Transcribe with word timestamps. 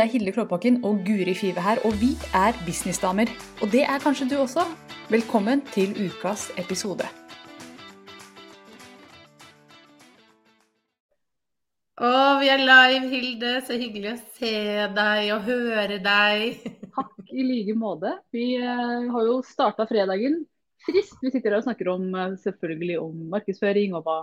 Det 0.00 0.06
er 0.06 0.12
Hilde 0.14 0.32
Klåbakken 0.32 0.78
og 0.88 1.02
Guri 1.04 1.34
Five 1.36 1.60
her, 1.60 1.78
og 1.84 1.92
vi 2.00 2.14
er 2.32 2.56
businessdamer. 2.64 3.28
Og 3.60 3.68
det 3.72 3.82
er 3.84 3.98
kanskje 4.00 4.30
du 4.30 4.38
også. 4.40 4.62
Velkommen 5.12 5.60
til 5.74 5.90
ukas 6.06 6.46
episode. 6.62 7.04
Å, 12.00 12.14
vi 12.40 12.48
er 12.48 12.64
live, 12.64 13.10
Hilde. 13.12 13.52
Så 13.68 13.76
hyggelig 13.76 14.14
å 14.14 14.16
se 14.38 14.54
deg 14.96 15.34
og 15.36 15.44
høre 15.50 16.00
deg. 16.08 16.64
Takk 16.96 17.36
i 17.36 17.44
like 17.50 17.76
måte. 17.76 18.16
Vi 18.32 18.54
eh, 18.56 19.04
har 19.12 19.28
jo 19.28 19.42
starta 19.44 19.84
fredagen 19.90 20.46
frist. 20.86 21.18
Vi 21.20 21.28
sitter 21.28 21.52
her 21.52 21.60
og 21.60 21.68
snakker 21.68 21.92
om, 21.92 22.08
eh, 22.14 22.38
selvfølgelig 22.46 23.02
om 23.04 23.26
markedsføring 23.36 24.00
og 24.00 24.08
hva 24.08 24.22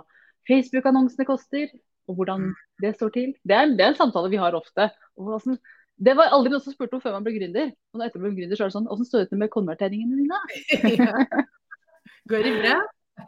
Facebook-annonsene 0.50 1.30
koster 1.30 1.70
og 2.08 2.18
hvordan 2.18 2.50
det 2.82 2.94
står 2.96 3.12
til. 3.14 3.34
Det 3.46 3.56
er, 3.56 3.74
det 3.76 3.84
er 3.84 3.92
en 3.92 4.00
samtale 4.00 4.32
vi 4.32 4.40
har 4.40 4.56
ofte. 4.58 4.88
Hvordan, 5.18 5.58
det 5.98 6.14
var 6.18 6.34
aldri 6.34 6.52
noen 6.52 6.62
som 6.64 6.74
spurte 6.74 6.98
om 6.98 7.02
før 7.02 7.16
man 7.16 7.26
ble 7.26 7.34
gründer. 7.38 7.72
Og 7.94 8.04
etter 8.04 8.22
man 8.22 8.30
ble 8.30 8.42
gründer, 8.42 8.58
så 8.58 8.66
er 8.66 8.70
det 8.70 8.76
sånn 8.76 8.86
Hvordan 8.90 9.08
står 9.08 9.24
det 9.24 9.32
til 9.32 9.42
med 9.42 9.52
konverteringene 9.54 10.20
dine? 10.22 11.18
Går 12.30 12.46
det 12.46 12.54
bra? 12.60 12.78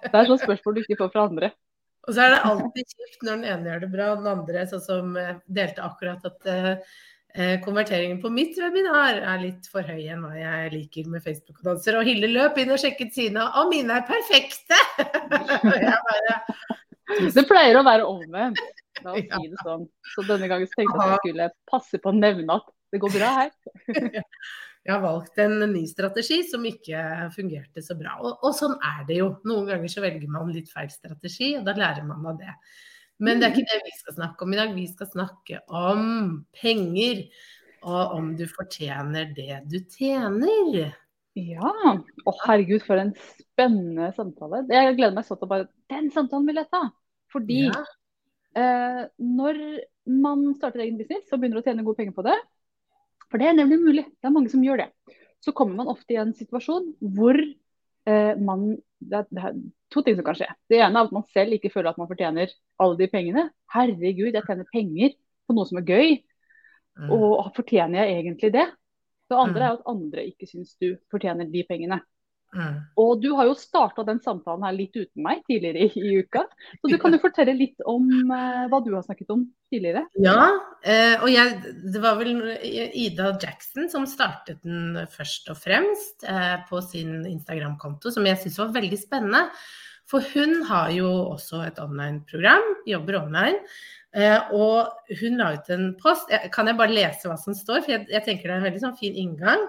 Det 0.05 0.13
er 0.13 0.29
sånne 0.29 0.45
spørsmål 0.45 0.77
du 0.77 0.83
ikke 0.85 1.01
får 1.01 1.13
fra 1.15 1.27
andre. 1.31 1.51
Og 2.09 2.17
så 2.17 2.25
er 2.25 2.33
det 2.33 2.43
alltid 2.49 2.93
kjipt 2.95 3.25
når 3.27 3.41
den 3.41 3.49
ene 3.53 3.71
gjør 3.71 3.83
det 3.83 3.93
bra, 3.93 4.11
og 4.13 4.21
den 4.23 4.31
andre, 4.33 4.67
sånn 4.71 4.85
som 4.85 5.17
eh, 5.21 5.41
delte 5.53 5.85
akkurat 5.85 6.25
at 6.31 6.49
uh, 6.49 7.01
konverteringen 7.65 8.23
på 8.23 8.31
mitt 8.33 8.57
webinar 8.59 9.19
er 9.21 9.43
litt 9.43 9.69
for 9.71 9.87
høy 9.87 10.09
enn 10.11 10.25
hva 10.25 10.33
jeg 10.39 10.73
liker 10.75 11.11
med 11.13 11.25
Facebook-danser. 11.27 11.99
Og 12.01 12.09
Hilde 12.09 12.31
løp 12.33 12.59
inn 12.63 12.73
og 12.73 12.81
sjekket 12.81 13.13
sine, 13.19 13.45
og 13.61 13.71
mine 13.75 14.01
er 14.01 14.07
perfekte! 14.09 14.79
og 15.69 15.77
jeg 15.77 15.99
bare 16.09 16.80
det 17.35 17.47
pleier 17.49 17.79
å 17.81 17.87
være 17.87 18.09
omvendt. 18.09 18.61
La 19.05 19.15
oss 19.15 19.27
si 19.35 19.53
det 19.53 19.63
sånn. 19.65 19.87
Så 20.15 20.25
denne 20.29 20.51
gangen 20.51 20.71
tenkte 20.73 20.97
jeg 20.97 21.05
at 21.05 21.15
jeg 21.15 21.23
skulle 21.25 21.49
passe 21.71 22.01
på 22.03 22.13
å 22.13 22.17
nevne 22.17 22.59
at 22.61 22.69
det 22.91 23.01
går 23.03 23.15
bra 23.15 23.31
her. 23.43 23.55
Jeg 24.81 24.95
har 24.95 25.03
valgt 25.03 25.37
en 25.43 25.59
ny 25.75 25.83
strategi 25.85 26.39
som 26.49 26.63
ikke 26.65 27.01
fungerte 27.35 27.83
så 27.85 27.93
bra. 27.99 28.15
Og, 28.25 28.39
og, 28.41 28.55
sånn 28.57 28.79
er 28.81 29.03
det 29.11 29.19
jo. 29.19 29.27
Noen 29.45 29.67
ganger 29.69 29.93
så 29.93 30.01
velger 30.01 30.31
man 30.33 30.49
litt 30.55 30.71
feil 30.73 30.89
strategi, 30.89 31.51
og 31.59 31.67
da 31.67 31.75
lærer 31.77 32.07
man 32.09 32.25
av 32.31 32.39
det. 32.41 32.55
Men 33.21 33.43
det 33.43 33.51
er 33.51 33.59
ikke 33.59 33.75
det 33.75 33.83
vi 33.85 33.93
skal 33.99 34.17
snakke 34.17 34.47
om 34.47 34.55
i 34.55 34.61
dag. 34.63 34.73
Vi 34.73 34.87
skal 34.89 35.11
snakke 35.11 35.61
om 35.69 36.07
penger. 36.57 37.27
Og 37.85 38.17
om 38.17 38.33
du 38.37 38.47
fortjener 38.49 39.29
det 39.37 39.61
du 39.69 39.77
tjener. 39.85 40.97
Ja. 41.37 41.75
Å 42.27 42.35
herregud, 42.47 42.81
for 42.89 43.01
en 43.01 43.13
spennende 43.37 44.11
samtale. 44.17 44.65
Jeg 44.73 44.97
gleder 44.97 45.17
meg 45.21 45.29
sånn 45.29 45.41
til 45.41 45.53
bare 45.53 45.69
Den 45.93 46.09
samtalen 46.15 46.49
vil 46.49 46.63
jeg 46.63 46.73
ta! 46.73 46.87
Fordi 47.31 47.63
ja. 47.69 47.83
eh, 48.59 49.03
når 49.23 49.61
man 50.11 50.49
starter 50.59 50.85
egen 50.85 50.99
business 50.99 51.31
og 51.31 51.41
begynner 51.41 51.61
å 51.61 51.65
tjene 51.67 51.85
gode 51.87 52.01
penger 52.01 52.17
på 52.17 52.27
det, 52.27 52.37
for 53.31 53.41
det 53.41 53.51
er 53.51 53.59
nemlig 53.59 53.79
mulig, 53.81 54.05
det 54.19 54.27
er 54.27 54.35
mange 54.35 54.51
som 54.53 54.63
gjør 54.65 54.85
det, 54.85 54.91
så 55.41 55.55
kommer 55.57 55.79
man 55.79 55.91
ofte 55.93 56.15
i 56.15 56.21
en 56.21 56.33
situasjon 56.37 56.91
hvor 57.17 57.39
eh, 57.39 58.33
man 58.41 58.73
det 59.01 59.23
er, 59.23 59.29
det 59.31 59.45
er, 59.45 59.61
to 59.91 60.03
ting 60.05 60.19
som 60.19 60.27
kan 60.27 60.37
skje. 60.37 60.49
Det 60.71 60.79
ene 60.79 61.01
er 61.01 61.09
at 61.09 61.15
man 61.15 61.25
selv 61.33 61.57
ikke 61.57 61.71
føler 61.73 61.91
at 61.91 62.01
man 62.01 62.09
fortjener 62.11 62.53
alle 62.83 62.99
de 62.99 63.09
pengene. 63.11 63.47
Herregud, 63.73 64.35
jeg 64.35 64.45
tjener 64.45 64.69
penger 64.71 65.15
på 65.49 65.57
noe 65.57 65.67
som 65.67 65.81
er 65.81 65.87
gøy. 65.89 66.13
Mm. 67.01 67.15
Og 67.17 67.49
fortjener 67.57 68.05
jeg 68.05 68.21
egentlig 68.21 68.53
det? 68.55 68.67
Det 69.31 69.39
andre 69.39 69.57
mm. 69.57 69.65
er 69.65 69.79
at 69.79 69.89
andre 69.91 70.27
ikke 70.29 70.49
syns 70.51 70.75
du 70.83 70.93
fortjener 71.11 71.49
de 71.51 71.65
pengene. 71.67 72.01
Mm. 72.57 72.79
Og 72.99 73.21
du 73.23 73.29
har 73.39 73.47
jo 73.47 73.55
starta 73.59 74.03
den 74.07 74.19
samtalen 74.25 74.65
her 74.67 74.75
litt 74.75 74.97
uten 74.97 75.23
meg 75.23 75.45
tidligere 75.47 75.87
i, 75.87 76.03
i 76.03 76.23
uka. 76.25 76.43
Så 76.81 76.91
du 76.91 76.97
kan 77.03 77.15
jo 77.15 77.21
fortelle 77.23 77.55
litt 77.55 77.85
om 77.89 78.09
eh, 78.11 78.65
hva 78.73 78.81
du 78.83 78.91
har 78.95 79.05
snakket 79.07 79.31
om 79.35 79.45
tidligere. 79.71 80.07
Ja, 80.23 80.49
eh, 80.83 81.15
og 81.21 81.31
jeg, 81.31 81.61
det 81.95 82.03
var 82.03 82.19
vel 82.19 82.43
Ida 82.59 83.31
Jackson 83.37 83.91
som 83.93 84.09
startet 84.11 84.65
den 84.67 84.99
først 85.13 85.53
og 85.53 85.61
fremst 85.63 86.27
eh, 86.27 86.57
på 86.71 86.83
sin 86.87 87.23
Instagram-konto, 87.31 88.11
som 88.15 88.27
jeg 88.27 88.43
syns 88.43 88.59
var 88.65 88.75
veldig 88.81 88.99
spennende. 88.99 89.47
For 90.11 90.27
hun 90.35 90.65
har 90.67 90.91
jo 90.91 91.09
også 91.37 91.63
et 91.69 91.79
online-program, 91.79 92.67
jobber 92.89 93.21
online. 93.21 93.63
Eh, 94.11 94.51
og 94.51 94.91
hun 95.21 95.39
la 95.39 95.53
ut 95.55 95.71
en 95.71 95.93
post. 96.01 96.33
Kan 96.51 96.67
jeg 96.67 96.79
bare 96.81 96.95
lese 96.97 97.31
hva 97.31 97.39
som 97.39 97.55
står? 97.55 97.85
For 97.85 97.95
jeg, 97.95 98.09
jeg 98.11 98.27
tenker 98.27 98.49
det 98.49 98.57
er 98.57 98.59
en 98.59 98.67
veldig 98.67 98.83
sånn 98.83 98.99
fin 98.99 99.19
inngang. 99.23 99.63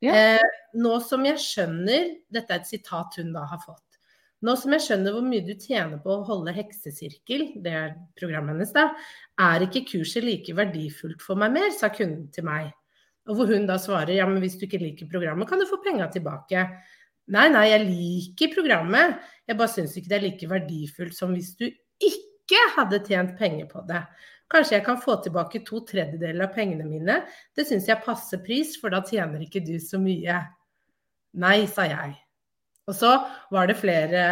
Ja. 0.00 0.16
Eh, 0.16 0.58
nå 0.80 0.94
som 1.04 1.26
jeg 1.28 1.36
skjønner 1.42 2.06
Dette 2.32 2.54
er 2.54 2.62
et 2.62 2.68
sitat 2.70 3.18
hun 3.20 3.34
da 3.34 3.44
har 3.50 3.60
fått. 3.60 3.84
Nå 4.40 4.54
som 4.56 4.72
jeg 4.72 4.86
skjønner 4.86 5.12
hvor 5.12 5.24
mye 5.26 5.44
du 5.44 5.52
tjener 5.60 6.00
på 6.00 6.14
å 6.14 6.24
holde 6.24 6.54
heksesirkel, 6.56 7.42
det 7.60 7.72
er 7.76 7.90
programmet 8.16 8.54
hennes, 8.54 8.70
da, 8.72 8.86
er 9.36 9.66
ikke 9.66 9.82
kurset 9.90 10.24
like 10.24 10.54
verdifullt 10.56 11.20
for 11.20 11.36
meg 11.40 11.52
mer, 11.58 11.68
sa 11.76 11.90
kunden 11.92 12.30
til 12.32 12.46
meg. 12.48 12.70
Og 13.28 13.36
hvor 13.36 13.52
hun 13.52 13.68
da 13.68 13.76
svarer 13.76 14.14
ja, 14.16 14.24
men 14.28 14.40
hvis 14.40 14.56
du 14.56 14.64
ikke 14.64 14.80
liker 14.80 15.10
programmet, 15.12 15.48
kan 15.50 15.60
du 15.60 15.68
få 15.68 15.82
penga 15.84 16.08
tilbake. 16.12 16.64
Nei, 17.30 17.46
nei, 17.52 17.66
jeg 17.68 17.84
liker 17.84 18.54
programmet, 18.56 19.20
jeg 19.44 19.60
bare 19.60 19.74
syns 19.74 19.98
ikke 20.00 20.08
det 20.10 20.16
er 20.16 20.24
like 20.24 20.50
verdifullt 20.50 21.14
som 21.18 21.36
hvis 21.36 21.52
du 21.60 21.68
ikke 22.00 22.64
hadde 22.78 23.04
tjent 23.04 23.36
penger 23.38 23.68
på 23.68 23.84
det. 23.92 24.00
Kanskje 24.50 24.78
jeg 24.78 24.86
kan 24.86 24.98
få 24.98 25.14
tilbake 25.22 25.62
to 25.66 25.82
tredjedeler 25.86 26.48
av 26.48 26.54
pengene 26.56 26.86
mine. 26.88 27.20
Det 27.54 27.66
syns 27.68 27.86
jeg 27.86 28.02
passer 28.02 28.42
pris, 28.42 28.74
for 28.80 28.90
da 28.90 29.02
tjener 29.06 29.44
ikke 29.44 29.62
du 29.62 29.76
så 29.82 30.00
mye. 30.02 30.40
Nei, 31.38 31.58
sa 31.70 31.86
jeg. 31.86 32.16
Og 32.90 32.96
så 32.96 33.10
var 33.54 33.68
det 33.70 33.76
flere 33.78 34.22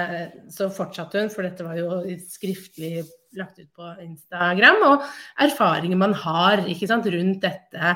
Så 0.50 0.66
fortsatte 0.74 1.20
hun, 1.20 1.30
for 1.30 1.46
dette 1.46 1.62
var 1.62 1.78
jo 1.78 2.00
skriftlig 2.26 3.04
lagt 3.38 3.60
ut 3.60 3.68
på 3.76 3.92
Instagram, 4.02 4.82
og 4.88 5.04
erfaringer 5.44 6.00
man 6.00 6.16
har 6.16 6.64
sant, 6.88 7.06
rundt 7.12 7.44
dette 7.44 7.92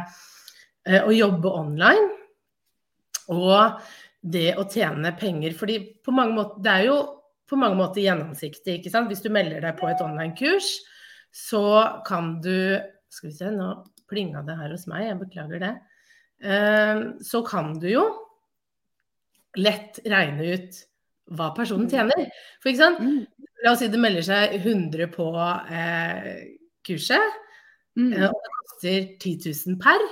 eh, 0.87 1.01
å 1.03 1.11
jobbe 1.11 1.51
online. 1.51 2.11
Og 3.33 3.81
det 4.23 4.53
å 4.61 4.69
tjene 4.71 5.15
penger. 5.19 5.57
Fordi 5.59 5.81
på 6.05 6.15
mange 6.15 6.37
måter, 6.37 6.63
det 6.63 6.73
er 6.77 6.89
jo 6.91 6.99
på 7.49 7.59
mange 7.59 7.81
måter 7.81 8.05
gjennomsiktig. 8.05 8.79
Hvis 8.85 9.25
du 9.25 9.31
melder 9.33 9.65
deg 9.65 9.79
på 9.81 9.89
et 9.91 10.05
online-kurs, 10.05 10.77
så 11.33 11.65
kan 12.07 12.37
du 12.45 12.79
Skal 13.13 13.29
vi 13.29 13.35
se, 13.37 13.51
nå 13.53 13.69
plinga 14.09 14.41
det 14.45 14.57
her 14.57 14.73
hos 14.73 14.87
meg, 14.89 15.05
jeg 15.05 15.19
beklager 15.21 15.61
det. 15.61 15.73
Eh, 16.45 17.01
så 17.25 17.43
kan 17.45 17.75
du 17.81 17.87
jo 17.91 18.05
lett 19.61 20.01
regne 20.09 20.55
ut 20.57 20.81
hva 21.37 21.51
personen 21.57 21.87
mm. 21.89 21.93
tjener. 21.93 22.25
For 22.63 22.73
ikke 22.73 22.83
sant? 22.83 23.03
Mm. 23.05 23.47
La 23.63 23.75
oss 23.75 23.83
si 23.85 23.91
det 23.93 24.01
melder 24.01 24.27
seg 24.27 24.57
100 24.59 25.09
på 25.15 25.29
eh, 25.77 26.33
kurset, 26.89 27.39
mm. 28.01 28.11
Eh, 28.11 28.27
og 28.27 28.37
det 28.49 28.57
koster 28.59 28.99
10 29.23 29.55
000 29.69 29.79
per. 29.83 30.09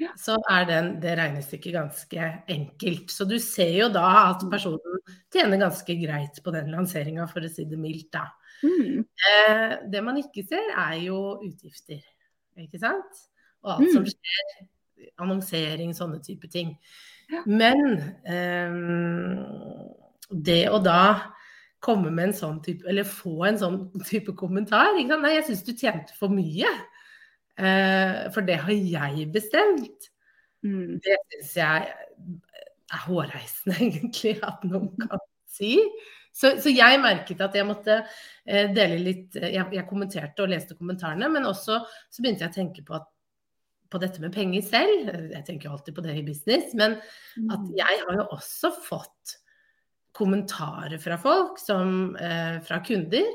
Ja. 0.00 0.14
Så 0.16 0.38
er 0.48 0.64
den, 0.68 0.94
det 1.02 1.12
regnestykket 1.18 1.76
ganske 1.76 2.28
enkelt. 2.48 3.12
Så 3.12 3.26
du 3.28 3.36
ser 3.42 3.74
jo 3.76 3.90
da 3.92 4.06
at 4.30 4.44
mm. 4.44 4.52
personen 4.52 5.00
tjener 5.32 5.60
ganske 5.60 5.96
greit 6.00 6.40
på 6.44 6.54
den 6.56 6.72
lanseringa, 6.72 7.28
for 7.30 7.44
å 7.44 7.52
si 7.52 7.68
det 7.68 7.80
mildt. 7.80 8.08
da. 8.16 8.26
Mm. 8.62 9.04
Eh, 9.04 9.74
det 9.92 10.02
man 10.04 10.18
ikke 10.20 10.44
ser, 10.48 10.72
er 10.76 10.98
jo 11.04 11.18
utgifter, 11.44 12.02
ikke 12.60 12.80
sant? 12.82 13.24
Og 13.64 13.74
alt 13.76 13.88
mm. 13.88 13.94
som 13.96 14.08
skjer. 14.08 14.68
Annonsering, 15.20 15.94
sånne 15.96 16.20
type 16.24 16.48
ting. 16.52 16.74
Ja. 17.30 17.42
Men 17.48 18.00
eh, 18.28 18.74
det 20.30 20.62
å 20.70 20.80
da 20.82 21.02
komme 21.80 22.10
med 22.12 22.30
en 22.30 22.34
sånn 22.36 22.58
type 22.64 22.84
Eller 22.90 23.06
få 23.08 23.46
en 23.48 23.56
sånn 23.60 23.78
type 24.04 24.34
kommentar 24.36 24.98
ikke 24.98 25.14
sant? 25.14 25.24
Nei, 25.24 25.34
jeg 25.38 25.46
syns 25.48 25.62
du 25.64 25.72
tjente 25.72 26.16
for 26.18 26.32
mye. 26.32 26.70
Eh, 27.60 28.28
for 28.34 28.46
det 28.46 28.60
har 28.64 28.76
jeg 28.76 29.28
bestemt. 29.32 30.10
Mm. 30.64 31.00
Det 31.00 31.18
syns 31.32 31.56
jeg 31.56 31.90
er 32.90 33.04
hårreisende, 33.06 33.76
egentlig, 33.86 34.36
at 34.44 34.64
noen 34.68 34.92
kan 35.00 35.22
si. 35.50 35.76
Så, 36.32 36.54
så, 36.62 36.70
jeg 36.70 37.00
merket 37.02 37.40
at 37.42 37.56
jeg 37.58 37.66
måtte 37.66 37.96
eh, 38.00 38.70
dele 38.72 39.00
litt 39.02 39.36
eh, 39.38 39.50
jeg, 39.56 39.66
jeg, 39.74 39.86
kommenterte 39.88 40.44
og 40.44 40.52
leste 40.52 40.76
kommentarene, 40.78 41.28
men 41.32 41.48
også 41.48 41.80
så 41.82 42.22
begynte 42.22 42.46
jeg 42.46 42.52
å 42.52 42.56
tenke 42.56 42.84
på, 42.86 42.96
at, 43.00 43.08
på 43.90 44.00
dette 44.02 44.22
med 44.22 44.34
penger 44.34 44.64
selv. 44.66 45.10
Jeg 45.34 45.44
tenker 45.48 45.68
jo 45.68 45.74
alltid 45.76 45.96
på 45.96 46.06
det 46.06 46.16
i 46.20 46.24
business, 46.26 46.72
men 46.78 46.96
at 47.00 47.60
mm. 47.66 47.70
jeg 47.80 48.02
har 48.06 48.20
jo 48.22 48.28
også 48.38 48.72
fått 48.86 49.36
kommentarer 50.16 50.98
fra 51.02 51.18
folk, 51.20 51.58
som, 51.62 52.16
eh, 52.16 52.58
fra 52.66 52.80
kunder, 52.86 53.26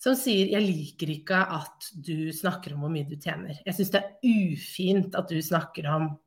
som 0.00 0.16
sier 0.16 0.48
'jeg 0.48 0.64
liker 0.64 1.10
ikke 1.12 1.36
at 1.36 1.90
du 1.92 2.32
snakker 2.32 2.72
om 2.74 2.80
hvor 2.80 2.90
mye 2.90 3.08
du 3.08 3.16
tjener'. 3.16 3.60
Jeg 3.66 3.74
syns 3.74 3.90
det 3.90 4.00
er 4.00 4.16
ufint 4.24 5.14
at 5.14 5.28
du 5.28 5.36
snakker 5.42 5.86
om 5.86 6.18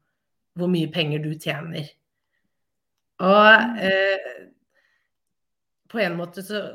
hvor 0.56 0.70
mye 0.70 0.92
penger 0.92 1.24
du 1.24 1.34
tjener. 1.34 1.90
Og 3.20 3.50
mm. 3.62 3.78
eh, 3.82 4.53
på 5.94 6.02
en 6.02 6.18
måte 6.18 6.44
så 6.46 6.66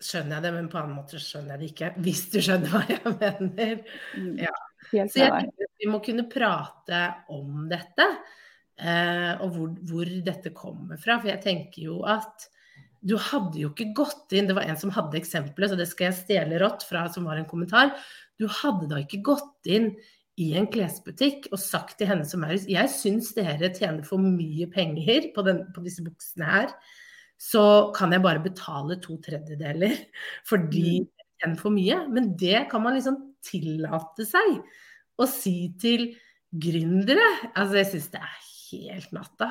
skjønner 0.00 0.38
jeg 0.38 0.46
det, 0.46 0.52
men 0.56 0.68
på 0.72 0.78
en 0.78 0.86
annen 0.86 0.98
måte 1.02 1.20
skjønner 1.20 1.54
jeg 1.54 1.60
det 1.60 1.70
ikke. 1.74 1.90
Hvis 2.06 2.22
du 2.32 2.38
skjønner 2.40 2.70
hva 2.72 2.82
jeg 2.88 3.14
mener. 3.20 3.82
Mm, 4.16 4.36
ja. 4.46 4.54
Så 4.90 5.02
jeg 5.20 5.32
tenker 5.34 5.66
at 5.68 5.82
vi 5.82 5.90
må 5.90 6.00
kunne 6.04 6.28
prate 6.30 7.02
om 7.36 7.66
dette, 7.70 8.06
eh, 8.80 9.34
og 9.44 9.52
hvor, 9.54 9.74
hvor, 9.90 10.14
dette 10.30 10.54
kommer 10.56 11.00
fra. 11.00 11.18
For 11.20 11.30
jeg 11.32 11.44
tenker 11.44 11.84
jo 11.90 12.00
at 12.08 12.48
du 13.00 13.14
hadde 13.16 13.56
jo 13.56 13.70
ikke 13.70 13.94
gått 13.96 14.34
inn 14.36 14.44
Det 14.50 14.52
var 14.58 14.66
en 14.68 14.76
som 14.76 14.90
hadde 14.92 15.16
eksempelet, 15.16 15.72
så 15.72 15.76
det 15.78 15.86
skal 15.88 16.10
jeg 16.10 16.18
stjele 16.18 16.58
rått 16.60 16.84
fra, 16.84 17.06
som 17.12 17.28
var 17.28 17.40
en 17.40 17.48
kommentar. 17.48 17.94
Du 18.40 18.44
hadde 18.60 18.90
da 18.90 19.00
ikke 19.00 19.22
gått 19.24 19.68
inn 19.72 19.94
i 20.40 20.50
en 20.56 20.68
klesbutikk 20.72 21.50
og 21.50 21.60
sagt 21.60 21.98
til 22.00 22.08
henne 22.10 22.26
som 22.28 22.44
er 22.46 22.56
Jeg 22.70 22.92
syns 22.92 23.32
dere 23.36 23.72
tjener 23.76 24.04
for 24.06 24.22
mye 24.22 24.68
penger 24.72 25.30
på, 25.34 25.44
den, 25.46 25.64
på, 25.74 25.84
disse 25.84 26.04
buksene 26.04 26.48
her. 26.48 26.74
Så 27.40 27.62
kan 27.96 28.12
jeg 28.12 28.24
bare 28.24 28.42
betale 28.44 28.98
to 29.00 29.16
tredjedeler 29.24 29.96
fordi 30.48 31.00
mm. 31.00 31.06
jeg 31.08 31.28
tjener 31.40 31.60
for 31.60 31.74
mye. 31.74 32.02
Men 32.12 32.34
det 32.40 32.66
kan 32.72 32.84
man 32.84 32.98
liksom 32.98 33.16
tillate 33.44 34.26
seg 34.28 34.60
å 35.20 35.28
si 35.28 35.72
til 35.80 36.10
gründere. 36.50 37.24
Altså 37.54 37.80
jeg 37.80 37.90
syns 37.94 38.10
det 38.12 38.20
er 38.20 38.36
helt 38.70 39.16
natta. 39.16 39.50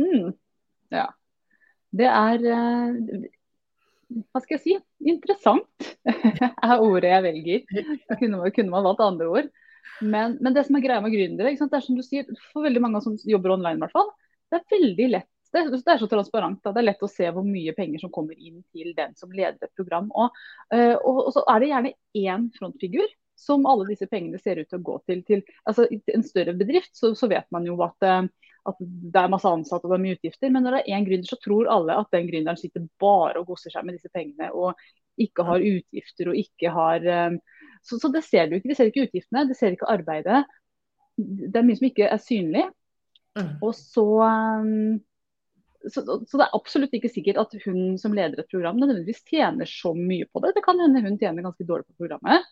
Mm. 0.00 0.34
Ja. 0.94 1.08
Det 1.98 2.08
er 2.12 2.44
eh, 2.52 3.28
hva 4.08 4.40
skal 4.42 4.56
jeg 4.56 4.62
si, 4.64 4.76
interessant 5.08 5.88
er 6.68 6.84
ordet 6.84 7.12
jeg 7.12 7.24
velger. 7.24 7.64
Kunne, 8.20 8.52
kunne 8.54 8.72
man 8.72 8.86
valgt 8.86 9.04
andre 9.04 9.32
ord. 9.32 9.50
Men, 10.00 10.36
men, 10.40 10.54
det 10.54 10.64
som 10.66 10.76
er 10.78 10.84
greia 10.84 11.02
med 11.02 11.12
gründere, 11.12 11.56
det 11.58 11.74
er 11.74 11.84
som 11.84 11.98
du 11.98 12.04
sier, 12.06 12.28
for 12.52 12.66
veldig 12.66 12.82
mange 12.84 13.00
som 13.02 13.16
jobber 13.26 13.56
online, 13.56 13.80
i 13.80 13.82
hvert 13.82 13.96
fall, 13.96 14.12
det 14.48 14.60
er 14.60 14.76
veldig 14.76 15.08
lett. 15.16 15.30
Det, 15.54 15.62
det 15.72 15.92
er 15.92 16.00
så 16.00 16.08
transparent. 16.10 16.60
Da. 16.64 16.72
Det 16.74 16.82
er 16.82 16.88
lett 16.90 17.04
å 17.04 17.10
se 17.10 17.30
hvor 17.32 17.46
mye 17.46 17.74
penger 17.76 18.02
som 18.02 18.12
kommer 18.14 18.36
inn 18.36 18.60
til 18.74 18.92
den 18.96 19.14
som 19.18 19.32
leder 19.32 19.56
et 19.64 19.78
program. 19.78 20.10
Og, 20.12 20.36
uh, 20.74 20.96
og, 20.98 21.22
og 21.28 21.32
så 21.36 21.44
er 21.54 21.62
det 21.62 21.70
gjerne 21.72 21.94
én 22.20 22.50
frontfigur 22.58 23.08
som 23.38 23.66
alle 23.70 23.86
disse 23.92 24.08
pengene 24.10 24.40
ser 24.42 24.58
ut 24.58 24.68
til 24.68 24.80
å 24.80 24.84
gå 24.84 24.98
til. 25.08 25.22
til 25.26 25.42
altså, 25.70 25.86
en 25.88 26.26
større 26.26 26.56
bedrift 26.58 26.96
så, 26.98 27.14
så 27.16 27.30
vet 27.30 27.46
man 27.54 27.66
jo 27.68 27.78
at, 27.86 27.96
uh, 28.04 28.50
at, 28.68 28.80
det 28.82 29.22
er 29.22 29.32
masse 29.32 29.48
ansatte 29.48 29.86
og 29.88 29.94
det 29.94 29.98
er 29.98 30.04
mye 30.04 30.18
utgifter. 30.18 30.52
Men 30.52 30.66
når 30.66 30.76
det 30.76 30.84
er 30.84 30.98
én 30.98 31.08
gründer, 31.08 31.30
så 31.30 31.40
tror 31.44 31.72
alle 31.72 31.96
at 32.02 32.12
den 32.14 32.28
gründeren 32.28 32.60
sitter 32.60 32.88
bare 33.00 33.40
og 33.40 33.52
koser 33.52 33.72
seg 33.72 33.86
med 33.86 33.96
disse 33.98 34.12
pengene 34.12 34.52
og 34.52 34.88
ikke 35.18 35.42
har 35.48 35.64
utgifter 35.66 36.28
og 36.30 36.38
ikke 36.38 36.70
har 36.74 37.06
uh, 37.08 37.38
så, 37.82 37.98
så, 37.98 38.10
det 38.12 38.24
ser 38.26 38.48
du 38.48 38.58
ikke. 38.58 38.68
De 38.70 38.76
ser 38.76 38.90
ikke 38.90 39.06
utgiftene, 39.06 39.46
de 39.48 39.56
ser 39.56 39.74
ikke 39.74 39.88
arbeidet. 39.90 40.42
Det 41.16 41.56
er 41.56 41.66
mye 41.66 41.78
som 41.78 41.88
ikke 41.88 42.08
er 42.10 42.20
synlig. 42.22 42.64
Mm. 43.38 43.54
Og 43.62 43.72
så, 43.76 44.04
um, 44.04 44.98
så, 45.86 46.02
så, 46.02 46.38
det 46.38 46.44
er 46.44 46.56
absolutt 46.56 46.94
ikke 46.96 47.10
sikkert 47.12 47.38
at 47.44 47.54
hun 47.64 47.98
som 48.00 48.14
leder 48.16 48.40
et 48.40 48.50
program 48.50 48.78
nødvendigvis 48.80 49.22
tjener 49.28 49.68
så 49.70 49.92
mye 49.94 50.26
på 50.26 50.42
det. 50.42 50.54
Det 50.56 50.64
kan 50.64 50.80
hende 50.82 51.02
hun 51.04 51.18
tjener 51.20 51.46
ganske 51.46 51.66
dårlig 51.66 51.86
på 51.86 52.04
programmet 52.04 52.46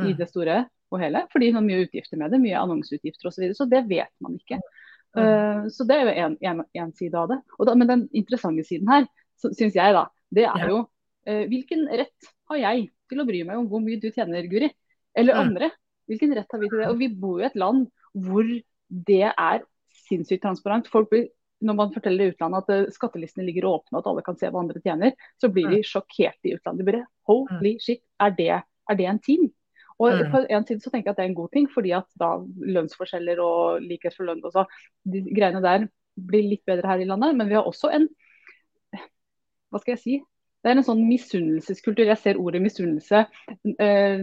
mm. 0.00 0.08
i 0.08 0.14
det 0.18 0.28
store 0.30 0.64
og 0.92 1.00
hele. 1.00 1.24
Fordi 1.32 1.50
hun 1.50 1.60
har 1.60 1.66
mye 1.66 1.84
utgifter 1.86 2.20
med 2.20 2.34
det, 2.34 2.40
mye 2.42 2.58
annonseutgifter 2.58 3.28
osv. 3.30 3.36
Så, 3.36 3.44
videre, 3.44 3.58
så 3.60 3.68
det 3.70 3.84
vet 3.90 4.12
man 4.24 4.34
ikke. 4.40 4.58
Mm. 5.12 5.22
Uh, 5.22 5.68
så 5.72 5.86
det 5.88 5.98
er 6.00 6.10
jo 6.10 6.56
én 6.82 6.94
side 6.98 7.18
av 7.18 7.30
det. 7.30 7.38
Da, 7.68 7.76
men 7.78 7.90
den 7.90 8.04
interessante 8.16 8.66
siden 8.66 8.90
her, 8.90 9.06
syns 9.42 9.76
jeg 9.78 9.96
da, 9.96 10.06
det 10.34 10.48
er 10.48 10.66
jo 10.70 10.82
uh, 10.82 11.44
hvilken 11.52 11.86
rett 11.90 12.32
har 12.50 12.62
jeg 12.64 12.88
til 13.12 13.22
å 13.22 13.28
bry 13.28 13.42
meg 13.46 13.60
om 13.60 13.68
hvor 13.70 13.82
mye 13.84 14.00
du 14.00 14.10
tjener, 14.10 14.48
Guri? 14.50 14.72
Eller 15.18 15.38
andre. 15.38 15.70
Hvilken 16.10 16.32
rett 16.34 16.50
har 16.50 16.60
vi 16.60 16.70
til 16.72 16.80
det? 16.80 16.88
Og 16.90 16.98
vi 17.00 17.08
bor 17.12 17.38
jo 17.38 17.44
i 17.44 17.50
et 17.50 17.58
land 17.60 17.86
hvor 18.12 18.48
det 19.08 19.26
er 19.30 19.62
sinnssykt 20.08 20.42
transparent. 20.44 20.88
Folk 20.92 21.10
blir, 21.12 21.28
når 21.62 21.78
man 21.78 21.94
forteller 21.94 22.26
i 22.26 22.34
utlandet 22.34 22.64
at 22.64 22.86
uh, 22.86 22.92
skattelistene 22.94 23.46
ligger 23.46 23.68
åpne 23.70 23.98
og 23.98 24.02
at 24.02 24.10
alle 24.12 24.24
kan 24.26 24.38
se 24.38 24.50
hva 24.50 24.62
andre 24.62 24.82
tjener, 24.84 25.16
så 25.40 25.50
blir 25.52 25.70
de 25.72 25.82
sjokkert 25.86 26.38
i 26.48 26.56
utlandet. 26.56 26.88
De 26.88 27.02
holy 27.30 27.76
shit, 27.82 28.02
er 28.22 28.34
det, 28.38 28.54
er 28.62 28.98
det 28.98 29.08
en 29.08 29.22
ting? 29.22 29.50
Og 30.02 30.18
på 30.32 30.40
en 30.50 30.64
side 30.66 30.82
så 30.82 30.90
tenker 30.90 31.10
jeg 31.10 31.14
at 31.14 31.20
det 31.20 31.24
er 31.26 31.30
en 31.30 31.38
god 31.38 31.52
ting, 31.54 31.68
fordi 31.70 31.92
at 31.94 32.08
da 32.18 32.32
lønnsforskjeller 32.42 33.38
og 33.44 33.84
likhet 33.84 34.16
for 34.16 34.26
lønn 34.26 34.42
også, 34.42 34.64
de 35.06 35.22
greiene 35.30 35.62
der 35.62 35.86
blir 36.18 36.48
litt 36.48 36.64
bedre 36.66 36.90
her 36.90 37.04
i 37.04 37.06
landet. 37.06 37.36
Men 37.38 37.50
vi 37.50 37.54
har 37.58 37.68
også 37.68 37.92
en 37.94 38.08
hva 39.72 39.80
skal 39.80 39.94
jeg 39.94 40.02
si, 40.02 40.16
det 40.62 40.70
er 40.70 40.78
en 40.78 40.86
sånn 40.86 41.02
misunnelseskultur. 41.08 42.06
Jeg 42.06 42.20
ser 42.22 42.38
ordet 42.38 42.60
misunnelse 42.62 43.24
uh, 43.26 44.22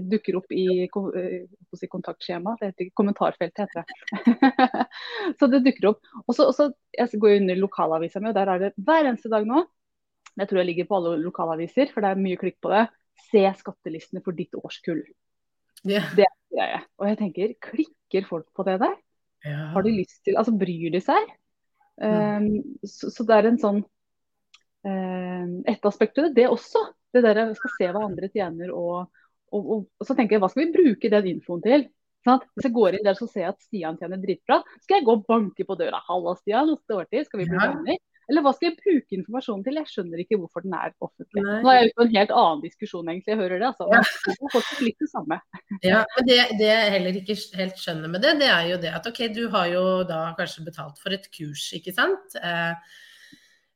dukker 0.00 0.38
opp 0.38 0.54
i 0.56 0.86
uh, 0.88 1.44
si 1.76 1.88
kontaktskjema. 1.92 2.54
Det 2.60 2.70
heter 2.70 2.88
kommentarfeltet, 2.96 3.68
heter 3.68 3.84
det. 3.84 4.86
så 5.38 5.48
det 5.52 5.60
dukker 5.66 5.90
opp. 5.92 6.10
Og 6.24 6.38
så, 6.38 6.70
Jeg 6.96 7.20
går 7.20 7.36
under 7.42 7.60
lokalavisa 7.60 8.22
mi, 8.24 8.32
og 8.32 8.38
der 8.38 8.54
er 8.54 8.64
det 8.64 8.72
hver 8.80 9.10
eneste 9.10 9.32
dag 9.32 9.44
nå. 9.48 9.66
Jeg 10.40 10.50
tror 10.50 10.62
jeg 10.62 10.70
ligger 10.72 10.88
på 10.88 10.98
alle 10.98 11.16
lokalaviser, 11.22 11.92
for 11.92 12.02
det 12.02 12.14
er 12.14 12.24
mye 12.24 12.40
klikk 12.40 12.58
på 12.64 12.72
det. 12.72 12.86
Se 13.28 13.44
skattelistene 13.60 14.24
for 14.24 14.34
ditt 14.34 14.56
årskull. 14.56 15.04
Yeah. 15.84 16.08
Det 16.16 16.24
er 16.24 16.76
jeg. 16.78 16.84
Og 16.96 17.10
jeg 17.10 17.20
tenker, 17.20 17.56
klikker 17.68 18.30
folk 18.30 18.48
på 18.56 18.64
det 18.66 18.80
der? 18.80 18.96
Yeah. 19.44 19.68
Har 19.76 19.84
de 19.84 19.98
lyst 20.00 20.22
til 20.24 20.40
Altså, 20.40 20.56
bryr 20.56 20.94
de 20.96 21.04
seg? 21.04 21.34
Um, 22.00 22.48
så, 22.82 23.12
så 23.12 23.22
det 23.28 23.36
er 23.36 23.52
en 23.52 23.60
sånn 23.60 23.84
Eh, 23.84 23.93
et 24.84 25.86
aspekt 25.88 26.18
ved 26.18 26.30
det, 26.30 26.34
det 26.42 26.48
også. 26.52 26.86
Det 27.14 27.22
der 27.24 27.40
jeg 27.40 27.58
skal 27.58 27.74
se 27.78 27.90
hva 27.94 28.06
andre 28.06 28.30
tjener. 28.32 28.72
Og, 28.74 29.04
og, 29.52 29.60
og, 29.60 29.84
og, 30.00 30.06
så 30.06 30.16
tenker 30.16 30.36
jeg, 30.36 30.44
hva 30.44 30.50
skal 30.52 30.66
vi 30.66 30.74
bruke 30.74 31.12
den 31.12 31.28
infoen 31.34 31.62
til? 31.64 31.86
Sånn 32.24 32.40
Hvis 32.56 32.70
jeg 32.70 32.74
går 32.74 32.96
inn 32.96 33.04
der 33.04 33.18
så 33.18 33.28
ser 33.28 33.50
at 33.50 33.60
Stian 33.60 33.98
tjener 34.00 34.20
dritbra, 34.22 34.62
skal 34.80 34.98
jeg 34.98 35.06
gå 35.06 35.18
og 35.18 35.28
banke 35.28 35.66
på 35.68 35.76
døra. 35.76 36.00
'Halla, 36.06 36.34
Stian, 36.40 36.72
åtte 36.72 36.96
år 36.96 37.08
til? 37.12 37.24
Skal 37.28 37.42
vi 37.42 37.48
bli 37.50 37.60
venner?' 37.60 38.02
Eller 38.24 38.40
hva 38.40 38.54
skal 38.56 38.70
jeg 38.70 38.78
bruke 38.80 39.12
informasjonen 39.18 39.64
til? 39.66 39.76
Jeg 39.76 39.90
skjønner 39.90 40.20
ikke 40.22 40.38
hvorfor 40.40 40.62
den 40.64 40.72
er 40.72 40.94
offentlig. 41.04 41.42
Nei. 41.44 41.58
Nå 41.60 41.68
er 41.68 41.74
jeg 41.76 41.90
ute 41.90 41.98
på 41.98 42.04
en 42.06 42.14
helt 42.14 42.30
annen 42.32 42.62
diskusjon, 42.62 43.10
egentlig. 43.12 43.32
Jeg 43.34 43.40
hører 43.42 43.60
det. 43.60 43.68
altså. 43.68 43.88
Ja. 43.92 44.00
Det 44.54 44.62
litt 44.86 45.02
det 45.04 45.10
samme. 45.10 45.40
Ja, 45.84 45.98
men 46.14 46.28
det, 46.30 46.38
det, 46.56 46.70
jeg 46.70 46.94
heller 46.94 47.18
ikke 47.20 47.36
helt 47.60 47.82
skjønner 47.82 48.14
med 48.14 48.24
det, 48.24 48.32
det 48.40 48.48
er 48.48 48.70
jo 48.70 48.78
det 48.80 48.94
at 48.96 49.10
OK, 49.10 49.20
du 49.36 49.42
har 49.52 49.68
jo 49.68 49.82
da 50.08 50.22
kanskje 50.38 50.64
betalt 50.64 51.02
for 51.04 51.12
et 51.12 51.28
kurs, 51.36 51.66
ikke 51.76 51.92
sant. 51.92 52.38
Eh, 52.40 52.72
Eh, 52.72 52.76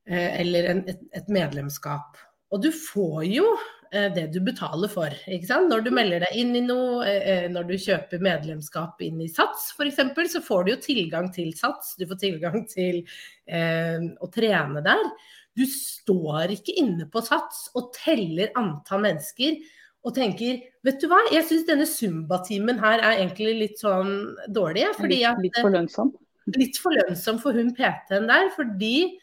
eller 0.09 0.71
en, 0.73 0.85
et, 0.89 1.03
et, 1.13 1.29
medlemskap. 1.33 2.17
Og 2.55 2.63
du 2.65 2.71
får 2.73 3.27
jo 3.29 3.45
eh, 3.93 4.09
det 4.15 4.29
du 4.33 4.41
betaler 4.45 4.91
for. 4.93 5.13
ikke 5.29 5.51
sant? 5.51 5.69
Når 5.69 5.85
du 5.85 5.91
melder 5.95 6.25
deg 6.25 6.39
inn 6.41 6.55
i 6.57 6.65
noe, 6.65 7.03
eh, 7.07 7.49
når 7.53 7.69
du 7.69 7.75
kjøper 7.83 8.23
medlemskap 8.25 9.03
inn 9.05 9.21
i 9.25 9.29
Sats 9.29 9.73
f.eks., 9.77 10.01
så 10.33 10.45
får 10.45 10.65
du 10.65 10.73
jo 10.73 10.79
tilgang 10.87 11.29
til 11.35 11.53
Sats. 11.57 11.97
Du 12.01 12.07
får 12.09 12.23
tilgang 12.25 12.65
til 12.71 13.03
eh, 13.47 13.99
å 14.01 14.31
trene 14.33 14.85
der. 14.87 15.11
Du 15.59 15.67
står 15.69 16.55
ikke 16.55 16.77
inne 16.81 17.09
på 17.11 17.21
Sats 17.27 17.67
og 17.77 17.91
teller 17.97 18.55
antall 18.57 19.05
mennesker 19.05 19.59
og 20.07 20.15
tenker 20.15 20.61
vet 20.87 21.01
du 21.03 21.09
hva, 21.11 21.19
jeg 21.35 21.45
syns 21.49 21.67
denne 21.69 21.87
Zumba-timen 21.89 22.79
her 22.81 23.03
er 23.03 23.19
egentlig 23.19 23.57
litt 23.59 23.81
sånn 23.83 24.13
dårlig. 24.55 24.87
Fordi 24.97 25.23
at, 25.27 25.41
litt, 25.43 25.51
litt 25.51 25.65
for 25.65 25.75
lønnsom? 25.75 26.13
Litt 26.57 26.79
for 26.81 26.97
lønnsom 26.97 27.41
for 27.43 27.59
hun 27.59 27.75
PT-en 27.77 28.29
der. 28.31 28.53
fordi 28.55 29.19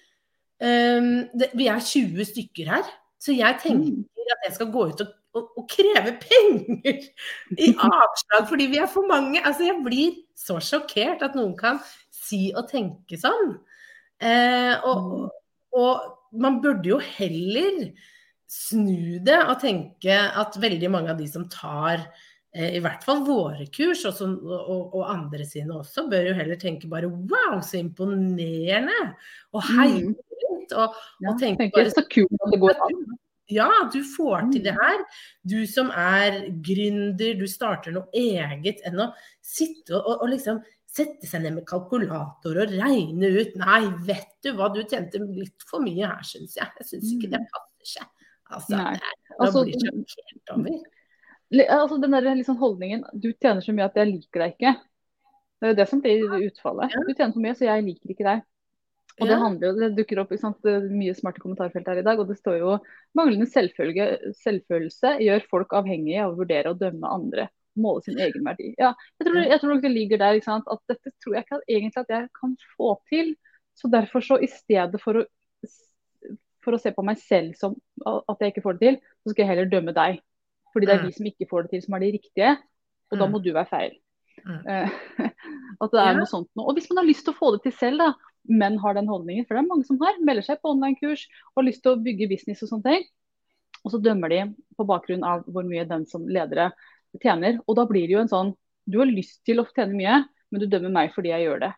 Um, 0.66 1.28
det, 1.38 1.52
vi 1.54 1.68
er 1.70 1.84
20 1.84 2.26
stykker 2.32 2.72
her, 2.74 2.88
så 3.22 3.36
jeg 3.36 3.60
tenker 3.62 3.92
mm. 4.00 4.26
at 4.34 4.48
jeg 4.48 4.56
skal 4.56 4.72
gå 4.74 4.86
ut 4.90 5.04
og, 5.04 5.12
og, 5.38 5.50
og 5.60 5.68
kreve 5.70 6.16
penger 6.24 7.04
i 7.68 7.70
avslag 7.76 8.48
fordi 8.50 8.70
vi 8.72 8.80
er 8.82 8.90
for 8.90 9.06
mange. 9.10 9.44
Altså, 9.44 9.68
jeg 9.68 9.84
blir 9.86 10.18
så 10.38 10.58
sjokkert 10.64 11.26
at 11.28 11.38
noen 11.38 11.54
kan 11.60 11.82
si 12.16 12.50
og 12.56 12.70
tenke 12.72 13.20
sånn. 13.20 13.58
Uh, 14.24 14.76
og, 14.88 15.02
mm. 15.06 15.34
og, 15.82 16.12
man 16.36 16.58
burde 16.64 16.90
jo 16.90 16.98
heller 17.00 17.92
snu 18.52 19.22
det 19.24 19.38
og 19.46 19.60
tenke 19.62 20.16
at 20.16 20.58
veldig 20.60 20.90
mange 20.92 21.14
av 21.14 21.20
de 21.20 21.28
som 21.32 21.46
tar 21.52 22.02
eh, 22.52 22.76
i 22.76 22.82
hvert 22.84 23.06
fall 23.08 23.22
våre 23.24 23.70
kurs, 23.72 24.02
og, 24.10 24.18
som, 24.18 24.34
og, 24.44 24.90
og, 24.90 25.06
andre 25.14 25.48
sine 25.48 25.78
også, 25.80 26.10
bør 26.12 26.28
jo 26.30 26.36
heller 26.36 26.60
tenke 26.60 26.90
bare 26.92 27.08
wow, 27.08 27.62
så 27.64 27.80
imponerende! 27.80 29.00
Og 29.56 29.64
hei, 29.70 30.12
rundt. 30.66 30.76
Og, 30.76 30.98
ja, 31.22 31.32
og 31.32 31.40
tenke 31.40 31.70
bare 31.76 31.94
så 31.94 32.04
kult 32.10 32.34
at 32.42 32.54
det 32.54 32.62
går 32.62 32.84
an. 32.88 33.06
Ja, 33.54 33.70
du 33.94 34.00
får 34.02 34.48
til 34.52 34.64
det 34.66 34.74
mm. 34.74 34.80
her. 34.82 35.04
Du 35.46 35.60
som 35.70 35.92
er 35.94 36.48
gründer, 36.66 37.36
du 37.38 37.46
starter 37.50 37.94
noe 37.94 38.10
eget 38.14 38.82
enn 38.86 39.04
å 39.04 39.12
sitte 39.46 40.00
og, 40.00 40.24
og, 40.24 40.30
liksom 40.32 40.64
sette 40.96 41.28
seg 41.28 41.44
ned 41.44 41.58
med 41.58 41.68
kalkulator 41.68 42.58
og 42.64 42.72
regne 42.72 43.30
ut 43.36 43.58
Nei, 43.60 43.82
vet 44.08 44.32
du 44.46 44.54
hva, 44.56 44.70
du 44.72 44.80
tjente 44.88 45.20
litt 45.20 45.66
for 45.68 45.84
mye 45.84 46.08
her, 46.08 46.24
syns 46.26 46.56
jeg. 46.58 46.72
Jeg 46.80 46.90
syns 46.90 47.14
ikke 47.14 47.32
det 47.36 47.44
mm. 47.44 47.48
passer 47.54 47.92
seg. 48.00 48.12
Altså, 48.56 48.78
Nei. 48.78 48.92
det 48.96 49.12
er, 49.12 49.38
altså, 49.42 49.64
blir 49.66 49.86
sjokkert 49.86 50.54
over. 50.56 50.82
Altså, 51.66 51.98
den 52.02 52.14
der 52.14 52.28
liksom 52.36 52.58
holdningen 52.58 53.04
Du 53.14 53.28
tjener 53.32 53.62
så 53.62 53.74
mye 53.74 53.86
at 53.86 53.98
jeg 54.00 54.10
liker 54.10 54.42
deg 54.42 54.56
ikke. 54.56 54.74
Det 55.56 55.68
er 55.68 55.74
jo 55.74 55.78
det 55.78 55.86
som 55.92 56.02
blir 56.02 56.34
utfallet. 56.48 56.96
Du 57.06 57.14
tjener 57.14 57.34
så 57.36 57.44
mye, 57.44 57.58
så 57.58 57.68
jeg 57.68 57.86
liker 57.86 58.16
ikke 58.16 58.26
deg. 58.26 58.46
Og 59.22 59.30
det, 59.30 59.36
handler, 59.40 59.76
det 59.80 59.94
dukker 59.96 60.20
opp 60.20 60.34
sant, 60.40 60.66
mye 60.92 61.14
smarte 61.16 61.40
kommentarfelt 61.40 61.88
her 61.88 62.02
i 62.02 62.04
dag, 62.04 62.20
og 62.20 62.28
det 62.28 62.36
står 62.36 62.58
jo 62.60 62.74
manglende 63.16 63.48
selvfølelse 63.48 65.14
gjør 65.24 65.46
folk 65.52 65.76
avhengige 65.78 66.26
av 66.26 66.34
å 66.34 66.40
vurdere 66.42 66.74
og 66.74 66.82
dømme 66.82 67.12
andre. 67.16 67.48
Måle 67.80 68.04
sin 68.04 68.20
egen 68.20 68.44
verdi. 68.44 68.74
Ja, 68.80 68.94
jeg 69.20 69.28
tror, 69.28 69.40
jeg 69.40 69.60
tror 69.62 69.74
nok 69.74 69.82
det 69.84 69.92
ligger 69.92 70.20
der 70.20 70.40
sant, 70.44 70.68
at 70.72 70.80
dette 70.92 71.12
tror 71.24 71.38
jeg 71.38 71.46
ikke 71.46 71.58
at, 71.60 71.66
egentlig 71.72 72.04
at 72.04 72.14
jeg 72.16 72.30
kan 72.40 72.54
få 72.76 72.92
til. 73.12 73.34
Så 73.76 73.92
derfor 73.92 74.24
så 74.24 74.38
i 74.40 74.48
stedet 74.52 75.00
for 75.04 75.20
å, 75.20 75.26
for 76.64 76.76
å 76.76 76.80
se 76.80 76.94
på 76.96 77.04
meg 77.08 77.20
selv 77.20 77.56
som 77.60 77.76
at 78.08 78.44
jeg 78.44 78.54
ikke 78.54 78.64
får 78.64 78.80
det 78.80 78.86
til, 78.86 79.02
så 79.24 79.34
skal 79.34 79.44
jeg 79.44 79.52
heller 79.52 79.72
dømme 79.72 79.96
deg. 79.96 80.22
Fordi 80.76 80.88
det 80.88 80.96
er 80.96 81.04
vi 81.04 81.12
de 81.12 81.18
som 81.20 81.28
ikke 81.32 81.48
får 81.52 81.66
det 81.66 81.76
til 81.76 81.84
som 81.88 81.96
er 81.96 82.04
de 82.04 82.14
riktige, 82.18 82.56
og 83.12 83.20
da 83.20 83.28
mm. 83.28 83.36
må 83.36 83.44
du 83.44 83.52
være 83.56 83.72
feil. 83.72 84.00
Mm. 84.44 84.64
Eh, 84.68 84.96
at 85.84 85.94
det 85.94 86.02
er 86.04 86.18
noe 86.18 86.28
sånt 86.28 86.50
noe. 86.52 86.68
Og 86.68 86.80
hvis 86.80 86.90
man 86.92 87.00
har 87.00 87.08
lyst 87.08 87.24
til 87.28 87.36
å 87.36 87.40
få 87.40 87.54
det 87.56 87.62
til 87.68 87.76
selv, 87.80 88.04
da, 88.04 88.35
menn 88.50 88.78
har 88.82 88.98
den 88.98 89.10
holdningen, 89.10 89.46
for 89.46 89.58
det 89.58 89.64
er 89.64 89.70
mange 89.70 89.88
som 89.88 90.00
har, 90.02 90.18
melder 90.26 90.46
seg 90.46 90.62
på 90.62 90.74
online-kurs 90.76 91.26
og 91.54 91.62
har 91.62 91.68
lyst 91.70 91.84
til 91.86 91.96
å 91.96 92.02
bygge 92.06 92.30
business 92.32 92.64
og 92.66 92.72
sånne 92.72 92.92
ting. 92.92 93.08
Og 93.86 93.94
så 93.94 94.02
dømmer 94.02 94.34
de 94.34 94.42
på 94.78 94.88
bakgrunn 94.90 95.26
av 95.28 95.46
hvor 95.46 95.66
mye 95.68 95.86
den 95.90 96.06
som 96.10 96.26
ledere 96.28 96.72
tjener. 97.22 97.60
Og 97.66 97.78
da 97.78 97.86
blir 97.90 98.08
det 98.08 98.18
jo 98.18 98.24
en 98.24 98.32
sånn 98.32 98.56
Du 98.86 99.00
har 99.02 99.10
lyst 99.10 99.40
til 99.50 99.58
å 99.58 99.66
tjene 99.66 99.98
mye, 99.98 100.18
men 100.54 100.62
du 100.62 100.68
dømmer 100.70 100.92
meg 100.94 101.14
fordi 101.16 101.32
jeg 101.32 101.48
gjør 101.48 101.64
det. 101.64 101.72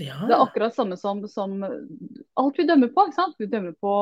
Ja. 0.00 0.14
Det 0.24 0.32
er 0.32 0.40
akkurat 0.40 0.76
samme 0.76 0.96
som, 0.96 1.20
som 1.28 1.58
alt 1.60 2.56
vi 2.56 2.64
dømmer 2.64 2.88
på. 2.94 3.04
ikke 3.04 3.18
sant? 3.18 3.34
Vi 3.36 3.50
dømmer 3.52 3.74
på 3.76 3.96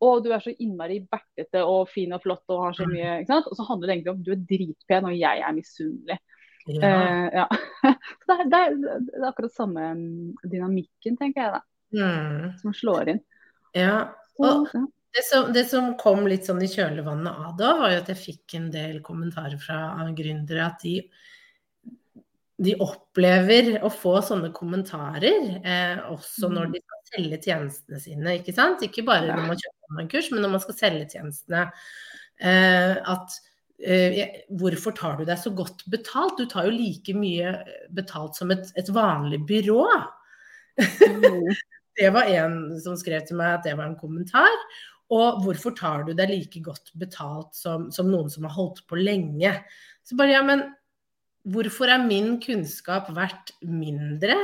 å, 0.00 0.08
du 0.24 0.30
er 0.32 0.40
så 0.40 0.54
innmari 0.56 1.02
bertete 1.04 1.64
og 1.68 1.90
fin 1.92 2.14
og 2.16 2.22
flott 2.24 2.44
og 2.54 2.62
har 2.62 2.78
så 2.78 2.86
mye. 2.88 3.18
ikke 3.20 3.34
sant? 3.34 3.50
Og 3.50 3.58
så 3.58 3.66
handler 3.68 3.90
det 3.90 3.96
egentlig 3.96 4.14
om 4.14 4.24
du 4.24 4.32
er 4.32 4.46
dritpen 4.54 5.10
og 5.10 5.18
jeg 5.18 5.44
er 5.44 5.56
misunnelig. 5.56 6.18
Ja. 6.66 6.90
Eh, 6.90 7.40
ja. 7.40 7.46
Det 8.26 8.34
er, 8.34 8.44
det, 8.50 8.58
er, 8.58 8.76
det 9.06 9.20
er 9.20 9.28
akkurat 9.28 9.54
samme 9.54 9.82
um, 9.94 10.34
dynamikken, 10.42 11.16
tenker 11.20 11.42
jeg, 11.44 11.52
da, 11.58 11.64
Mm. 11.96 12.56
som 12.58 12.72
slår 12.74 13.12
inn. 13.12 13.20
ja. 13.78 14.08
Så, 14.36 14.42
Og 14.42 14.72
ja. 14.74 14.80
det 15.14 15.22
som, 15.24 15.52
det 15.54 15.62
som 15.70 15.92
kom 16.00 16.26
litt 16.28 16.44
sånn 16.48 16.58
i 16.60 16.68
kjølvannet 16.68 17.30
av 17.46 17.54
da, 17.56 17.70
var 17.78 17.94
jo 17.94 18.00
at 18.02 18.10
jeg 18.12 18.18
fikk 18.24 18.56
en 18.58 18.66
del 18.74 18.98
kommentarer 19.06 19.56
fra 19.62 19.78
gründere 20.18 20.66
at 20.66 20.82
de, 20.82 20.96
de 22.66 22.74
opplever 22.82 23.78
å 23.86 23.88
få 23.92 24.16
sånne 24.26 24.50
kommentarer 24.56 25.60
eh, 25.62 26.02
også 26.10 26.50
når 26.52 26.74
de 26.74 26.82
skal 26.82 27.00
selge 27.14 27.40
tjenestene 27.46 28.02
sine, 28.02 28.36
ikke 28.40 28.54
sant? 28.56 28.82
Ikke 28.84 29.06
bare 29.06 29.30
når 29.30 29.46
man 29.52 29.62
kjøper 29.62 30.02
en 30.02 30.12
kurs, 30.12 30.30
men 30.34 30.42
når 30.44 30.54
man 30.58 30.64
skal 30.66 30.78
selge 30.82 31.08
tjenestene. 31.14 31.66
Eh, 32.42 32.96
at 33.14 33.38
hvorfor 34.56 34.94
tar 34.96 35.18
du 35.18 35.26
deg 35.28 35.38
så 35.40 35.52
godt 35.52 35.84
betalt? 35.92 36.38
Du 36.38 36.48
tar 36.48 36.68
jo 36.68 36.74
like 36.74 37.14
mye 37.16 37.54
betalt 37.94 38.38
som 38.38 38.50
et, 38.54 38.70
et 38.78 38.88
vanlig 38.94 39.42
byrå. 39.48 39.86
Mm. 40.76 41.54
Det 41.96 42.10
var 42.12 42.28
en 42.28 42.74
som 42.84 42.96
skrev 43.00 43.22
til 43.24 43.38
meg 43.38 43.54
at 43.54 43.62
det 43.64 43.72
var 43.78 43.88
en 43.88 43.96
kommentar. 43.96 44.52
Og 45.16 45.42
hvorfor 45.44 45.72
tar 45.78 46.02
du 46.04 46.10
deg 46.16 46.28
like 46.28 46.60
godt 46.60 46.90
betalt 46.98 47.54
som, 47.56 47.86
som 47.94 48.10
noen 48.10 48.28
som 48.32 48.44
har 48.44 48.52
holdt 48.56 48.82
på 48.90 48.98
lenge? 49.00 49.52
Så 50.04 50.18
bare 50.18 50.34
ja, 50.34 50.42
men 50.44 50.66
hvorfor 51.46 51.88
er 51.88 52.04
min 52.04 52.34
kunnskap 52.42 53.08
verdt 53.16 53.54
mindre? 53.64 54.36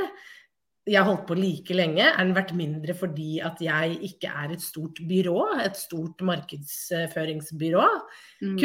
Jeg 0.87 0.99
har 0.99 1.07
holdt 1.07 1.27
på 1.29 1.37
like 1.37 1.75
lenge. 1.75 2.03
Er 2.03 2.23
den 2.23 2.33
verdt 2.35 2.55
mindre 2.57 2.95
fordi 2.97 3.37
at 3.43 3.61
jeg 3.63 3.99
ikke 4.09 4.31
er 4.31 4.55
et 4.55 4.63
stort 4.63 5.03
byrå? 5.07 5.37
Et 5.63 5.77
stort 5.79 6.23
markedsføringsbyrå? 6.25 7.85
Mm. 8.41 8.57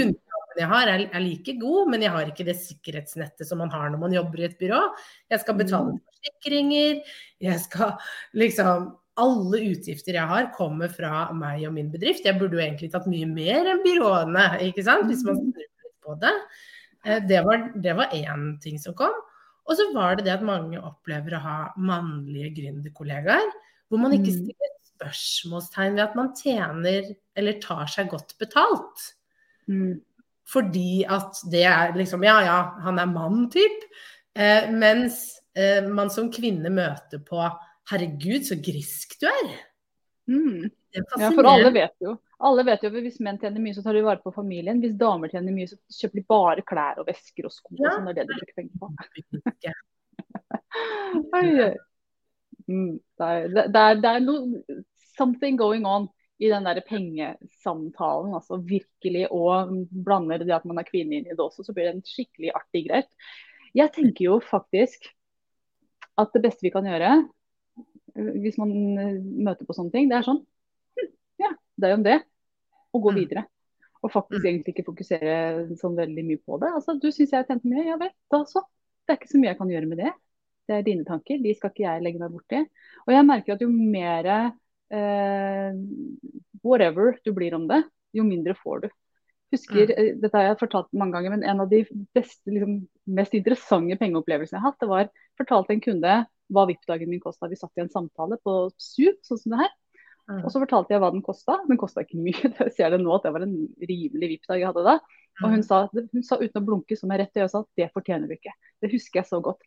Kunnskapen 0.59 0.63
jeg 0.63 0.69
har 0.69 0.89
er, 0.89 1.05
er 1.15 1.21
like 1.23 1.55
god, 1.61 1.89
men 1.91 2.03
jeg 2.03 2.11
har 2.11 2.27
ikke 2.27 2.45
det 2.47 2.57
sikkerhetsnettet 2.59 3.47
som 3.47 3.59
man 3.59 3.71
har 3.71 3.91
når 3.91 3.99
man 3.99 4.13
jobber 4.13 4.41
i 4.41 4.45
et 4.49 4.59
byrå. 4.59 4.81
Jeg 5.31 5.41
skal 5.41 5.55
betale 5.55 5.93
Mm. 5.93 6.01
forsikringer, 6.09 7.03
jeg 7.41 7.61
skal 7.61 7.99
liksom 8.35 8.97
Alle 9.19 9.59
utgifter 9.75 10.13
jeg 10.15 10.29
har, 10.29 10.53
kommer 10.57 10.89
fra 10.89 11.33
meg 11.35 11.67
og 11.67 11.73
min 11.75 11.91
bedrift. 11.91 12.23
Jeg 12.25 12.39
burde 12.39 12.53
jo 12.55 12.61
egentlig 12.63 12.93
tatt 12.93 13.09
mye 13.09 13.27
mer 13.27 13.67
enn 13.67 13.83
byråene, 13.83 14.61
ikke 14.63 14.85
sant, 14.85 15.07
hvis 15.07 15.25
man 15.25 15.35
Mm. 15.35 15.53
snur 15.53 15.59
litt 15.59 16.01
på 16.07 16.21
det. 16.21 16.35
Eh, 17.05 17.19
Det 17.27 17.45
var, 17.45 17.73
det 17.75 17.97
var 17.97 18.07
én 18.15 18.61
ting 18.63 18.79
som 18.79 18.95
kom. 18.95 19.11
Og 19.67 19.77
så 19.77 19.93
var 19.93 20.15
det 20.15 20.25
det 20.27 20.35
at 20.35 20.43
mange 20.43 20.79
opplever 20.79 21.33
å 21.35 21.41
ha 21.41 21.73
mannlige 21.77 22.55
gründerkollegaer, 22.63 23.51
hvor 23.91 23.99
man 23.99 24.13
ikke 24.13 24.31
Mm. 24.31 24.47
stiller 24.47 24.71
spørsmålstegn 24.87 25.95
ved 25.95 26.01
at 26.05 26.15
man 26.15 26.33
tjener 26.35 27.17
eller 27.35 27.53
tar 27.61 27.87
seg 27.87 28.09
godt 28.11 28.39
betalt. 28.39 29.15
Mm. 29.69 30.01
Fordi 30.49 31.05
at 31.09 31.43
det 31.53 31.65
er 31.69 31.97
liksom 31.97 32.25
Ja, 32.25 32.39
ja, 32.45 32.59
han 32.85 32.99
er 33.01 33.11
mann, 33.11 33.49
typ. 33.53 33.85
Eh, 34.39 34.71
mens 34.73 35.41
eh, 35.57 35.85
man 35.85 36.11
som 36.11 36.31
kvinne 36.33 36.71
møter 36.73 37.21
på 37.25 37.43
Herregud, 37.91 38.45
så 38.49 38.57
grisk 38.61 39.17
du 39.21 39.27
er. 39.29 39.53
Mm. 40.29 40.69
Det 40.69 41.03
er 41.03 41.23
Ja, 41.25 41.31
for 41.37 41.49
alle 41.49 41.73
vet 41.75 41.97
jo. 42.05 42.17
Alle 42.39 42.63
vet 42.69 42.85
jo 42.85 42.91
at 42.93 43.03
Hvis 43.03 43.21
menn 43.25 43.41
tjener 43.41 43.61
mye, 43.61 43.75
så 43.75 43.83
tar 43.83 43.97
de 43.97 44.05
vare 44.07 44.23
på 44.23 44.33
familien. 44.33 44.81
Hvis 44.81 44.97
damer 45.01 45.33
tjener 45.33 45.53
mye, 45.57 45.69
så 45.71 45.77
kjøper 46.01 46.21
de 46.21 46.25
bare 46.31 46.65
klær 46.69 47.01
og 47.03 47.09
vesker 47.09 47.49
og 47.49 47.55
sko. 47.55 47.75
Ja. 47.77 47.91
og 47.91 47.95
sånn, 47.97 48.13
det 48.13 48.13
er 48.13 48.17
det 48.21 48.29
de 48.29 48.41
bruker 48.41 48.57
penger 48.63 48.77
på. 48.81 48.87
Mm, 52.69 52.99
det, 53.17 53.25
er, 53.25 53.47
det 53.49 53.81
er, 53.81 53.95
det 53.97 54.09
er 54.11 54.19
noe 54.21 54.83
something 55.17 55.57
going 55.57 55.87
on 55.89 56.05
i 56.39 56.49
den 56.51 56.65
der 56.67 56.81
pengesamtalen. 56.87 58.35
altså 58.35 58.59
Virkelig. 58.63 59.27
Og 59.35 59.73
blander 59.91 60.39
det 60.39 60.55
at 60.55 60.65
man 60.69 60.79
er 60.79 60.87
kvinne 60.89 61.19
inn 61.19 61.27
i 61.27 61.35
det 61.35 61.41
også, 61.43 61.65
så 61.67 61.75
blir 61.75 61.89
det 61.89 61.97
en 61.97 62.07
skikkelig 62.07 62.53
artig 62.55 62.85
greit. 62.89 63.11
Jeg 63.75 63.93
tenker 63.93 64.25
jo 64.25 64.39
faktisk 64.41 65.11
at 66.19 66.33
det 66.35 66.43
beste 66.43 66.65
vi 66.67 66.71
kan 66.75 66.87
gjøre, 66.87 67.29
eh, 68.17 68.33
hvis 68.43 68.59
man 68.59 68.73
eh, 68.99 69.19
møter 69.21 69.67
på 69.69 69.75
sånne 69.77 69.93
ting, 69.95 70.09
det 70.11 70.19
er 70.19 70.27
sånn 70.27 70.41
hm, 70.99 71.13
Ja, 71.39 71.53
det 71.79 71.87
er 71.87 71.95
jo 71.95 71.99
om 72.01 72.07
det. 72.07 72.19
Og 72.95 73.03
gå 73.03 73.11
Mm. 73.13 73.19
videre. 73.21 73.45
Og 74.03 74.11
faktisk 74.11 74.43
Mm. 74.45 74.49
egentlig 74.49 74.75
ikke 74.75 74.87
fokusere 74.87 75.77
sånn 75.77 75.97
veldig 75.99 76.25
mye 76.25 76.39
på 76.47 76.59
det. 76.61 76.71
Altså, 76.75 76.99
Du 77.01 77.11
syns 77.11 77.31
jeg 77.31 77.47
tjente 77.47 77.67
mye, 77.67 77.85
ja 77.87 77.97
vel, 77.97 78.11
da 78.31 78.45
så. 78.45 78.63
Det 79.07 79.15
er 79.15 79.19
ikke 79.19 79.33
så 79.35 79.39
mye 79.41 79.51
jeg 79.51 79.59
kan 79.59 79.69
gjøre 79.69 79.89
med 79.89 79.99
det. 79.99 80.13
Det 80.69 80.75
er 80.77 80.83
dine 80.83 81.05
tanker, 81.05 81.43
de 81.43 81.55
skal 81.55 81.71
ikke 81.71 81.85
jeg 81.87 82.03
legge 82.03 82.19
meg 82.19 82.31
borti. 82.31 82.59
Og 83.07 83.13
jeg 83.15 83.25
merker 83.27 83.53
at 83.55 83.61
jo 83.61 83.69
mer 83.69 84.53
eh, 84.95 85.77
whatever 86.65 87.19
du 87.25 87.33
blir 87.37 87.57
om 87.59 87.69
det, 87.71 87.83
jo 88.17 88.25
mindre 88.27 88.57
får 88.59 88.87
du. 88.87 88.89
Husker, 89.55 89.93
mm. 89.97 90.21
Dette 90.21 90.37
har 90.37 90.51
jeg 90.51 90.61
fortalt 90.61 90.91
mange 90.93 91.17
ganger, 91.17 91.33
men 91.33 91.45
en 91.49 91.63
av 91.65 91.71
de 91.71 91.83
beste, 92.17 92.51
liksom, 92.53 92.83
mest 93.17 93.37
interessante 93.37 93.97
pengeopplevelsene 94.01 94.59
jeg 94.59 94.65
har 94.65 94.73
hatt, 94.75 94.81
det 94.83 94.91
var 94.91 95.13
fortalte 95.41 95.75
en 95.75 95.85
kunde 95.85 96.17
hva 96.53 96.65
VIP-dagen 96.69 97.09
min 97.09 97.23
kosta. 97.23 97.49
Vi 97.49 97.57
satt 97.61 97.77
i 97.77 97.85
en 97.85 97.93
samtale 97.93 98.39
på 98.45 98.57
Zoom, 98.81 99.17
sånn 99.25 99.41
som 99.41 99.55
det 99.55 99.63
her. 99.63 99.73
Mm. 100.29 100.43
Og 100.43 100.53
så 100.53 100.61
fortalte 100.61 100.93
jeg 100.93 101.01
hva 101.01 101.11
den 101.15 101.25
kosta. 101.25 101.57
Den 101.69 101.81
kosta 101.81 102.05
ikke 102.05 102.21
mye. 102.21 102.53
Jeg 102.61 102.75
ser 102.77 102.93
det 102.93 103.01
nå 103.01 103.15
at 103.17 103.25
det 103.25 103.33
var 103.33 103.47
en 103.47 103.57
rimelig 103.81 104.33
VIP-dag 104.35 104.61
jeg 104.61 104.69
hadde 104.69 104.85
da. 104.85 104.99
Og 105.39 105.53
hun 105.55 105.63
sa, 105.65 105.85
hun 105.95 106.25
sa 106.27 106.37
uten 106.41 106.61
å 106.61 106.67
blunke 106.67 106.97
som 106.99 107.13
jeg 107.15 107.21
rett 107.23 107.39
i 107.39 107.45
øyet 107.45 107.55
at 107.55 107.69
det 107.79 107.87
fortjener 107.95 108.29
du 108.29 108.35
ikke. 108.35 108.53
Det 108.83 108.91
husker 108.91 109.21
jeg 109.21 109.29
så 109.31 109.39
godt. 109.45 109.63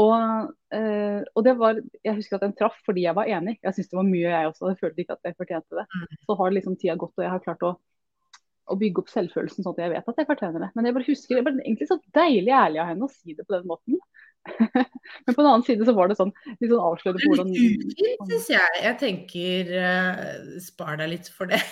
Og, 0.00 0.50
eh, 0.74 1.20
og 1.22 1.44
det 1.46 1.54
var, 1.58 1.78
jeg 2.02 2.16
husker 2.16 2.38
at 2.38 2.44
den 2.48 2.54
traff 2.58 2.80
fordi 2.86 3.04
jeg 3.06 3.14
var 3.14 3.30
enig. 3.30 3.56
Jeg 3.62 3.76
syntes 3.76 3.92
det 3.92 3.98
var 4.00 4.08
mye, 4.08 4.30
jeg 4.32 4.50
også. 4.50 4.70
Jeg 4.72 4.80
følte 4.80 5.04
ikke 5.04 5.16
at 5.18 5.28
jeg 5.28 5.36
fortjente 5.38 5.78
det. 5.78 5.84
Mm. 5.86 6.22
Så 6.26 6.38
har 6.40 6.54
liksom 6.56 6.78
tida 6.80 6.96
gått, 6.98 7.14
og 7.14 7.26
jeg 7.26 7.30
har 7.30 7.44
klart 7.44 7.62
å, 7.68 7.70
å 8.74 8.78
bygge 8.80 9.04
opp 9.04 9.12
selvfølelsen 9.12 9.62
sånn 9.62 9.76
at 9.76 9.84
jeg 9.84 9.92
vet 9.94 10.10
at 10.10 10.20
jeg 10.20 10.30
fortjener 10.32 10.66
det. 10.66 10.70
Men 10.74 10.88
jeg 10.88 10.96
bare 10.98 11.10
husker, 11.12 11.38
det 11.38 11.46
var 11.46 11.60
egentlig 11.60 11.90
så 11.90 12.00
deilig 12.18 12.56
ærlig 12.58 12.82
av 12.82 12.90
henne 12.90 13.06
å 13.06 13.14
si 13.14 13.38
det 13.38 13.46
på 13.46 13.54
den 13.54 13.70
måten. 13.70 14.02
Men 15.24 15.30
på 15.30 15.38
den 15.38 15.50
annen 15.50 15.64
side 15.64 15.86
så 15.86 15.94
var 15.96 16.10
det 16.10 16.18
sånn 16.18 16.34
litt 16.50 16.68
sånn 16.68 16.82
avslørende 16.82 17.22
på 17.22 17.30
hvordan 17.30 17.54
ufint, 17.54 18.26
syns 18.28 18.50
jeg. 18.50 18.82
Jeg 18.82 19.00
tenker 19.00 19.72
uh, 19.78 20.58
spar 20.60 20.98
deg 21.00 21.14
litt 21.14 21.30
for 21.32 21.54
det. 21.54 21.62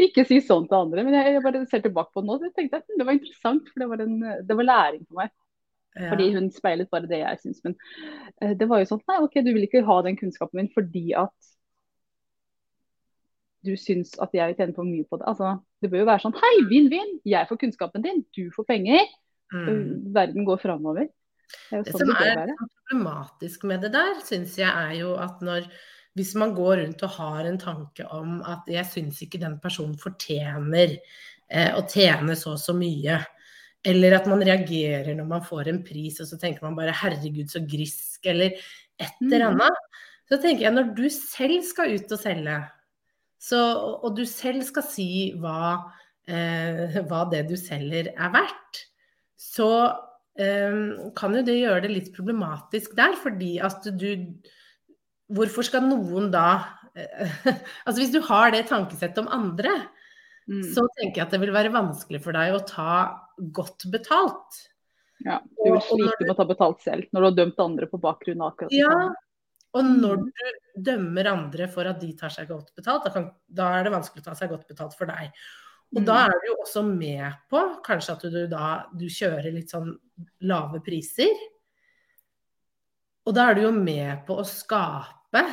Ikke 0.00 0.24
si 0.24 0.40
sånn 0.40 0.64
til 0.68 0.78
andre, 0.78 1.02
men 1.04 1.12
jeg, 1.12 1.34
jeg 1.36 1.42
bare 1.44 1.60
ser 1.68 1.82
tilbake 1.84 2.08
på 2.14 2.22
det 2.22 2.28
nå. 2.30 2.36
Jeg 2.46 2.54
tenkte 2.56 2.78
at 2.80 2.86
hm, 2.88 2.96
det 2.96 3.04
var 3.04 3.16
interessant, 3.18 3.66
for 3.68 3.82
det 3.82 3.88
var, 3.90 4.00
en, 4.00 4.14
det 4.48 4.56
var 4.56 4.66
læring 4.70 5.02
for 5.04 5.20
meg. 5.20 5.32
Ja. 5.94 6.10
Fordi 6.10 6.30
hun 6.34 6.50
speilet 6.50 6.90
bare 6.90 7.06
det 7.10 7.20
jeg 7.20 7.40
syns. 7.42 7.60
Men 7.66 7.76
uh, 8.42 8.54
det 8.58 8.68
var 8.70 8.82
jo 8.82 8.90
sånn 8.90 9.02
Nei, 9.10 9.18
OK, 9.22 9.40
du 9.46 9.52
vil 9.54 9.66
ikke 9.68 9.84
ha 9.86 10.00
den 10.06 10.18
kunnskapen 10.18 10.62
min 10.62 10.72
fordi 10.74 11.12
at 11.18 11.50
du 13.64 13.72
syns 13.80 14.12
at 14.20 14.34
jeg 14.36 14.58
tjener 14.58 14.76
for 14.76 14.84
mye 14.84 15.06
på 15.08 15.18
det. 15.20 15.28
Altså, 15.30 15.56
det 15.80 15.90
bør 15.92 16.02
jo 16.02 16.08
være 16.10 16.24
sånn 16.26 16.36
Hei, 16.36 16.54
vinn-vinn! 16.68 17.18
Jeg 17.28 17.48
får 17.48 17.60
kunnskapen 17.62 18.04
din, 18.04 18.24
du 18.36 18.48
får 18.54 18.68
penger. 18.68 19.06
Mm. 19.54 20.12
Verden 20.14 20.44
går 20.48 20.60
framover. 20.60 21.08
Det 21.70 21.84
Det 21.86 21.94
sånn 21.94 22.08
som 22.08 22.14
det 22.18 22.30
er 22.32 22.52
problematisk 22.58 23.66
med 23.68 23.84
det 23.84 23.92
der, 23.94 24.16
syns 24.26 24.56
jeg 24.58 24.68
er 24.68 24.96
jo 24.98 25.14
at 25.20 25.42
når 25.44 25.68
hvis 26.14 26.34
man 26.38 26.54
går 26.54 26.78
rundt 26.82 27.02
og 27.02 27.14
har 27.16 27.46
en 27.48 27.58
tanke 27.58 28.06
om 28.14 28.38
at 28.46 28.68
jeg 28.70 28.86
syns 28.86 29.22
ikke 29.24 29.40
den 29.42 29.56
personen 29.62 29.96
fortjener 29.98 30.94
eh, 30.94 31.72
å 31.74 31.82
tjene 31.90 32.36
så 32.38 32.54
og 32.54 32.60
så 32.62 32.74
mye, 32.76 33.18
eller 33.84 34.16
at 34.16 34.26
man 34.30 34.40
reagerer 34.44 35.14
når 35.16 35.26
man 35.28 35.42
får 35.44 35.68
en 35.68 35.82
pris 35.84 36.20
og 36.20 36.26
så 36.30 36.38
tenker 36.40 36.64
man 36.64 36.76
bare 36.78 36.94
'herregud, 36.94 37.48
så 37.52 37.60
grisk', 37.60 38.24
eller 38.24 38.56
et 38.98 39.12
eller 39.20 39.50
Mm. 39.50 39.60
annet, 39.60 39.76
så 40.28 40.40
tenker 40.40 40.62
jeg 40.64 40.72
når 40.72 40.94
du 40.96 41.08
selv 41.10 41.62
skal 41.62 41.94
ut 41.94 42.12
og 42.12 42.18
selge, 42.18 42.70
så, 43.38 43.60
og 44.02 44.16
du 44.16 44.24
selv 44.24 44.62
skal 44.64 44.82
si 44.82 45.34
hva, 45.36 45.92
eh, 46.28 46.96
hva 47.04 47.30
det 47.30 47.48
du 47.48 47.56
selger 47.56 48.08
er 48.16 48.30
verdt, 48.32 48.86
så 49.36 49.98
eh, 50.38 51.10
kan 51.14 51.34
jo 51.34 51.42
det 51.42 51.60
gjøre 51.60 51.82
det 51.82 51.90
litt 51.90 52.14
problematisk 52.16 52.96
der, 52.96 53.14
fordi 53.16 53.58
at 53.60 53.84
du 53.98 54.26
Hvorfor 55.32 55.64
skal 55.64 55.80
noen 55.88 56.30
da 56.30 56.64
eh, 56.94 57.30
Altså 57.86 57.96
hvis 58.02 58.12
du 58.12 58.20
har 58.20 58.50
det 58.52 58.66
tankesettet 58.68 59.18
om 59.18 59.28
andre, 59.28 59.88
Mm. 60.46 60.60
så 60.74 60.86
tenker 61.00 61.16
jeg 61.16 61.24
at 61.26 61.30
det 61.30 61.40
vil 61.40 61.52
være 61.54 61.72
vanskelig 61.72 62.20
for 62.22 62.32
deg 62.36 62.52
å 62.52 62.66
ta 62.68 63.23
godt 63.36 63.86
betalt. 63.92 64.62
Ja, 65.24 65.40
du 65.44 65.70
vil 65.70 65.80
slite 65.86 66.24
med 66.26 66.32
å 66.34 66.38
ta 66.40 66.46
betalt 66.48 66.82
selv 66.84 67.06
når 67.14 67.20
du 67.22 67.26
har 67.28 67.36
dømt 67.38 67.60
andre 67.62 67.86
på 67.88 68.00
bakgrunn 68.02 68.42
av 68.42 68.52
akkurat 68.52 68.72
det 68.74 68.80
Ja, 68.82 68.96
og 69.74 69.84
når 69.90 70.24
du 70.26 70.82
dømmer 70.90 71.28
andre 71.30 71.68
for 71.70 71.88
at 71.90 72.00
de 72.02 72.12
tar 72.18 72.30
seg 72.34 72.48
godt 72.50 72.74
betalt, 72.76 73.06
da, 73.06 73.12
kan, 73.14 73.28
da 73.48 73.70
er 73.78 73.86
det 73.86 73.94
vanskelig 73.94 74.22
å 74.22 74.28
ta 74.28 74.34
seg 74.38 74.52
godt 74.52 74.66
betalt 74.70 74.94
for 74.98 75.10
deg. 75.10 75.30
Og 75.94 76.00
Mm. 76.02 76.06
da 76.06 76.18
er 76.26 76.34
du 76.42 76.46
jo 76.48 76.56
også 76.64 76.82
med 76.86 77.34
på 77.50 77.60
kanskje 77.86 78.12
at 78.16 78.22
du 78.34 78.46
da 78.50 78.68
du 78.98 79.06
kjører 79.06 79.52
litt 79.54 79.70
sånn 79.70 79.92
lave 80.42 80.80
priser. 80.82 81.30
Og 83.26 83.34
da 83.34 83.50
er 83.50 83.54
du 83.54 83.62
jo 83.62 83.72
med 83.72 84.26
på 84.26 84.36
å 84.36 84.44
skape 84.44 85.44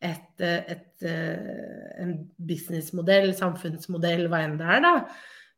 et, 0.00 0.40
eh, 0.40 0.64
et, 0.74 1.02
eh, 1.02 2.02
en 2.02 2.30
businessmodell, 2.38 3.34
samfunnsmodell, 3.34 4.28
hva 4.28 4.44
enn 4.44 4.58
det 4.58 4.66
er, 4.66 4.80
da, 4.80 4.94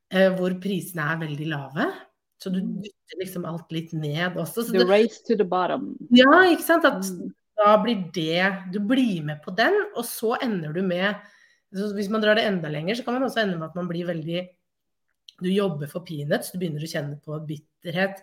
hvor 0.08 0.54
prisene 0.62 1.02
er 1.12 1.22
veldig 1.24 1.48
lave. 1.50 1.86
Så 2.42 2.52
du 2.52 2.60
dytter 2.60 3.20
liksom 3.22 3.46
alt 3.48 3.72
litt 3.72 3.94
ned 3.96 4.36
også. 4.36 4.66
the 4.68 4.84
race 4.84 5.22
to 5.26 5.36
the 5.36 5.46
bottom. 5.46 5.94
Ja, 6.14 6.44
ikke 6.50 6.66
sant. 6.66 6.84
At 6.88 7.08
mm. 7.08 7.30
da 7.56 7.76
blir 7.82 8.04
det 8.14 8.72
Du 8.74 8.80
blir 8.84 9.24
med 9.24 9.40
på 9.44 9.54
den, 9.56 9.74
og 9.96 10.04
så 10.04 10.36
ender 10.44 10.76
du 10.76 10.82
med 10.84 11.16
Hvis 11.72 12.10
man 12.12 12.22
drar 12.22 12.36
det 12.36 12.46
enda 12.46 12.68
lenger, 12.72 12.98
så 12.98 13.06
kan 13.06 13.16
man 13.16 13.28
også 13.28 13.42
ende 13.42 13.56
med 13.56 13.70
at 13.70 13.78
man 13.78 13.88
blir 13.88 14.08
veldig 14.08 14.44
Du 15.40 15.48
jobber 15.50 15.88
for 15.88 16.04
peanuts, 16.04 16.52
du 16.52 16.60
begynner 16.60 16.84
å 16.84 16.92
kjenne 16.92 17.16
på 17.20 17.40
bitterhet. 17.48 18.22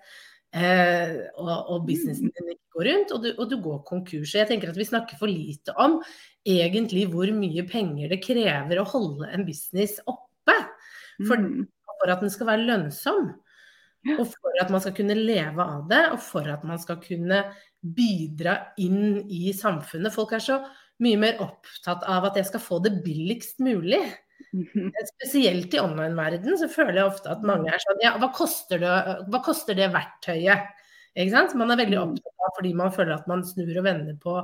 Eh, 0.53 1.17
og, 1.41 1.49
og, 1.49 1.83
businessen 1.87 2.29
din 2.29 2.51
ikke 2.53 2.77
går 2.77 2.87
rundt, 2.89 3.11
og 3.13 3.23
du, 3.25 3.29
og 3.33 3.49
du 3.49 3.55
går 3.61 3.79
konkurs. 3.85 4.33
Jeg 4.37 4.49
tenker 4.49 4.69
at 4.69 4.77
vi 4.77 4.85
snakker 4.85 5.17
for 5.17 5.29
lite 5.29 5.73
om 5.81 5.99
egentlig 6.45 7.07
hvor 7.09 7.29
mye 7.33 7.65
penger 7.69 8.09
det 8.13 8.19
krever 8.21 8.81
å 8.81 8.87
holde 8.89 9.29
en 9.33 9.45
business 9.45 9.99
oppe. 10.09 10.57
For, 11.21 11.37
mm. 11.37 11.65
For 12.03 12.11
at 12.11 12.23
den 12.23 12.31
skal 12.33 12.49
være 12.51 12.67
lønnsom. 12.67 13.31
Og 14.17 14.25
for 14.27 14.59
at 14.59 14.71
man 14.73 14.81
skal 14.83 14.95
kunne 14.97 15.15
leve 15.15 15.63
av 15.63 15.85
det, 15.87 16.01
og 16.11 16.19
for 16.19 16.47
at 16.51 16.65
man 16.67 16.79
skal 16.81 16.99
kunne 16.99 17.39
bidra 17.79 18.57
inn 18.83 19.21
i 19.31 19.53
samfunnet. 19.55 20.11
Folk 20.11 20.33
er 20.35 20.43
så 20.43 20.59
mye 21.03 21.19
mer 21.19 21.39
opptatt 21.43 22.03
av 22.11 22.27
at 22.27 22.37
jeg 22.39 22.49
skal 22.51 22.63
få 22.63 22.81
det 22.83 22.97
billigst 23.05 23.63
mulig. 23.63 24.01
Spesielt 25.13 25.73
i 25.73 25.79
online-verden 25.79 26.59
så 26.59 26.67
føler 26.71 26.99
jeg 26.99 27.13
ofte 27.13 27.31
at 27.31 27.45
mange 27.47 27.71
er 27.71 27.79
sånn 27.81 28.01
Ja, 28.03 28.17
hva 28.19 28.27
koster 28.35 28.81
det, 28.81 28.91
hva 29.31 29.39
koster 29.45 29.77
det 29.77 29.87
verktøyet? 29.93 30.67
Ikke 31.13 31.31
sant? 31.31 31.55
Man 31.57 31.71
er 31.71 31.79
veldig 31.79 31.99
mm. 31.99 32.03
opptatt 32.11 32.47
av 32.47 32.55
fordi 32.57 32.73
man 32.75 32.93
føler 32.93 33.15
at 33.15 33.29
man 33.31 33.45
snur 33.47 33.71
og 33.79 33.87
vender 33.87 34.17
på, 34.19 34.35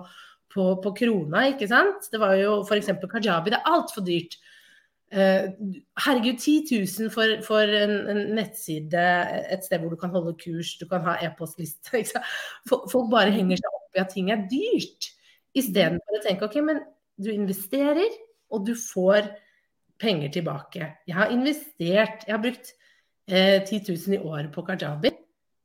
på, 0.54 0.70
på 0.86 0.94
krona, 1.02 1.50
ikke 1.52 1.68
sant. 1.72 2.08
Det 2.14 2.22
var 2.22 2.38
jo 2.40 2.62
f.eks. 2.64 2.94
kajabi. 3.12 3.52
Det 3.52 3.60
er 3.60 3.74
altfor 3.76 4.08
dyrt. 4.08 4.40
Uh, 5.10 5.50
herregud, 5.98 6.38
10 6.38 6.68
000 6.70 7.10
for, 7.10 7.32
for 7.42 7.66
en, 7.66 7.96
en, 8.12 8.20
nettside, 8.38 9.06
et 9.50 9.64
sted 9.66 9.82
hvor 9.82 9.90
du 9.90 9.98
kan 9.98 10.14
holde 10.14 10.36
kurs, 10.38 10.76
du 10.78 10.86
kan 10.90 11.02
ha 11.08 11.16
e-postliste. 11.26 12.04
Folk 12.70 13.10
bare 13.10 13.34
henger 13.34 13.58
seg 13.58 13.78
opp 13.80 13.98
i 13.98 14.04
at 14.04 14.14
ting 14.14 14.30
er 14.34 14.46
dyrt, 14.52 15.10
istedenfor 15.58 16.20
å 16.20 16.24
tenke 16.28 16.46
OK, 16.46 16.60
men 16.66 16.84
du 17.18 17.32
investerer, 17.34 18.14
og 18.54 18.68
du 18.68 18.76
får 18.78 19.32
penger 20.00 20.30
tilbake. 20.38 20.92
Jeg 21.10 21.18
har 21.18 21.34
investert, 21.34 22.28
jeg 22.28 22.36
har 22.36 22.44
brukt 22.44 22.70
eh, 23.26 23.66
10 23.66 23.82
000 23.90 24.20
i 24.20 24.22
året 24.22 24.52
på 24.54 24.64
kajabi, 24.68 25.12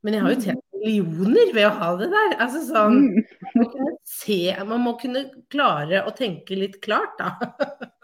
men 0.04 0.16
jeg 0.16 0.24
har 0.24 0.34
jo 0.34 0.40
tjent 0.46 0.64
millioner 0.84 1.52
ved 1.54 1.68
å 1.68 1.74
ha 1.78 1.90
det 2.00 2.08
der. 2.12 2.34
Altså 2.44 2.64
sånn, 2.66 2.98
mm. 3.12 3.36
man, 3.60 3.70
må 3.76 3.92
se, 4.08 4.40
man 4.68 4.82
må 4.84 4.96
kunne 5.00 5.26
klare 5.52 6.04
å 6.08 6.12
tenke 6.16 6.58
litt 6.58 6.80
klart, 6.84 7.20
da. 7.20 7.36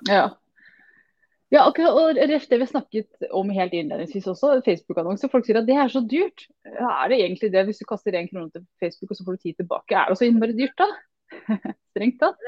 ja. 0.08 0.24
Ja, 1.50 1.64
akkurat, 1.66 1.96
og 1.98 2.14
det 2.14 2.58
vi 2.60 2.66
snakket 2.70 3.30
om 3.34 3.48
helt 3.50 3.72
innledningsvis 3.74 4.28
også, 4.30 4.60
Facebook-annonser. 4.62 5.30
Folk 5.32 5.48
sier 5.48 5.58
at 5.58 5.66
det 5.66 5.74
er 5.82 5.90
så 5.90 6.02
dyrt. 6.06 6.46
Er 6.62 7.10
det 7.10 7.18
egentlig 7.24 7.50
det 7.50 7.64
hvis 7.66 7.82
du 7.82 7.88
kaster 7.90 8.14
én 8.14 8.30
krone 8.30 8.52
til 8.54 8.62
Facebook 8.82 9.10
og 9.10 9.18
så 9.18 9.26
får 9.26 9.38
du 9.38 9.42
ti 9.42 9.54
tilbake? 9.58 9.96
Er 9.98 10.12
det 10.12 10.20
så 10.20 10.28
innmari 10.28 10.54
dyrt 10.54 10.78
da? 10.78 10.86
Strengt 11.90 12.20
tatt. 12.22 12.46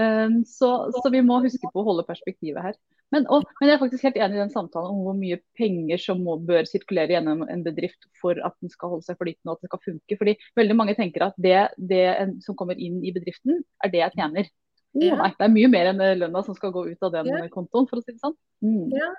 Um, 0.00 0.42
så, 0.48 0.70
så, 0.96 1.12
vi 1.12 1.22
må 1.24 1.42
huske 1.44 1.68
på 1.72 1.82
å 1.82 1.86
holde 1.86 2.06
perspektivet 2.08 2.64
her. 2.64 2.80
Men, 3.12 3.28
og, 3.30 3.44
men, 3.60 3.68
jeg 3.68 3.76
er 3.76 3.84
faktisk 3.84 4.08
helt 4.08 4.18
enig 4.18 4.36
i 4.36 4.42
den 4.42 4.52
samtalen 4.52 4.96
om 4.96 5.04
hvor 5.04 5.16
mye 5.16 5.38
penger 5.58 6.00
som 6.02 6.24
må, 6.24 6.40
bør 6.48 6.66
sirkulere 6.68 7.14
gjennom 7.14 7.44
en 7.46 7.62
bedrift 7.68 8.08
for 8.20 8.40
at 8.44 8.56
den 8.64 8.72
skal 8.72 8.96
holde 8.96 9.06
seg 9.06 9.28
liten 9.28 9.52
og 9.52 9.58
at 9.58 9.66
den 9.66 9.72
skal 9.72 9.84
funke. 9.92 10.18
Fordi 10.20 10.38
veldig 10.58 10.76
mange 10.80 10.96
tenker 10.98 11.28
at 11.28 11.36
det, 11.36 11.58
det 11.76 12.06
som 12.44 12.56
kommer 12.58 12.80
inn 12.80 13.02
i 13.04 13.12
bedriften, 13.14 13.60
er 13.84 13.92
det 13.92 14.02
jeg 14.02 14.16
tjener. 14.16 14.50
Oh, 14.96 15.04
ja. 15.04 15.16
nei, 15.20 15.32
det 15.36 15.44
er 15.44 15.52
mye 15.52 15.68
mer 15.72 15.90
enn 15.90 16.04
lønna 16.22 16.42
som 16.46 16.56
skal 16.56 16.72
gå 16.72 16.86
ut 16.88 17.04
av 17.04 17.12
den 17.12 17.28
ja. 17.28 17.42
kontoen, 17.52 17.88
for 17.90 18.00
å 18.00 18.04
si 18.04 18.14
det 18.14 18.22
sånn. 18.22 18.36
Mm. 18.64 18.94
Ja, 18.96 19.10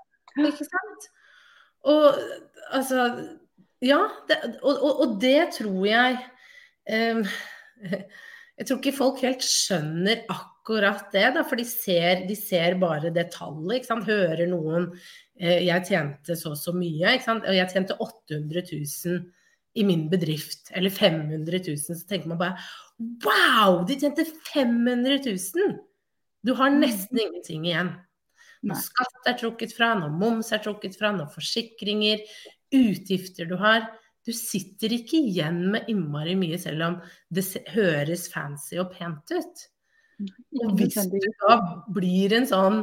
ikke 0.48 0.66
sant. 0.66 1.12
Og 1.88 2.18
altså 2.76 3.12
Ja, 3.86 4.00
det, 4.26 4.40
og, 4.64 4.74
og, 4.74 5.02
og, 5.04 5.12
det 5.22 5.52
tror 5.54 5.84
jeg 5.86 6.16
um, 6.90 7.20
Jeg 8.58 8.66
tror 8.66 8.80
ikke 8.80 8.96
folk 8.98 9.22
helt 9.22 9.46
skjønner 9.46 10.24
akkurat 10.34 11.12
det, 11.14 11.28
da, 11.36 11.44
for 11.46 11.62
de 11.62 11.66
ser, 11.70 12.24
de 12.26 12.34
ser 12.36 12.74
bare 12.82 13.12
det 13.14 13.28
tallet. 13.36 13.78
Ikke 13.78 13.92
sant? 13.92 14.10
Hører 14.10 14.50
noen 14.50 14.90
eh, 15.38 15.62
'jeg 15.68 15.86
tjente 15.92 16.36
så 16.36 16.56
og 16.56 16.58
så 16.58 16.74
mye', 16.74 17.20
og 17.38 17.54
jeg 17.54 17.70
tjente 17.70 18.00
800 18.02 18.66
000 18.74 19.22
i 19.78 19.86
min 19.86 20.08
bedrift, 20.12 20.72
eller 20.76 20.94
500 20.94 21.62
000, 21.68 21.78
så 21.86 22.08
tenker 22.10 22.32
man 22.32 22.42
bare 22.42 22.58
'wow, 22.98 23.84
de 23.88 24.00
tjente 24.00 24.26
500 24.54 25.22
000'! 25.26 25.78
Du 26.44 26.54
har 26.54 26.72
mm. 26.72 26.80
nesten 26.82 27.20
ingenting 27.20 27.68
igjen. 27.68 27.94
Når 28.66 28.82
skatt 28.82 29.30
er 29.30 29.38
trukket 29.38 29.76
fra, 29.78 29.94
når 30.00 30.14
moms 30.18 30.52
er 30.52 30.64
trukket 30.64 30.98
fra, 30.98 31.12
når 31.14 31.30
forsikringer, 31.34 32.24
utgifter 32.74 33.48
du 33.48 33.56
har 33.62 33.86
du 34.28 34.34
sitter 34.36 34.92
ikke 34.92 35.22
igjen 35.24 35.62
med 35.72 35.88
innmari 35.92 36.34
mye, 36.36 36.58
selv 36.60 36.84
om 36.84 36.96
det 37.32 37.46
høres 37.72 38.28
fancy 38.34 38.76
og 38.82 38.90
pent 38.92 39.32
ut. 39.32 39.62
Og 40.60 40.74
hvis 40.76 40.98
du 41.08 41.20
da 41.46 41.56
blir 41.96 42.36
en 42.36 42.48
sånn 42.50 42.82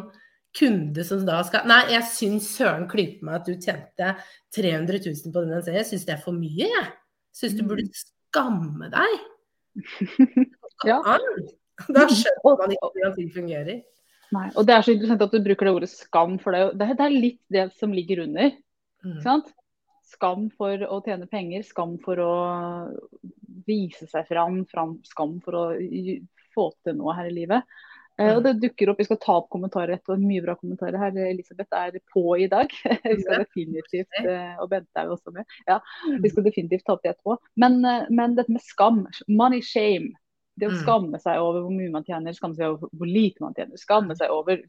kunde 0.55 1.05
som 1.07 1.25
da 1.27 1.41
skal 1.47 1.67
Nei, 1.69 1.81
jeg 1.95 2.07
syns 2.11 2.51
søren 2.57 2.87
klype 2.91 3.27
meg 3.27 3.41
at 3.41 3.49
du 3.49 3.55
tjente 3.55 4.13
300 4.55 5.01
000 5.07 5.35
på 5.35 5.45
den 5.45 5.65
serien. 5.65 5.81
Jeg 5.81 5.91
syns 5.91 6.07
det 6.09 6.15
er 6.17 6.23
for 6.23 6.37
mye, 6.37 6.69
jeg. 6.69 6.93
Syns 7.35 7.57
du 7.59 7.65
burde 7.67 7.89
mm. 7.89 7.97
skamme 8.05 8.93
deg. 8.93 9.17
ja. 10.91 11.01
Da 11.03 12.07
skjønner 12.21 12.63
man 12.63 12.77
ikke 12.77 12.93
hvordan 12.93 13.19
ting 13.19 13.35
fungerer. 13.35 13.83
Nei, 14.35 14.47
og 14.55 14.67
Det 14.67 14.75
er 14.75 14.87
så 14.87 14.95
interessant 14.95 15.27
at 15.27 15.35
du 15.35 15.43
bruker 15.45 15.69
det 15.69 15.75
ordet 15.75 15.91
skam, 15.93 16.39
for 16.43 16.55
det 16.55 16.87
er, 16.87 16.97
det 16.97 17.05
er 17.05 17.13
litt 17.13 17.43
det 17.53 17.69
som 17.79 17.93
ligger 17.95 18.25
under. 18.25 18.55
Mm. 19.05 19.21
sant? 19.23 19.53
skam 20.15 20.49
for 20.55 20.85
å 20.87 21.01
tjene 21.05 21.29
penger, 21.31 21.65
skam 21.67 21.97
for 22.05 22.21
å 22.23 22.35
vise 23.67 24.07
seg 24.11 24.29
fram, 24.29 24.63
fram 24.71 24.99
skam 25.07 25.39
for 25.45 25.59
å 25.59 25.65
få 26.55 26.69
til 26.85 26.99
noe 26.99 27.17
her 27.17 27.31
i 27.31 27.35
livet. 27.35 27.77
Eh, 28.21 28.31
og 28.31 28.45
det 28.45 28.53
dukker 28.63 28.93
opp, 28.93 29.01
Vi 29.03 29.07
skal 29.09 29.19
ta 29.23 29.37
opp 29.41 29.49
kommentarer 29.51 29.97
etter, 29.97 30.21
mye 30.21 30.43
bra 30.45 30.55
kommentarer 30.59 30.99
her. 31.01 31.17
Elisabeth 31.27 31.75
er 31.75 31.99
på 32.13 32.37
i 32.39 32.47
dag. 32.51 32.71
vi 33.05 33.17
skal 33.23 33.43
definitivt, 33.43 34.21
eh, 34.23 34.55
Og 34.63 34.69
Bente 34.71 35.01
er 35.01 35.09
jo 35.09 35.17
også 35.17 35.35
med. 35.35 35.57
Ja, 35.67 35.81
Vi 36.23 36.31
skal 36.31 36.47
definitivt 36.47 36.87
ta 36.87 36.95
opp 36.95 37.03
det 37.03 37.15
etterpå. 37.15 37.39
Men, 37.61 37.81
eh, 37.85 38.07
men 38.11 38.37
dette 38.39 38.55
med 38.55 38.63
skam, 38.63 39.05
money 39.29 39.63
shame, 39.63 40.15
det 40.55 40.71
å 40.71 40.75
mm. 40.75 40.81
skamme 40.85 41.19
seg 41.19 41.43
over 41.43 41.65
hvor 41.65 41.75
mye 41.75 41.91
man 41.91 42.07
tjener, 42.07 42.37
skamme 42.37 42.55
seg 42.55 42.71
over 42.71 42.93
hvor 42.95 43.11
lite 43.11 43.43
man 43.43 43.57
tjener, 43.57 43.81
skamme 43.81 44.15
seg 44.19 44.31
over 44.31 44.63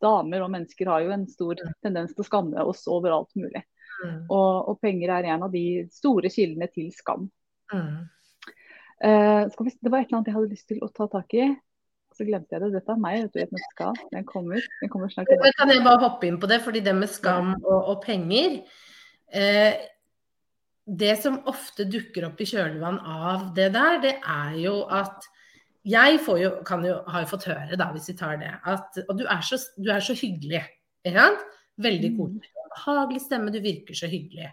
Damer 0.00 0.40
og 0.40 0.48
mennesker 0.48 0.88
har 0.88 1.02
jo 1.04 1.10
en 1.12 1.26
stor 1.28 1.58
mm. 1.58 1.72
tendens 1.84 2.14
til 2.14 2.22
å 2.22 2.28
skamme 2.28 2.62
oss 2.64 2.86
over 2.88 3.12
alt 3.12 3.34
mulig. 3.36 3.60
Mm. 4.00 4.22
Og, 4.32 4.70
og, 4.70 4.78
penger 4.80 5.12
er 5.12 5.26
en 5.34 5.44
av 5.44 5.52
de 5.52 5.82
store 5.92 6.30
kildene 6.32 6.70
til 6.72 6.86
skam. 6.96 7.26
Mm. 7.74 8.06
Uh, 9.00 9.44
vi, 9.66 9.74
det 9.76 9.92
var 9.92 10.00
et 10.00 10.08
eller 10.08 10.20
annet 10.20 10.30
jeg 10.30 10.36
hadde 10.38 10.54
lyst 10.54 10.70
til 10.70 10.80
å 10.84 10.88
ta 10.94 11.08
tak 11.12 11.36
i. 11.36 11.50
Så 12.20 12.26
glemte 12.28 12.52
jeg 12.52 12.60
det. 12.60 12.74
Dette 12.74 12.92
er 12.92 13.00
meg, 13.00 13.22
vet 13.22 13.32
du, 13.32 13.40
et 13.40 13.54
nøtteskall. 13.56 14.00
Den 14.12 14.26
kommer, 14.28 14.66
den 14.82 14.92
kommer 14.92 15.08
snart 15.08 15.30
tilbake. 15.32 15.56
Kan 15.56 15.72
jeg 15.72 15.84
bare 15.86 16.02
hoppe 16.02 16.28
inn 16.28 16.36
på 16.42 16.50
det? 16.50 16.60
Fordi 16.60 16.82
det 16.84 16.92
med 16.98 17.08
skam 17.08 17.54
og, 17.62 17.78
og 17.78 18.02
penger 18.04 18.58
eh, 19.32 19.80
Det 20.84 21.14
som 21.22 21.38
ofte 21.48 21.86
dukker 21.88 22.28
opp 22.28 22.42
i 22.44 22.48
kjølvann 22.50 23.00
av 23.00 23.48
det 23.56 23.70
der, 23.72 24.00
det 24.04 24.14
er 24.20 24.54
jo 24.60 24.82
at 24.92 25.24
jeg 25.88 26.20
jo, 26.20 26.36
jo, 26.36 26.50
har 27.08 27.24
jo 27.24 27.30
fått 27.30 27.48
høre, 27.48 27.76
da, 27.80 27.86
hvis 27.94 28.10
vi 28.12 28.18
tar 28.18 28.36
det, 28.36 28.52
at 28.68 29.00
Og 29.06 29.16
du 29.16 29.24
er 29.24 29.40
så, 29.40 29.56
du 29.80 29.88
er 29.88 30.04
så 30.04 30.12
hyggelig. 30.18 30.66
Ikke 31.00 31.16
sant? 31.16 31.46
Veldig 31.80 32.10
god 32.18 32.34
koselig 32.36 32.60
behagelig 32.70 33.24
stemme, 33.24 33.52
du 33.52 33.60
virker 33.62 33.96
så 33.96 34.08
hyggelig. 34.10 34.50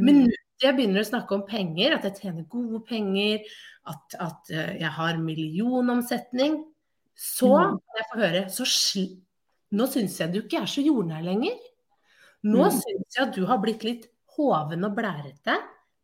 Men 0.00 0.22
mm. 0.24 0.36
jeg 0.62 0.76
begynner 0.76 1.02
å 1.02 1.08
snakke 1.08 1.36
om 1.36 1.46
penger, 1.48 1.96
at 1.96 2.06
jeg 2.08 2.20
tjener 2.22 2.46
gode 2.50 2.82
penger, 2.88 3.42
at, 3.90 4.16
at 4.22 4.52
eh, 4.54 4.76
jeg 4.80 4.92
har 4.96 5.18
millionomsetning, 5.20 6.60
så 7.22 7.50
mm. 7.54 7.76
jeg 7.98 8.08
får 8.10 8.24
høre 8.26 8.46
så 8.50 8.66
Nå 9.72 9.86
syns 9.88 10.18
jeg 10.20 10.32
du 10.34 10.42
ikke 10.42 10.58
er 10.60 10.68
så 10.68 10.82
jordnær 10.84 11.22
lenger. 11.24 11.54
Nå 12.44 12.66
mm. 12.66 12.74
syns 12.76 13.16
jeg 13.16 13.22
at 13.24 13.36
du 13.36 13.46
har 13.48 13.60
blitt 13.62 13.86
litt 13.86 14.02
hoven 14.36 14.84
og 14.84 14.96
blærete, 14.98 15.54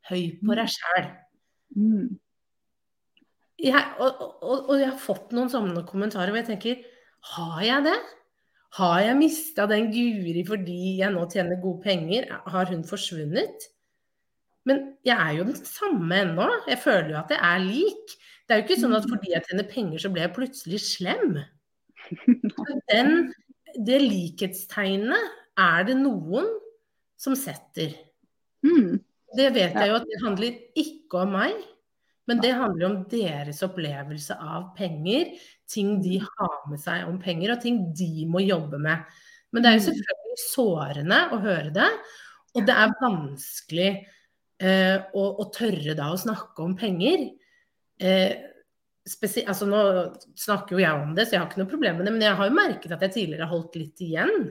høy 0.09 0.23
på 0.41 0.57
deg 0.57 0.71
sjæl. 0.73 1.09
Mm. 1.77 2.15
Og, 3.59 4.23
og, 4.41 4.57
og, 4.71 4.75
jeg 4.79 4.89
har 4.89 5.03
fått 5.03 5.35
noen 5.37 5.51
sånne 5.53 5.83
kommentarer 5.85 6.31
hvor 6.31 6.41
jeg 6.41 6.47
tenker 6.47 6.85
Har 7.35 7.59
jeg 7.67 7.85
det? 7.89 7.97
Har 8.79 9.01
jeg 9.03 9.19
mista 9.19 9.67
den 9.69 9.91
Guri 9.93 10.45
fordi 10.47 10.99
jeg 11.01 11.13
nå 11.13 11.27
tjener 11.33 11.61
gode 11.61 11.83
penger? 11.85 12.29
Har 12.47 12.71
hun 12.71 12.87
forsvunnet? 12.87 13.69
Men 14.69 14.85
jeg 15.07 15.17
er 15.17 15.39
jo 15.39 15.49
den 15.49 15.59
samme 15.65 16.23
ennå. 16.23 16.47
Jeg 16.69 16.81
føler 16.83 17.15
jo 17.15 17.21
at 17.23 17.33
jeg 17.35 17.41
er 17.41 17.65
lik. 17.65 18.17
Det 18.49 18.55
er 18.55 18.63
jo 18.63 18.65
ikke 18.65 18.81
sånn 18.81 18.97
at 18.97 19.09
fordi 19.11 19.35
jeg 19.35 19.45
tjener 19.45 19.69
penger, 19.69 20.01
så 20.01 20.11
blir 20.13 20.25
jeg 20.25 20.35
plutselig 20.37 20.81
slem. 20.81 21.37
Den, 22.89 23.11
det 23.85 23.99
likhetstegnet 24.01 25.35
er 25.61 25.85
det 25.89 25.99
noen 26.01 26.49
som 27.21 27.37
setter. 27.37 27.93
Mm. 28.65 29.03
Det 29.37 29.51
vet 29.53 29.77
jeg 29.77 29.91
jo 29.91 29.99
at 29.99 30.07
det 30.09 30.23
handler 30.23 30.63
ikke 30.81 31.27
om 31.27 31.35
meg. 31.37 31.59
Men 32.29 32.43
det 32.45 32.53
handler 32.57 32.87
om 32.89 32.97
deres 33.09 33.63
opplevelse 33.65 34.35
av 34.37 34.73
penger, 34.77 35.31
ting 35.69 35.97
de 36.05 36.19
har 36.21 36.59
med 36.69 36.81
seg 36.81 37.07
om 37.09 37.17
penger, 37.21 37.55
og 37.55 37.63
ting 37.63 37.81
de 37.97 38.27
må 38.29 38.43
jobbe 38.45 38.81
med. 38.85 39.05
Men 39.53 39.65
det 39.65 39.71
er 39.71 39.79
jo 39.79 39.81
mm. 39.81 39.87
selvfølgelig 39.87 40.41
sårende 40.43 41.21
å 41.33 41.41
høre 41.41 41.73
det. 41.73 41.89
Og 42.57 42.67
det 42.69 42.77
er 42.77 42.97
vanskelig 43.01 43.89
eh, 44.61 44.97
å, 45.17 45.25
å, 45.41 45.49
tørre 45.55 45.97
da 45.97 46.11
å 46.13 46.21
snakke 46.21 46.65
om 46.65 46.77
penger. 46.77 47.31
Eh, 47.99 48.35
altså 49.49 49.69
nå 49.69 49.83
snakker 50.39 50.77
jo 50.77 50.83
jeg 50.83 51.03
om 51.03 51.15
det, 51.17 51.27
så 51.27 51.37
jeg 51.37 51.43
har 51.43 51.49
ikke 51.51 51.63
noe 51.63 51.71
problem 51.71 51.99
med 51.99 52.09
det. 52.09 52.15
Men 52.17 52.27
jeg 52.27 52.39
har 52.41 52.51
jo 52.51 52.59
merket 52.59 52.95
at 52.95 53.05
jeg 53.07 53.15
tidligere 53.17 53.47
har 53.47 53.55
holdt 53.55 53.79
litt 53.81 54.05
igjen. 54.05 54.51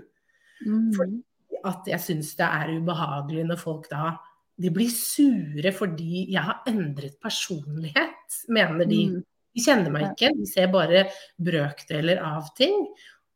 Mm. 0.65 0.89
Fordi 0.97 1.21
at 1.67 1.89
jeg 1.89 2.03
syns 2.03 2.33
det 2.37 2.47
er 2.47 2.73
ubehagelig 2.77 3.45
når 3.47 3.61
folk 3.61 3.87
da 3.91 4.15
de 4.57 4.71
blir 4.73 4.89
sure 4.89 5.71
fordi 5.75 6.23
jeg 6.33 6.41
har 6.41 6.63
endret 6.69 7.19
personlighet, 7.21 8.37
mener 8.49 8.89
de. 8.89 9.01
Mm. 9.11 9.19
De 9.57 9.63
kjenner 9.65 9.93
meg 9.93 10.11
ikke, 10.11 10.33
de 10.37 10.47
ser 10.49 10.69
bare 10.73 11.07
brøkdeler 11.41 12.21
av 12.25 12.49
ting. 12.57 12.87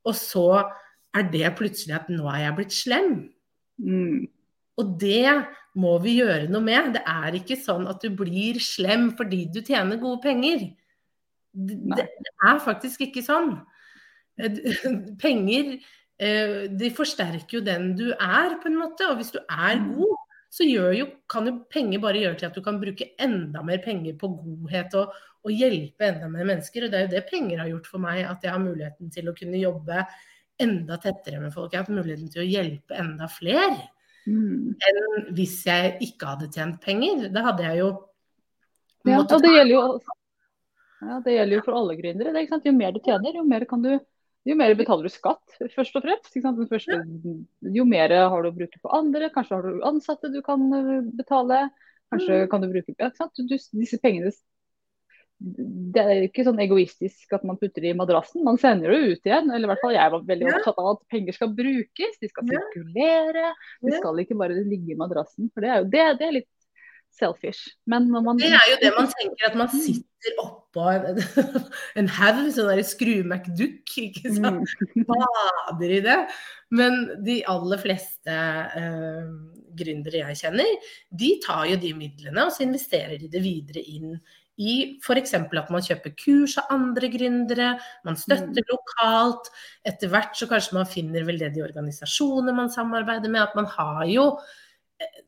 Og 0.05 0.17
så 0.17 0.47
er 1.17 1.27
det 1.33 1.53
plutselig 1.57 1.97
at 1.97 2.09
nå 2.13 2.25
er 2.31 2.45
jeg 2.45 2.57
blitt 2.57 2.75
slem. 2.75 3.13
Mm. 3.81 4.25
Og 4.81 4.95
det 5.01 5.29
må 5.79 5.95
vi 6.03 6.17
gjøre 6.19 6.49
noe 6.51 6.63
med. 6.65 6.95
Det 6.97 7.03
er 7.07 7.37
ikke 7.39 7.59
sånn 7.59 7.87
at 7.91 8.03
du 8.03 8.11
blir 8.17 8.59
slem 8.63 9.11
fordi 9.19 9.45
du 9.53 9.61
tjener 9.63 10.01
gode 10.01 10.21
penger. 10.23 10.67
Det, 11.51 11.77
det 11.95 12.33
er 12.47 12.63
faktisk 12.63 13.07
ikke 13.07 13.23
sånn. 13.25 13.53
Penger 15.23 15.73
eh, 15.75 16.57
de 16.71 16.89
forsterker 16.95 17.59
jo 17.59 17.63
den 17.65 17.91
du 17.99 18.09
er, 18.13 18.57
på 18.61 18.71
en 18.71 18.79
måte. 18.79 19.07
Og 19.11 19.21
hvis 19.21 19.33
du 19.35 19.39
er 19.43 19.79
mm. 19.79 19.91
god, 19.99 20.17
så 20.51 20.67
jo, 20.67 21.07
kan 21.31 21.47
jo 21.47 21.55
penger 21.71 22.01
bare 22.03 22.23
gjøre 22.25 22.39
til 22.41 22.49
at 22.49 22.57
du 22.57 22.63
kan 22.65 22.79
bruke 22.81 23.13
enda 23.23 23.61
mer 23.63 23.79
penger 23.83 24.17
på 24.19 24.33
godhet 24.41 24.97
og, 24.99 25.13
og, 25.45 25.53
hjelpe 25.53 26.09
enda 26.09 26.27
mer 26.31 26.49
mennesker. 26.49 26.87
Og 26.87 26.91
det 26.91 26.99
er 26.99 27.07
jo 27.07 27.13
det 27.15 27.23
penger 27.29 27.63
har 27.63 27.71
gjort 27.71 27.87
for 27.93 28.03
meg, 28.03 28.25
at 28.27 28.43
jeg 28.43 28.51
har 28.51 28.63
muligheten 28.63 29.13
til 29.15 29.31
å 29.31 29.37
kunne 29.37 29.61
jobbe 29.61 30.03
enda 30.61 30.99
tettere 31.01 31.39
med 31.39 31.55
folk. 31.55 31.71
Jeg 31.71 31.79
har 31.81 31.87
hatt 31.87 31.95
muligheten 31.95 32.31
til 32.33 32.43
å 32.43 32.49
hjelpe 32.49 32.99
enda 32.99 33.31
flere 33.31 33.79
mm. 34.27 34.77
enn 34.87 35.29
hvis 35.37 35.59
jeg 35.67 35.97
ikke 36.07 36.33
hadde 36.33 36.49
tjent 36.53 36.81
penger. 36.83 37.27
Da 37.33 37.45
hadde 37.49 37.67
jeg 37.69 37.83
jo 37.83 37.91
ja, 39.09 39.17
og 39.17 39.41
det 39.41 39.49
gjelder 39.49 39.73
jo, 39.73 39.83
ja, 41.01 41.15
det 41.25 41.33
gjelder 41.33 41.55
jo 41.55 41.61
for 41.65 41.77
alle 41.79 41.95
gründere. 41.97 42.43
Jo 42.61 42.73
mer 42.77 42.93
du 42.93 42.99
tjener, 43.01 43.37
jo 43.39 43.45
mer 43.47 43.65
kan 43.69 43.81
du 43.81 43.95
jo 44.49 44.57
mer 44.57 44.73
betaler 44.73 45.05
du 45.05 45.13
skatt, 45.13 45.57
først 45.75 45.97
og 45.97 46.05
fremst. 46.05 46.33
Første, 46.69 46.97
jo 47.75 47.85
mer 47.85 48.13
har 48.17 48.41
du 48.41 48.49
å 48.49 48.55
bruke 48.55 48.81
på 48.81 48.93
andre. 48.93 49.29
Kanskje 49.33 49.57
har 49.57 49.67
du 49.67 49.83
ansatte 49.85 50.31
du 50.33 50.39
kan 50.45 50.63
eh, 50.77 51.09
betale. 51.17 51.67
Kanskje 52.11 52.43
mm. 52.43 52.47
kan 52.51 52.63
du 52.63 52.71
bruke 52.71 52.95
ja, 52.99 53.11
du, 53.37 53.57
Disse 53.79 53.99
pengene 54.01 54.33
Det 55.41 56.01
er 56.01 56.25
ikke 56.27 56.45
sånn 56.45 56.59
egoistisk 56.61 57.33
at 57.33 57.45
man 57.47 57.57
putter 57.57 57.81
det 57.83 57.93
i 57.93 57.97
madrassen. 57.97 58.43
Man 58.45 58.59
sender 58.61 58.93
det 58.93 58.99
ut 59.01 59.29
igjen. 59.29 59.49
Eller 59.49 59.65
i 59.65 59.71
hvert 59.71 59.83
fall 59.83 59.95
jeg 59.95 60.13
var 60.13 60.25
veldig 60.27 60.49
opptatt 60.51 60.81
av 60.81 60.89
at 60.93 61.03
penger 61.13 61.37
skal 61.37 61.53
brukes. 61.57 62.17
De 62.21 62.29
skal 62.29 62.49
sirkulere. 62.51 63.51
De 63.81 63.95
skal 63.97 64.23
ikke 64.23 64.37
bare 64.39 64.61
ligge 64.61 64.93
i 64.93 64.99
madrassen. 64.99 65.49
For 65.53 65.65
det 65.65 65.71
er 65.71 65.81
jo 65.81 65.91
det, 65.95 66.07
det 66.21 66.27
er 66.27 66.37
litt 66.39 66.51
selfish. 67.17 67.75
Man 67.85 68.07
Det 68.37 68.47
er 68.47 68.67
jo 68.71 68.77
det 68.81 68.91
man 68.95 69.09
tenker, 69.11 69.47
at 69.49 69.57
man 69.59 69.69
mm. 69.71 69.81
sitter 69.83 70.37
oppå 70.43 70.85
en, 70.93 71.21
en 71.99 72.09
haug, 72.17 72.43
sånn 72.55 72.69
der 72.71 72.83
skrumackdukk, 72.87 73.95
ikke 74.05 74.33
sant. 74.37 74.75
Mm. 74.95 75.07
Bader 75.09 75.95
i 75.97 76.01
det. 76.05 76.19
Men 76.71 77.01
de 77.25 77.41
aller 77.51 77.81
fleste 77.81 78.35
uh, 78.77 79.31
gründere 79.75 80.23
jeg 80.23 80.39
kjenner, 80.45 80.91
de 81.11 81.33
tar 81.43 81.65
jo 81.71 81.79
de 81.81 81.91
midlene 81.97 82.45
og 82.47 82.53
så 82.55 82.65
investerer 82.65 83.17
de 83.19 83.27
det 83.31 83.43
videre 83.43 83.83
inn 83.83 84.15
i 84.61 84.73
f.eks. 85.01 85.35
at 85.35 85.69
man 85.73 85.85
kjøper 85.85 86.15
kurs 86.19 86.57
av 86.61 86.73
andre 86.75 87.09
gründere, 87.13 87.73
man 88.07 88.19
støtter 88.19 88.61
mm. 88.61 88.71
lokalt. 88.71 89.51
Etter 89.87 90.11
hvert 90.13 90.37
så 90.37 90.49
kanskje 90.51 90.77
man 90.77 90.89
finner 90.89 91.25
veldedige 91.27 91.65
organisasjoner 91.65 92.55
man 92.57 92.73
samarbeider 92.73 93.31
med. 93.31 93.41
At 93.47 93.57
man 93.57 93.69
har 93.73 94.05
jo 94.11 94.27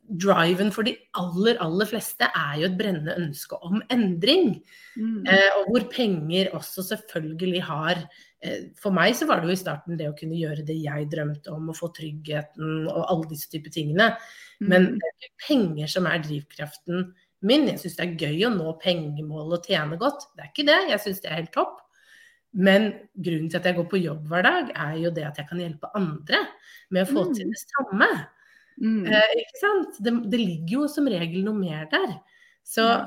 driven 0.03 0.69
for 0.73 0.85
de 0.85 0.93
aller, 1.17 1.57
aller 1.63 1.87
fleste 1.89 2.27
er 2.27 2.59
jo 2.59 2.67
et 2.67 2.77
brennende 2.77 3.15
ønske 3.17 3.57
om 3.65 3.81
endring. 3.93 4.57
Mm. 4.97 5.23
Eh, 5.25 5.49
og 5.57 5.71
hvor 5.71 5.87
penger 5.93 6.51
også 6.53 6.83
selvfølgelig 6.91 7.63
har 7.65 8.03
eh, 8.43 8.69
For 8.77 8.93
meg 8.93 9.15
så 9.17 9.25
var 9.29 9.41
det 9.41 9.49
jo 9.49 9.55
i 9.55 9.61
starten 9.63 9.97
det 9.97 10.09
å 10.11 10.15
kunne 10.17 10.37
gjøre 10.37 10.65
det 10.67 10.77
jeg 10.83 11.09
drømte 11.11 11.53
om, 11.53 11.71
å 11.71 11.77
få 11.77 11.89
tryggheten 11.95 12.85
og 12.91 13.01
alle 13.07 13.31
disse 13.31 13.49
typer 13.51 13.73
tingene. 13.73 14.11
Mm. 14.59 14.67
Men 14.69 14.89
det 14.91 15.09
er 15.09 15.17
ikke 15.17 15.47
penger 15.47 15.93
som 15.95 16.09
er 16.09 16.25
drivkraften 16.27 17.07
min. 17.47 17.67
Jeg 17.71 17.81
syns 17.81 17.97
det 17.99 18.05
er 18.05 18.27
gøy 18.27 18.45
å 18.47 18.53
nå 18.53 18.75
pengemål 18.83 19.57
og 19.57 19.69
tjene 19.69 19.97
godt. 20.01 20.27
Det 20.35 20.45
er 20.45 20.51
ikke 20.51 20.67
det. 20.69 20.79
Jeg 20.91 21.03
syns 21.03 21.23
det 21.23 21.31
er 21.31 21.41
helt 21.41 21.53
topp. 21.55 21.79
Men 22.53 22.91
grunnen 23.17 23.49
til 23.49 23.57
at 23.57 23.65
jeg 23.65 23.77
går 23.79 23.87
på 23.89 24.01
jobb 24.03 24.27
hver 24.29 24.45
dag, 24.45 24.69
er 24.77 24.97
jo 25.01 25.11
det 25.13 25.25
at 25.25 25.39
jeg 25.41 25.49
kan 25.49 25.61
hjelpe 25.61 25.89
andre 25.97 26.43
med 26.93 27.07
å 27.07 27.09
få 27.09 27.25
mm. 27.25 27.33
til 27.39 27.49
det 27.49 27.61
samme. 27.63 28.09
Mm. 28.77 29.07
Eh, 29.09 29.33
ikke 29.41 29.61
sant? 29.61 29.97
Det, 30.05 30.13
det, 30.29 30.41
ligger 30.41 30.75
jo 30.77 30.91
som 30.91 31.09
regel 31.09 31.45
noe 31.47 31.57
mer 31.57 31.87
der. 31.91 32.13
Så, 32.65 32.85
ja. 32.85 32.99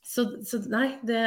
så, 0.00 0.26
så 0.48 0.62
nei, 0.72 0.94
det 1.06 1.20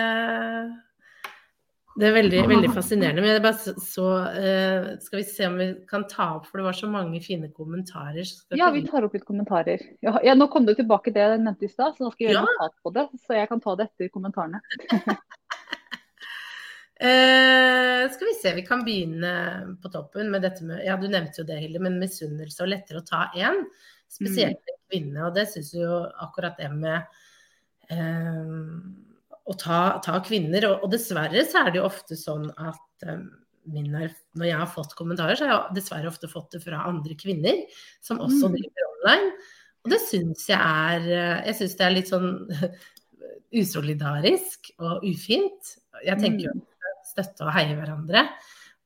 det 1.94 2.08
er 2.08 2.16
veldig, 2.16 2.40
veldig 2.50 2.70
fascinerende. 2.74 3.22
Men 3.22 3.36
jeg 3.36 3.42
bare 3.44 3.74
så, 3.86 4.08
uh, 4.34 4.88
Skal 5.04 5.20
vi 5.20 5.26
se 5.30 5.46
om 5.46 5.60
vi 5.60 5.68
kan 5.90 6.08
ta 6.10 6.30
opp, 6.40 6.48
for 6.50 6.60
det 6.60 6.66
var 6.66 6.78
så 6.78 6.90
mange 6.90 7.22
fine 7.22 7.52
kommentarer. 7.54 8.26
Ja, 8.58 8.72
vi 8.74 8.82
tar 8.88 9.06
opp 9.06 9.14
litt 9.14 9.28
kommentarer. 9.28 9.84
Ja, 10.06 10.16
ja, 10.26 10.34
nå 10.38 10.50
kom 10.54 10.66
det 10.66 10.80
tilbake 10.82 11.14
det 11.14 11.22
jeg 11.22 11.44
nevnte 11.44 11.68
i 11.68 11.72
stad, 11.72 11.94
så 11.94 12.08
nå 12.08 12.14
skal 12.14 12.26
jeg 12.26 12.34
gjøre 12.34 12.42
ja. 12.42 12.50
notat 12.50 12.76
på 12.82 12.94
det. 12.98 13.06
Så 13.22 13.38
jeg 13.38 13.52
kan 13.52 13.62
ta 13.62 13.78
det 13.78 13.88
etter 13.92 14.12
kommentarene. 14.16 14.64
Uh, 16.98 18.04
skal 18.16 18.30
vi 18.32 18.36
se, 18.42 18.56
vi 18.58 18.66
kan 18.66 18.82
begynne 18.88 19.38
på 19.84 19.94
toppen 19.94 20.34
med 20.34 20.46
dette 20.48 20.66
med 20.66 20.82
Ja, 20.88 20.98
du 20.98 21.06
nevnte 21.06 21.44
jo 21.44 21.48
det, 21.50 21.62
Hilde, 21.62 21.84
men 21.84 22.02
misunnelse 22.02 22.66
og 22.66 22.74
lettere 22.74 23.04
å 23.04 23.08
ta 23.08 23.28
én. 23.38 23.66
Spesielt 24.10 24.66
mm. 24.66 24.82
kvinne. 24.90 25.30
Og 25.30 25.38
det 25.38 25.46
syns 25.54 25.76
jo 25.78 26.04
akkurat 26.26 26.58
det 26.58 26.74
med 26.74 27.06
uh, 27.94 28.82
å 29.44 29.56
ta, 29.60 29.80
ta 30.06 30.20
kvinner. 30.26 30.68
Og, 30.70 30.86
og, 30.86 30.92
dessverre 30.94 31.46
så 31.48 31.64
er 31.64 31.74
det 31.74 31.82
jo 31.82 31.88
ofte 31.88 32.18
sånn 32.20 32.50
at 32.54 33.08
um, 33.10 33.28
er, 33.74 34.14
når 34.36 34.50
jeg 34.50 34.60
har 34.60 34.72
fått 34.72 34.96
kommentarer, 35.00 35.40
så 35.40 35.48
har 35.48 35.54
jeg 35.54 35.78
dessverre 35.80 36.12
ofte 36.12 36.32
fått 36.32 36.56
det 36.56 36.64
fra 36.66 36.84
andre 36.90 37.18
kvinner 37.20 37.64
som 38.04 38.22
også 38.24 38.52
mm. 38.52 38.58
driver 38.58 38.90
online. 38.90 39.32
Og 39.84 39.92
det 39.92 40.00
syns 40.00 40.46
jeg 40.48 40.60
er 40.60 41.08
Jeg 41.44 41.56
syns 41.58 41.74
det 41.76 41.86
er 41.86 41.96
litt 41.98 42.12
sånn 42.12 42.30
usolidarisk 43.64 44.72
og 44.80 45.04
ufint. 45.08 45.74
Jeg 46.04 46.20
tenker 46.22 46.48
jo 46.48 46.54
mm 46.56 46.70
støtte 47.08 47.48
og 47.48 47.54
heie 47.56 47.76
hverandre. 47.78 48.28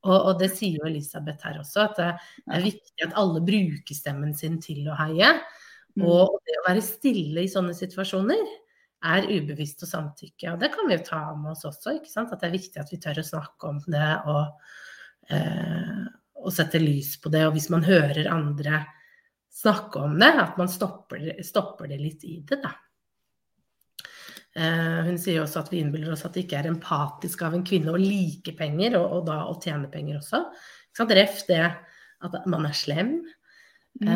Og, 0.07 0.15
og, 0.15 0.33
det 0.39 0.51
sier 0.53 0.77
jo 0.79 0.87
Elisabeth 0.87 1.47
her 1.47 1.59
også, 1.59 1.87
at 1.87 1.97
det 1.99 2.09
er 2.55 2.63
viktig 2.63 3.07
at 3.07 3.15
alle 3.19 3.41
bruker 3.43 3.97
stemmen 3.97 4.35
sin 4.37 4.59
til 4.63 4.85
å 4.87 4.97
heie. 4.99 5.33
Mm. 5.97 6.05
Og 6.05 6.37
det 6.47 6.59
å 6.61 6.67
være 6.67 6.85
stille 6.85 7.43
i 7.43 7.51
sånne 7.51 7.75
situasjoner 7.75 8.43
er 9.05 9.27
ubevisst 9.29 9.83
og 9.85 9.91
samtykke. 9.91 10.53
Og 10.53 10.61
det 10.61 10.71
kan 10.73 10.87
vi 10.89 10.97
jo 10.97 11.05
ta 11.05 11.21
med 11.37 11.53
oss 11.53 11.65
også, 11.69 11.97
ikke 11.99 12.11
sant? 12.11 12.33
at 12.33 12.41
det 12.41 12.49
er 12.49 12.57
viktig 12.57 12.81
at 12.81 12.93
vi 12.93 13.01
tør 13.01 13.21
å 13.21 13.27
snakke 13.27 13.69
om 13.69 13.81
det 13.85 14.09
og, 14.29 14.71
eh, 15.33 16.03
og 16.41 16.53
sette 16.53 16.81
lys 16.81 17.15
på 17.21 17.31
det. 17.33 17.45
Og 17.47 17.55
hvis 17.57 17.69
man 17.73 17.85
hører 17.85 18.31
andre 18.33 18.83
snakke 19.53 20.01
om 20.01 20.17
det, 20.19 20.33
at 20.41 20.57
man 20.59 20.69
stopper, 20.69 21.29
stopper 21.45 21.89
det 21.91 22.01
litt 22.01 22.25
i 22.27 22.39
det, 22.47 22.59
da. 22.63 22.73
Eh, 24.57 24.99
hun 25.05 25.19
sier 25.21 25.43
også 25.43 25.61
at 25.61 25.71
vi 25.73 25.83
innbiller 25.83 26.15
oss 26.15 26.25
at 26.25 26.33
det 26.33 26.47
ikke 26.47 26.61
er 26.63 26.71
empatisk 26.71 27.43
av 27.45 27.53
en 27.53 27.65
kvinne 27.65 27.93
å 27.93 28.01
like 28.01 28.55
penger, 28.57 28.97
og, 28.97 29.19
og 29.19 29.27
da 29.29 29.43
å 29.45 29.57
tjene 29.61 29.89
penger 29.93 30.21
også. 30.21 30.41
Ref 30.97 31.43
det 31.45 31.65
at 32.25 32.37
man 32.49 32.65
er 32.65 32.73
slem. 32.73 33.19
Mm. 34.01 34.09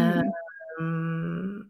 Uh, 0.82 1.62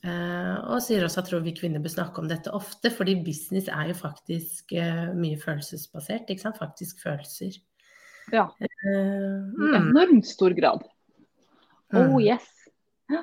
og 0.00 0.78
sier 0.80 1.04
også 1.04 1.20
at 1.20 1.26
tror 1.28 1.42
vi 1.44 1.52
kvinner 1.56 1.82
bør 1.82 1.92
snakke 1.92 2.22
om 2.22 2.28
dette 2.30 2.52
ofte, 2.56 2.88
fordi 2.94 3.18
business 3.24 3.68
er 3.68 3.90
jo 3.90 3.96
faktisk 3.98 4.72
uh, 4.72 5.10
mye 5.12 5.36
følelsesbasert. 5.40 6.30
ikke 6.30 6.44
sant? 6.46 6.60
Faktisk 6.60 7.02
følelser. 7.04 7.58
Ja. 8.32 8.46
Uh, 8.56 9.44
mm. 9.52 9.66
I 9.66 9.76
enormt 9.82 10.30
stor 10.30 10.56
grad. 10.56 10.88
Oh 11.92 12.06
mm. 12.06 12.20
yes. 12.24 12.48
Ja. 13.10 13.22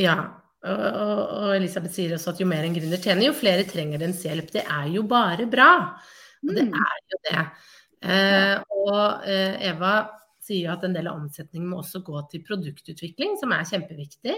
Ja. 0.00 0.16
Og, 0.60 1.54
Elisabeth 1.56 1.94
sier 1.94 2.14
også 2.16 2.34
at 2.34 2.40
jo 2.42 2.46
mer 2.48 2.66
en 2.66 2.74
gründer 2.76 3.00
tjener, 3.00 3.28
jo 3.30 3.36
flere 3.36 3.64
trenger 3.68 4.00
dens 4.02 4.24
hjelp. 4.26 4.50
Det 4.52 4.64
er 4.64 4.88
jo 4.92 5.04
bare 5.08 5.46
bra. 5.48 5.70
Og 6.44 6.56
det 6.56 6.66
mm. 6.68 6.74
er 6.76 6.98
jo 7.12 7.20
det. 7.28 7.44
Eh, 8.00 8.56
og 8.80 9.28
eh, 9.28 9.56
Eva 9.70 9.94
sier 10.50 10.72
at 10.74 10.86
en 10.86 10.96
del 10.96 11.08
av 11.10 11.20
omsetningen 11.22 11.70
må 11.70 11.80
også 11.80 12.02
gå 12.06 12.24
til 12.32 12.42
produktutvikling, 12.46 13.36
som 13.40 13.54
er 13.54 13.68
kjempeviktig. 13.70 14.34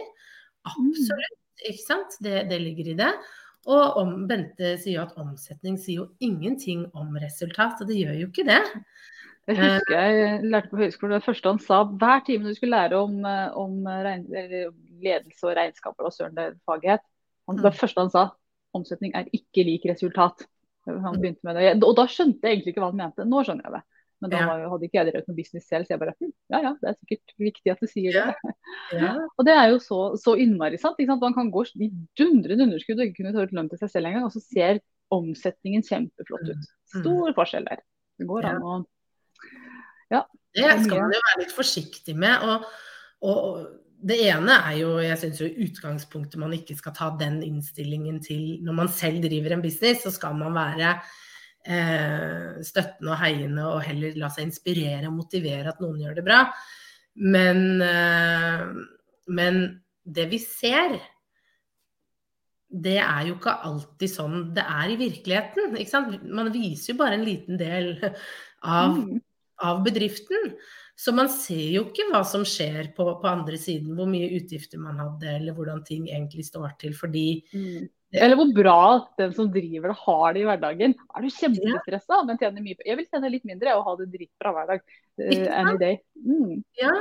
Absolutt, 0.69 1.39
ikke 1.65 1.83
sant. 1.83 2.19
Det, 2.23 2.45
det 2.51 2.61
ligger 2.63 2.93
i 2.93 2.99
det. 3.01 3.13
Og 3.71 3.97
om, 4.01 4.15
Bente 4.31 4.75
sier 4.83 4.99
jo 4.99 5.07
at 5.07 5.19
omsetning 5.23 5.79
sier 5.79 6.03
jo 6.03 6.09
ingenting 6.25 6.85
om 6.99 7.15
resultat, 7.23 7.81
og 7.81 7.91
det 7.91 8.01
gjør 8.01 8.17
jo 8.19 8.31
ikke 8.31 8.47
det. 8.49 8.63
Jeg 9.51 9.59
husker 9.59 9.99
jeg 9.99 10.43
lærte 10.47 10.71
på 10.71 10.79
høyskolen 10.79 11.17
det 11.17 11.25
første 11.25 11.51
han 11.51 11.59
sa 11.63 11.81
hver 11.83 12.21
time 12.27 12.47
du 12.47 12.55
skulle 12.55 12.79
lære 12.79 12.99
om, 13.03 13.17
om 13.59 13.89
regn, 14.07 14.29
ledelse 15.03 15.49
og 15.49 15.57
regnskaper 15.59 16.07
og 16.07 16.15
søren 16.15 16.37
det 16.37 16.53
faget 16.69 16.95
het. 16.95 17.09
Det 17.59 17.73
første 17.75 18.05
han 18.05 18.13
sa, 18.13 18.29
omsetning 18.77 19.17
er 19.19 19.31
ikke 19.35 19.65
lik 19.67 19.89
resultat. 19.91 20.47
Han 20.87 21.19
begynte 21.19 21.43
med 21.47 21.59
det. 21.59 21.75
Og 21.83 21.97
da 21.99 22.07
skjønte 22.11 22.47
jeg 22.47 22.59
egentlig 22.59 22.75
ikke 22.75 22.85
hva 22.85 22.93
han 22.93 23.03
mente. 23.03 23.27
Nå 23.27 23.43
skjønner 23.43 23.67
jeg 23.67 23.81
det. 23.81 23.83
Men 24.23 24.31
da 24.31 24.39
Ja. 24.39 24.47
var 24.47 24.63
hadde 24.71 24.87
ikke 24.87 25.01
jeg 25.01 25.11
drevet 25.11 25.29
noe 25.29 25.37
business 25.37 25.67
selv, 25.67 25.87
så 25.87 25.95
jeg 25.97 26.03
bare 26.03 26.15
hm, 26.21 26.33
ja 26.55 26.61
ja, 26.63 26.73
det 26.79 26.89
er 26.93 26.99
sikkert 27.01 27.35
viktig 27.43 27.73
at 27.75 27.83
du 27.83 27.91
sier 27.91 28.15
Ja. 28.15 28.27
det. 28.31 28.55
Ja. 28.95 29.13
Og 29.39 29.47
det 29.49 29.57
er 29.59 29.69
jo 29.73 29.81
så, 29.83 30.01
så 30.21 30.37
innmari 30.39 30.79
sant. 30.79 31.01
sant? 31.03 31.21
Man 31.27 31.35
kan 31.35 31.51
gå 31.51 31.67
i 31.83 31.91
dundrende 32.19 32.69
underskudd 32.69 33.01
og 33.03 33.07
ikke 33.09 33.23
kunne 33.23 33.35
ta 33.35 33.43
ut 33.43 33.55
lønn 33.57 33.71
til 33.73 33.83
seg 33.83 33.91
selv 33.91 34.11
engang, 34.13 34.29
og 34.31 34.35
så 34.35 34.43
ser 34.47 34.81
omsetningen 35.13 35.85
kjempeflott 35.85 36.55
ut. 36.55 36.73
Stor 36.95 37.35
forskjell 37.37 37.67
der. 37.69 37.83
Det 38.21 38.29
går 38.31 38.49
an 38.49 38.63
å 38.63 38.81
Det 40.53 40.69
skal 40.85 40.99
man 41.01 41.15
jo 41.15 41.21
være 41.25 41.41
litt 41.41 41.55
forsiktig 41.57 42.15
med. 42.19 42.45
Og, 42.45 42.67
og, 43.25 43.63
det 44.03 44.17
ene 44.27 44.57
er 44.67 44.77
jo, 44.81 44.97
jeg 44.99 45.19
synes 45.21 45.41
jo 45.41 45.51
utgangspunktet 45.63 46.41
man 46.43 46.55
ikke 46.57 46.75
skal 46.75 46.95
ta 46.97 47.07
den 47.21 47.37
innstillingen 47.47 48.19
til 48.25 48.59
når 48.67 48.75
man 48.81 48.89
selv 48.91 49.23
driver 49.23 49.55
en 49.55 49.63
business, 49.63 50.03
så 50.03 50.11
skal 50.11 50.35
man 50.35 50.57
være 50.57 50.97
støttende 51.63 53.13
og 53.13 53.21
heiende 53.21 53.67
og 53.71 53.85
heller 53.87 54.17
la 54.19 54.31
seg 54.35 54.49
inspirere 54.49 55.07
og 55.07 55.15
motivere 55.21 55.71
at 55.71 55.83
noen 55.83 56.01
gjør 56.03 56.17
det 56.19 56.27
bra. 56.27 56.43
Men, 57.23 57.81
eh, 57.87 58.65
men 59.31 59.59
det 60.03 60.27
vi 60.33 60.41
ser, 60.43 60.97
det 62.73 62.99
er 63.05 63.27
jo 63.29 63.37
ikke 63.37 63.59
alltid 63.69 64.11
sånn 64.11 64.39
det 64.57 64.65
er 64.65 64.95
i 64.95 65.01
virkeligheten. 65.01 65.77
Man 66.33 66.51
viser 66.55 66.95
jo 66.95 67.03
bare 67.03 67.21
en 67.21 67.27
liten 67.29 67.61
del 67.61 67.95
av 68.63 68.97
mm, 68.97 69.21
av 69.63 69.83
bedriften. 69.85 70.55
Så 70.97 71.15
man 71.17 71.31
ser 71.33 71.71
jo 71.73 71.87
ikke 71.89 72.11
hva 72.11 72.21
som 72.29 72.45
skjer 72.47 72.93
på, 72.97 73.07
på 73.23 73.29
andre 73.29 73.59
siden, 73.59 73.95
hvor 73.97 74.09
mye 74.11 74.31
utgifter 74.37 74.81
man 74.83 75.01
hadde, 75.01 75.31
eller 75.39 75.57
hvordan 75.57 75.83
ting 75.87 76.09
egentlig 76.11 76.47
står 76.47 76.77
til. 76.83 76.95
Fordi 76.99 77.27
mm. 77.53 77.87
Eller 78.13 78.37
hvor 78.37 78.51
bra 78.53 78.79
den 79.19 79.33
som 79.37 79.49
driver 79.53 79.93
det, 79.93 79.99
har 80.05 80.35
det 80.35 80.43
i 80.43 80.47
hverdagen. 80.49 80.95
Er 81.17 81.25
du 81.25 81.31
kjempestressa, 81.33 82.21
men 82.29 82.41
tjener 82.41 82.65
mye 82.65 82.77
Jeg 82.85 82.99
vil 82.99 83.09
tjene 83.09 83.31
litt 83.33 83.47
mindre 83.49 83.77
og 83.79 83.87
ha 83.87 83.95
det 84.03 84.11
dritbra 84.13 84.53
hver 84.53 84.73
dag. 84.75 84.83
Uh, 85.21 85.47
any 85.49 85.77
day. 85.81 85.99
Mm. 86.21 86.59
ja, 86.81 86.93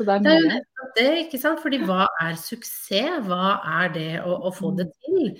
det 0.00 0.34
er 0.34 0.60
det 0.96 1.04
er 1.06 1.18
ikke 1.22 1.40
sant. 1.40 1.60
Fordi 1.62 1.80
hva 1.88 2.06
er 2.22 2.36
suksess? 2.40 3.22
Hva 3.26 3.54
er 3.80 3.94
det 3.94 4.10
å, 4.24 4.36
å 4.48 4.52
få 4.54 4.72
det 4.76 4.90
til? 5.00 5.32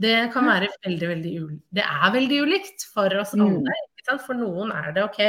Det 0.00 0.16
kan 0.34 0.48
være 0.48 0.68
veldig, 0.84 1.08
veldig 1.12 1.32
ulikt. 1.44 1.62
Det 1.78 1.84
er 1.86 2.12
veldig 2.12 2.40
ulikt 2.44 2.86
for 2.92 3.16
oss 3.20 3.32
Mm. 3.36 3.46
alle. 3.46 3.78
Ikke 3.96 4.10
sant? 4.10 4.26
For 4.26 4.36
noen 4.36 4.72
er 4.76 4.92
det 4.92 5.04
OK, 5.06 5.22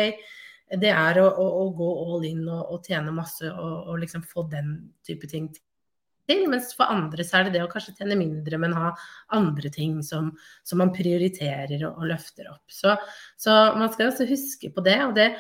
det 0.83 0.91
er 0.91 1.21
å, 1.23 1.27
å, 1.31 1.47
å 1.63 1.69
gå 1.75 1.89
all 2.03 2.27
in 2.27 2.43
og, 2.47 2.63
og 2.75 2.83
tjene 2.83 3.15
masse 3.15 3.47
og, 3.47 3.75
og 3.87 3.99
liksom 4.03 4.27
få 4.27 4.43
den 4.51 4.91
type 5.07 5.27
ting 5.31 5.47
til. 6.27 6.45
Mens 6.51 6.73
for 6.77 6.91
andre 6.93 7.25
så 7.25 7.39
er 7.39 7.47
det 7.47 7.57
det 7.57 7.65
å 7.65 7.69
kanskje 7.71 7.95
tjene 7.97 8.19
mindre, 8.19 8.59
men 8.61 8.75
ha 8.77 8.93
andre 9.35 9.71
ting 9.73 10.01
som, 10.05 10.33
som 10.67 10.83
man 10.83 10.93
prioriterer 10.95 11.79
og, 11.87 12.01
og 12.01 12.11
løfter 12.13 12.51
opp. 12.53 12.65
Så, 12.71 12.97
så 13.39 13.55
man 13.79 13.91
skal 13.93 14.11
også 14.11 14.27
huske 14.29 14.71
på 14.75 14.83
det. 14.85 14.99
og 15.07 15.15
det 15.17 15.31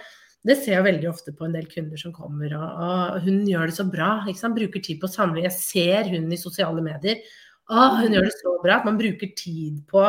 det 0.47 0.55
ser 0.61 0.77
jeg 0.77 0.85
veldig 0.85 1.09
ofte 1.09 1.33
på 1.35 1.43
en 1.47 1.55
del 1.57 1.65
kunder 1.67 1.99
som 1.99 2.13
kommer, 2.15 2.53
og, 2.55 2.83
og 2.87 3.25
hun 3.25 3.41
gjør 3.49 3.67
det 3.67 3.75
så 3.75 3.83
bra. 3.89 4.11
Bruker 4.55 4.83
tid 4.83 5.01
på 5.01 5.09
samling. 5.11 5.43
Jeg 5.43 5.57
ser 5.57 6.07
hun 6.13 6.31
i 6.31 6.39
sosiale 6.39 6.83
medier. 6.85 7.19
Å, 7.67 7.87
hun 7.99 8.15
gjør 8.15 8.29
det 8.29 8.35
så 8.37 8.53
bra 8.63 8.77
at 8.79 8.87
man 8.87 8.99
bruker 8.99 9.33
tid 9.35 9.81
på 9.91 10.05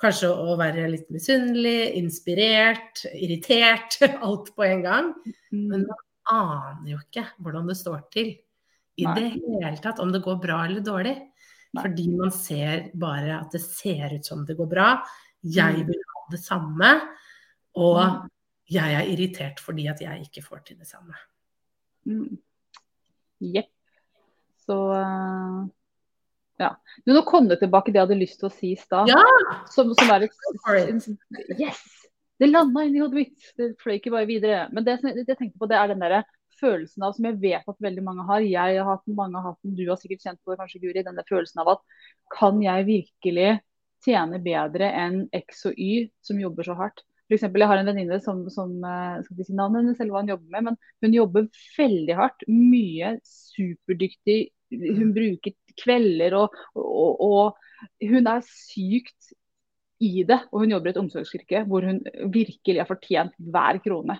kanskje 0.00 0.28
å 0.32 0.56
være 0.60 0.88
litt 0.90 1.08
misunnelig, 1.12 1.94
inspirert, 2.00 3.06
irritert. 3.14 3.96
Alt 4.26 4.52
på 4.56 4.66
en 4.68 4.84
gang. 4.84 5.10
Men 5.54 5.86
Mm. 5.86 5.88
man 5.88 6.06
aner 6.30 6.92
jo 6.92 7.00
ikke 7.00 7.24
hvordan 7.40 7.66
det 7.70 7.78
står 7.80 8.04
til 8.14 8.34
i 9.00 9.04
Nei. 9.08 9.14
det 9.16 9.28
hele 9.64 9.76
tatt, 9.82 10.00
om 10.02 10.12
det 10.12 10.22
går 10.24 10.38
bra 10.42 10.60
eller 10.66 10.84
dårlig. 10.84 11.16
Nei. 11.74 11.82
Fordi 11.84 12.06
man 12.18 12.30
ser 12.34 12.88
bare 12.98 13.40
at 13.40 13.52
det 13.54 13.60
ser 13.64 14.14
ut 14.16 14.26
som 14.26 14.44
det 14.46 14.56
går 14.58 14.68
bra. 14.70 14.88
Jeg 15.42 15.80
Mm. 15.80 15.86
vil 15.86 16.02
ha 16.14 16.22
det 16.30 16.40
samme. 16.44 16.90
Og 17.76 18.00
Mm. 18.00 18.30
jeg 18.68 18.94
er 18.94 19.06
irritert 19.12 19.60
fordi 19.60 19.88
at 19.88 20.00
jeg 20.00 20.26
ikke 20.28 20.42
får 20.44 20.64
til 20.64 20.76
det 20.78 20.86
samme. 20.88 21.14
Mm. 22.06 22.38
Så 24.66 24.76
eh, 24.94 25.68
ja. 26.60 26.74
Du, 27.04 27.12
nå 27.14 27.22
kom 27.26 27.48
det 27.48 27.60
tilbake 27.62 27.92
det 27.92 28.00
jeg 28.00 28.06
hadde 28.08 28.20
lyst 28.20 28.40
til 28.42 28.50
å 28.50 28.52
si 28.54 28.72
i 28.74 28.76
stad. 28.80 29.08
Ja! 29.10 29.22
Som, 29.72 29.94
som 29.94 30.10
er 30.14 30.26
et 30.28 31.58
Yes! 31.58 31.80
Det 32.40 32.48
landa 32.48 32.84
inni 32.86 33.00
hodet 33.02 33.18
mitt. 33.18 33.48
Det 33.56 33.74
fløy 33.82 33.98
ikke 33.98 34.12
bare 34.14 34.28
videre. 34.28 34.62
Men 34.72 34.84
det, 34.86 34.98
det 35.04 35.26
jeg 35.28 35.36
tenkte 35.36 35.58
på, 35.60 35.68
det 35.68 35.76
er 35.76 35.90
den 35.92 36.00
der 36.00 36.22
følelsen 36.60 37.04
av, 37.06 37.14
som 37.16 37.26
jeg 37.28 37.40
vet 37.42 37.68
at 37.72 37.84
veldig 37.86 38.04
mange 38.06 38.26
har. 38.28 38.44
Jeg 38.44 38.78
har 38.78 38.88
hatt 38.88 39.04
den, 39.08 39.16
mange 39.18 39.40
har 39.40 39.52
hatt 39.52 39.60
den, 39.66 39.76
du 39.78 39.84
har 39.88 39.98
sikkert 40.00 40.24
kjent 40.26 40.40
på 40.44 40.52
det 40.52 40.60
kanskje, 40.60 40.82
Guri. 40.84 41.04
Denne 41.06 41.26
følelsen 41.28 41.62
av 41.64 41.74
at 41.76 41.84
kan 42.36 42.60
jeg 42.64 42.88
virkelig 42.88 43.50
tjene 44.04 44.40
bedre 44.42 44.90
enn 44.96 45.22
X 45.36 45.66
og 45.70 45.80
Y 45.80 46.10
som 46.24 46.40
jobber 46.40 46.68
så 46.68 46.76
hardt? 46.78 47.04
For 47.30 47.36
eksempel, 47.36 47.62
jeg 47.62 47.70
har 47.70 47.78
en 47.78 47.86
venninne 47.86 48.16
som, 48.24 48.40
som 48.50 48.72
eh, 48.82 49.20
skal 49.22 49.36
ikke 49.36 49.44
si 49.46 49.54
navnet 49.54 49.84
hennes 49.84 50.00
eller 50.02 50.16
hva 50.16 50.22
hun 50.24 50.32
jobber 50.32 50.54
med, 50.56 50.64
men 50.70 51.06
hun 51.06 51.12
jobber 51.14 51.44
veldig 51.76 52.16
hardt. 52.18 52.46
Mye 52.50 53.12
superdyktig. 53.22 54.40
Hun 54.70 55.12
bruker 55.14 55.54
kvelder 55.78 56.34
og, 56.38 56.56
og, 56.74 57.22
og 57.22 58.08
hun 58.10 58.26
er 58.30 58.42
sykt 58.46 59.30
i 60.02 60.24
det. 60.26 60.40
Og 60.50 60.64
hun 60.64 60.74
jobber 60.74 60.90
i 60.90 60.94
et 60.96 61.00
omsorgsyrke 61.04 61.62
hvor 61.70 61.86
hun 61.86 62.02
virkelig 62.34 62.82
har 62.82 62.90
fortjent 62.90 63.38
hver 63.38 63.78
krone. 63.84 64.18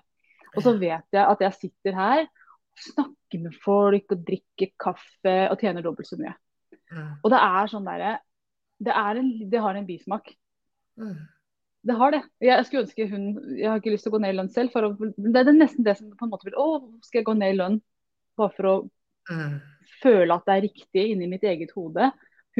Og 0.57 0.65
så 0.65 0.75
vet 0.79 1.07
jeg 1.15 1.25
at 1.25 1.43
jeg 1.45 1.59
sitter 1.59 1.97
her, 1.97 2.27
snakker 2.81 3.43
med 3.43 3.57
folk 3.63 4.15
og 4.15 4.23
drikker 4.27 4.73
kaffe 4.81 5.35
og 5.51 5.61
tjener 5.61 5.85
dobbelt 5.85 6.09
så 6.09 6.19
mye. 6.21 6.33
Mm. 6.91 7.11
Og 7.23 7.29
det 7.33 7.41
er 7.41 7.71
sånn 7.71 7.87
derre 7.87 8.15
det, 8.81 8.95
det 9.53 9.61
har 9.61 9.77
en 9.77 9.87
bismak. 9.87 10.33
Mm. 10.97 11.19
Det 11.87 11.97
har 11.97 12.13
det. 12.13 12.21
Jeg 12.45 12.65
skulle 12.67 12.85
ønske 12.85 13.07
hun 13.09 13.27
Jeg 13.57 13.69
har 13.69 13.81
ikke 13.81 13.93
lyst 13.93 14.05
til 14.05 14.13
å 14.13 14.15
gå 14.17 14.21
ned 14.25 14.35
i 14.35 14.37
lønn 14.39 14.51
selv. 14.53 14.75
Å, 14.77 14.91
det 15.17 15.43
er 15.43 15.53
nesten 15.53 15.85
det 15.85 15.97
som 15.99 16.11
på 16.17 16.27
en 16.27 16.33
måte 16.33 16.49
vil 16.49 16.57
Å, 16.61 16.67
skal 17.05 17.21
jeg 17.21 17.29
gå 17.29 17.35
ned 17.39 17.55
i 17.55 17.61
lønn? 17.61 17.79
Bare 18.41 18.57
for 18.57 18.73
å 18.73 18.79
Mm. 19.31 19.61
føle 20.01 20.35
at 20.35 20.47
det 20.49 20.55
er 20.57 20.65
riktig 20.65 21.03
inni 21.13 21.27
mitt 21.31 21.45
eget 21.47 21.71
hode. 21.77 22.09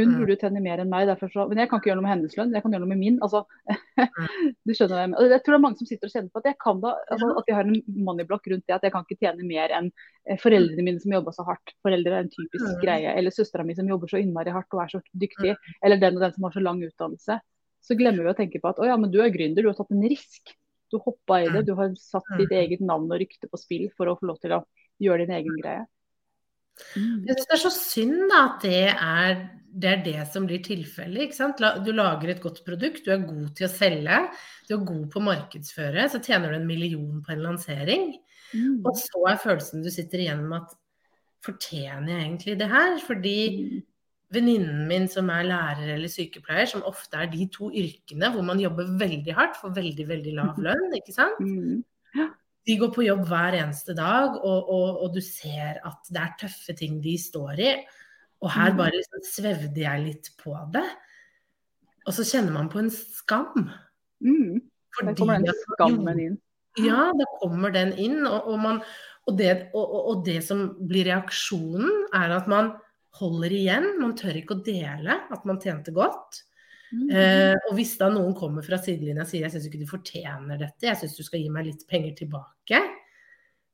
Hun 0.01 0.11
Mm. 0.15 0.19
burde 0.21 0.33
jo 0.35 0.41
tjene 0.41 0.61
mer 0.65 0.81
enn 0.83 0.89
meg, 0.91 1.07
derfor 1.11 1.29
så, 1.33 1.45
men 1.49 1.59
jeg 1.61 1.69
kan 1.69 1.79
ikke 1.81 1.91
gjøre 1.91 1.99
noe 2.01 2.07
med 2.09 2.13
hennes 2.15 2.37
lønn. 2.39 2.53
Jeg 2.57 2.63
kan 2.65 2.73
gjøre 2.73 2.83
noe 2.85 2.93
med 2.95 2.99
min. 3.01 3.19
altså, 3.21 3.45
Mm. 3.69 3.77
du 4.67 4.73
skjønner 4.73 4.95
hva 4.97 5.03
jeg 5.05 5.11
mener. 5.13 5.31
Jeg 5.35 5.43
tror 5.45 5.53
det 5.53 5.59
er 5.61 5.65
mange 5.67 5.79
som 5.81 5.87
sitter 5.91 6.07
og 6.09 6.13
kjenner 6.15 6.31
på 6.33 6.41
at 6.41 6.49
jeg 6.51 6.57
kan 6.65 6.81
da, 6.81 6.95
altså, 7.13 7.29
at 7.39 7.45
jeg 7.51 7.57
har 7.59 7.65
en 7.69 7.83
moneyblock 8.09 8.47
rundt 8.51 8.65
det. 8.67 8.75
At 8.75 8.83
jeg 8.89 8.93
kan 8.93 9.05
ikke 9.05 9.21
tjene 9.21 9.47
mer 9.47 9.69
enn 9.77 9.91
eh, 10.27 10.37
foreldrene 10.41 10.83
mine 10.87 11.01
som 11.01 11.13
jobber 11.13 11.33
så 11.37 11.45
hardt. 11.47 11.75
Foreldre 11.85 12.13
er 12.17 12.25
en 12.25 12.33
typisk 12.33 12.67
Mm. 12.67 12.81
greie. 12.83 13.11
Eller 13.17 13.31
søstera 13.31 13.65
mi 13.65 13.75
som 13.75 13.87
jobber 13.89 14.09
så 14.09 14.19
innmari 14.23 14.51
hardt 14.51 14.73
og 14.73 14.83
er 14.83 14.91
så 14.97 15.03
dyktig. 15.15 15.57
Eller 15.85 15.97
den 16.01 16.17
og 16.17 16.21
den 16.25 16.33
som 16.33 16.45
har 16.45 16.53
så 16.57 16.63
lang 16.63 16.81
utdannelse. 16.83 17.41
Så 17.83 17.97
glemmer 17.97 18.25
vi 18.25 18.33
å 18.33 18.37
tenke 18.37 18.61
på 18.61 18.69
at 18.69 18.77
å 18.79 18.85
ja, 18.87 18.97
men 18.97 19.11
du 19.11 19.21
er 19.23 19.31
gründer, 19.31 19.63
du 19.63 19.69
har 19.69 19.75
tatt 19.79 19.91
en 19.93 20.03
risk. 20.09 20.55
Du 20.93 20.99
hoppa 20.99 21.39
i 21.45 21.49
det. 21.49 21.67
Du 21.67 21.75
har 21.77 21.89
satt 21.95 22.25
ditt 22.37 22.51
eget 22.51 22.81
navn 22.81 23.07
og 23.13 23.21
rykte 23.21 23.49
på 23.49 23.57
spill 23.59 23.91
for 23.97 24.07
å 24.07 24.19
få 24.19 24.27
lov 24.27 24.41
til 24.41 24.51
å 24.53 24.65
gjøre 25.01 25.27
din 25.27 25.37
egen 25.37 25.57
greie. 25.63 25.87
Mm. 26.97 27.25
Jeg 27.29 27.37
syns 27.37 27.49
det 27.51 27.57
er 27.57 27.63
så 27.65 27.73
synd 27.75 28.21
da, 28.31 28.41
at 28.47 28.63
det 28.65 28.85
er, 28.91 29.43
det 29.83 29.91
er 29.91 30.01
det 30.07 30.25
som 30.33 30.47
blir 30.49 30.63
tilfellet. 30.65 31.37
Du 31.85 31.93
lager 31.93 32.33
et 32.33 32.43
godt 32.43 32.63
produkt, 32.67 33.05
du 33.05 33.13
er 33.15 33.27
god 33.27 33.53
til 33.59 33.69
å 33.69 33.73
selge, 33.73 34.23
du 34.69 34.75
er 34.77 34.89
god 34.89 35.05
på 35.13 35.21
å 35.21 35.27
markedsføre, 35.29 36.09
så 36.11 36.23
tjener 36.25 36.53
du 36.55 36.61
en 36.61 36.67
million 36.69 37.21
på 37.27 37.35
en 37.35 37.45
lansering. 37.45 38.11
Mm. 38.55 38.81
Og 38.83 38.97
så 38.99 39.21
er 39.31 39.39
følelsen 39.45 39.85
du 39.85 39.91
sitter 39.95 40.25
igjen 40.25 40.43
med 40.49 40.65
at 40.65 40.75
fortjener 41.47 42.11
jeg 42.11 42.25
egentlig 42.25 42.59
det 42.61 42.69
her? 42.73 42.99
Fordi 43.05 43.37
Mm. 43.71 43.83
venninnen 44.35 44.89
min 44.89 45.09
som 45.09 45.31
er 45.31 45.43
lærer 45.43 45.95
eller 45.95 46.09
sykepleier, 46.11 46.67
som 46.67 46.83
ofte 46.87 47.17
er 47.19 47.27
de 47.31 47.47
to 47.51 47.71
yrkene 47.71 48.29
hvor 48.31 48.45
man 48.47 48.61
jobber 48.63 48.87
veldig 48.99 49.35
hardt 49.35 49.57
for 49.61 49.75
veldig, 49.75 50.07
veldig 50.09 50.35
lav 50.37 50.59
lønn, 50.67 50.93
ikke 50.99 51.15
sant? 51.15 51.41
Mm. 51.41 51.83
De 52.69 52.77
går 52.77 52.91
på 52.93 53.05
jobb 53.07 53.23
hver 53.29 53.57
eneste 53.57 53.95
dag, 53.97 54.37
og, 54.45 54.69
og, 54.69 54.99
og 55.05 55.15
du 55.15 55.21
ser 55.25 55.81
at 55.87 56.11
det 56.13 56.21
er 56.21 56.35
tøffe 56.43 56.75
ting 56.77 56.99
de 57.05 57.15
står 57.19 57.63
i. 57.65 57.71
Og 58.41 58.51
her 58.53 58.73
Mm. 58.73 58.77
bare 58.77 58.97
liksom 58.97 59.25
svevde 59.25 59.81
jeg 59.81 60.05
litt 60.05 60.31
på 60.41 60.53
det. 60.73 60.85
Og 62.07 62.15
så 62.17 62.25
kjenner 62.25 62.53
man 62.53 62.69
på 62.73 62.79
en 62.81 62.91
skam. 62.91 63.67
Mm. 64.25 64.61
Fordi, 64.97 65.07
Fordi 65.07 65.15
kommer 65.21 65.41
den 65.45 65.59
skammen 65.65 66.21
inn. 66.21 66.39
Ja, 66.81 67.11
da 67.13 67.27
kommer 67.41 67.73
den 67.75 67.93
inn. 67.99 68.27
Og, 68.27 68.47
og, 68.53 68.59
man, 68.63 68.83
og, 69.27 69.37
det, 69.39 69.71
og 69.75 70.25
det 70.27 70.39
som 70.47 70.71
blir 70.89 71.09
reaksjonen, 71.11 72.07
er 72.17 72.37
at 72.37 72.49
man 72.49 72.73
holder 73.21 73.53
igjen. 73.53 73.89
Man 74.01 74.17
tør 74.17 74.39
ikke 74.41 74.57
å 74.57 74.65
dele 74.65 75.21
at 75.31 75.45
man 75.49 75.61
tjente 75.61 75.93
godt. 75.93 76.43
Mm. 76.91 77.11
Eh, 77.15 77.57
og 77.69 77.77
hvis 77.79 77.93
da 78.01 78.09
noen 78.11 78.35
kommer 78.39 78.65
fra 78.67 78.81
sidelinja 78.83 79.23
og 79.23 79.31
sier 79.31 79.47
jeg 79.47 79.55
syns 79.55 79.69
ikke 79.69 79.83
du 79.83 79.91
fortjener 79.91 80.59
dette, 80.59 80.89
jeg 80.89 80.99
syns 80.99 81.15
du 81.19 81.23
skal 81.27 81.43
gi 81.43 81.53
meg 81.53 81.69
litt 81.69 81.85
penger 81.91 82.17
tilbake, 82.19 82.81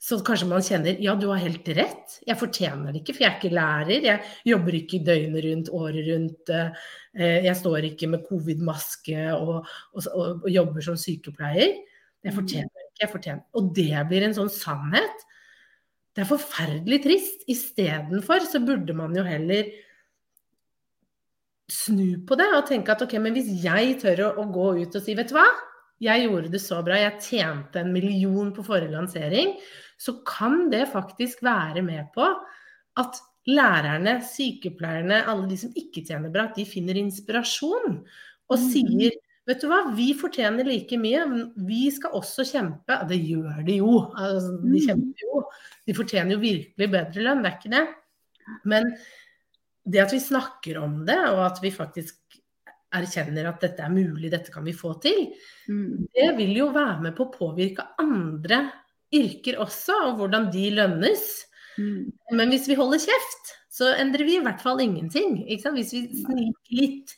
så 0.07 0.19
kanskje 0.21 0.49
man 0.51 0.65
kjenner 0.65 0.99
ja, 1.01 1.15
du 1.17 1.31
har 1.31 1.41
helt 1.41 1.69
rett, 1.79 2.19
jeg 2.29 2.37
fortjener 2.39 2.93
det 2.93 3.01
ikke, 3.01 3.15
for 3.17 3.25
jeg 3.25 3.31
er 3.31 3.39
ikke 3.39 3.57
lærer, 3.57 4.09
jeg 4.11 4.51
jobber 4.53 4.77
ikke 4.77 5.01
døgnet 5.07 5.47
rundt, 5.47 5.71
året 5.79 6.11
rundt, 6.11 6.53
eh, 6.53 7.39
jeg 7.49 7.57
står 7.57 7.89
ikke 7.91 8.11
med 8.13 8.27
covid-maske 8.29 9.23
og, 9.33 9.55
og, 9.65 10.11
og, 10.13 10.45
og 10.45 10.51
jobber 10.53 10.85
som 10.85 10.99
sykepleier. 11.01 11.79
Jeg 12.27 12.35
fortjener 12.35 12.69
det 12.75 12.85
ikke, 12.89 13.01
jeg 13.05 13.13
fortjener 13.13 13.43
Og 13.57 13.73
det 13.77 14.05
blir 14.11 14.25
en 14.27 14.35
sånn 14.35 14.51
sannhet. 14.51 15.27
Det 16.17 16.25
er 16.25 16.31
forferdelig 16.31 16.99
trist. 17.05 17.45
Istedenfor 17.53 18.47
så 18.49 18.61
burde 18.65 18.97
man 18.97 19.15
jo 19.17 19.23
heller 19.27 19.69
snu 21.73 22.21
på 22.27 22.37
det 22.39 22.47
og 22.55 22.67
tenke 22.69 22.93
at 22.95 23.03
ok, 23.03 23.17
men 23.23 23.35
hvis 23.37 23.49
jeg 23.65 23.97
tør 24.03 24.21
å, 24.29 24.29
å 24.43 24.45
gå 24.55 24.67
ut 24.83 24.95
og 24.99 25.03
si 25.03 25.15
vet 25.19 25.33
du 25.33 25.35
hva, 25.39 25.47
jeg 26.05 26.27
gjorde 26.27 26.51
det 26.53 26.61
så 26.61 26.83
bra, 26.85 26.99
jeg 27.01 27.23
tjente 27.25 27.81
en 27.81 27.93
million 27.95 28.53
på 28.55 28.65
forrige 28.67 28.93
lansering, 28.93 29.55
så 29.99 30.19
kan 30.29 30.67
det 30.71 30.85
faktisk 30.93 31.41
være 31.47 31.83
med 31.83 32.11
på 32.15 32.27
at 33.01 33.21
lærerne, 33.49 34.19
sykepleierne, 34.27 35.23
alle 35.31 35.47
de 35.49 35.57
som 35.61 35.73
ikke 35.79 36.03
tjener 36.05 36.33
bra, 36.35 36.49
at 36.51 36.59
de 36.59 36.67
finner 36.69 36.99
inspirasjon 37.01 38.03
og 38.51 38.59
Mm. 38.59 38.67
sier 38.73 39.17
Vet 39.47 39.61
du 39.63 39.69
hva, 39.71 39.95
vi 39.95 40.09
fortjener 40.19 40.67
like 40.67 40.97
mye, 40.99 41.21
vi 41.69 41.85
skal 41.95 42.11
også 42.19 42.43
kjempe. 42.43 42.97
Det 43.07 43.15
gjør 43.29 43.61
de 43.65 43.77
jo. 43.79 43.93
Altså, 44.19 44.57
de 44.59 44.73
Mm. 44.75 44.87
kjemper 44.89 45.23
jo. 45.23 45.43
De 45.87 45.95
fortjener 45.95 46.33
jo 46.35 46.39
virkelig 46.43 46.91
bedre 46.91 47.23
lønn, 47.23 47.45
det 47.45 47.53
er 47.53 47.59
ikke 47.61 47.71
det. 47.71 47.95
Men 48.65 48.97
det 49.87 50.03
at 50.03 50.13
vi 50.15 50.21
snakker 50.23 50.81
om 50.83 51.01
det, 51.07 51.19
og 51.31 51.45
at 51.47 51.61
vi 51.63 51.71
faktisk 51.75 52.19
erkjenner 52.97 53.49
at 53.51 53.61
dette 53.63 53.83
er 53.83 53.93
mulig, 53.93 54.31
dette 54.33 54.53
kan 54.55 54.65
vi 54.67 54.75
få 54.77 54.95
til, 55.03 55.29
Mm. 55.69 56.07
det 56.15 56.37
vil 56.37 56.57
jo 56.57 56.69
være 56.73 57.01
med 57.03 57.17
på 57.17 57.27
å 57.27 57.33
påvirke 57.35 57.85
andre 57.99 58.71
yrker 59.13 59.59
også, 59.59 59.95
og 60.07 60.19
hvordan 60.21 60.51
de 60.53 60.71
lønnes. 60.71 61.45
Mm. 61.79 62.13
Men 62.33 62.49
hvis 62.51 62.69
vi 62.69 62.79
holder 62.79 62.99
kjeft, 63.03 63.53
så 63.71 63.93
endrer 63.99 64.25
vi 64.25 64.37
i 64.39 64.43
hvert 64.43 64.63
fall 64.63 64.81
ingenting. 64.81 65.45
Hvis 65.47 65.93
vi 65.93 66.07
sniker 66.23 66.73
litt 66.79 67.17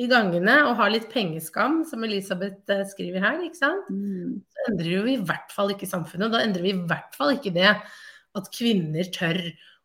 i 0.00 0.06
gangene 0.08 0.54
og 0.68 0.76
har 0.78 0.90
litt 0.94 1.10
pengeskam, 1.12 1.82
som 1.84 2.04
Elisabeth 2.06 2.70
eh, 2.72 2.86
skriver 2.88 3.20
her? 3.20 3.42
Mm. 3.90 4.40
så 4.40 4.70
endrer 4.70 5.04
vi 5.04 5.16
i 5.18 5.24
hvert 5.24 5.52
fall 5.52 5.74
ikke 5.74 5.90
samfunnet. 5.90 6.32
Da 6.32 6.40
endrer 6.40 6.62
vi 6.62 6.72
i 6.72 6.86
hvert 6.86 7.14
fall 7.18 7.34
ikke 7.36 7.52
det 7.52 7.74
at 7.74 8.50
kvinner 8.54 9.04
tør 9.12 9.40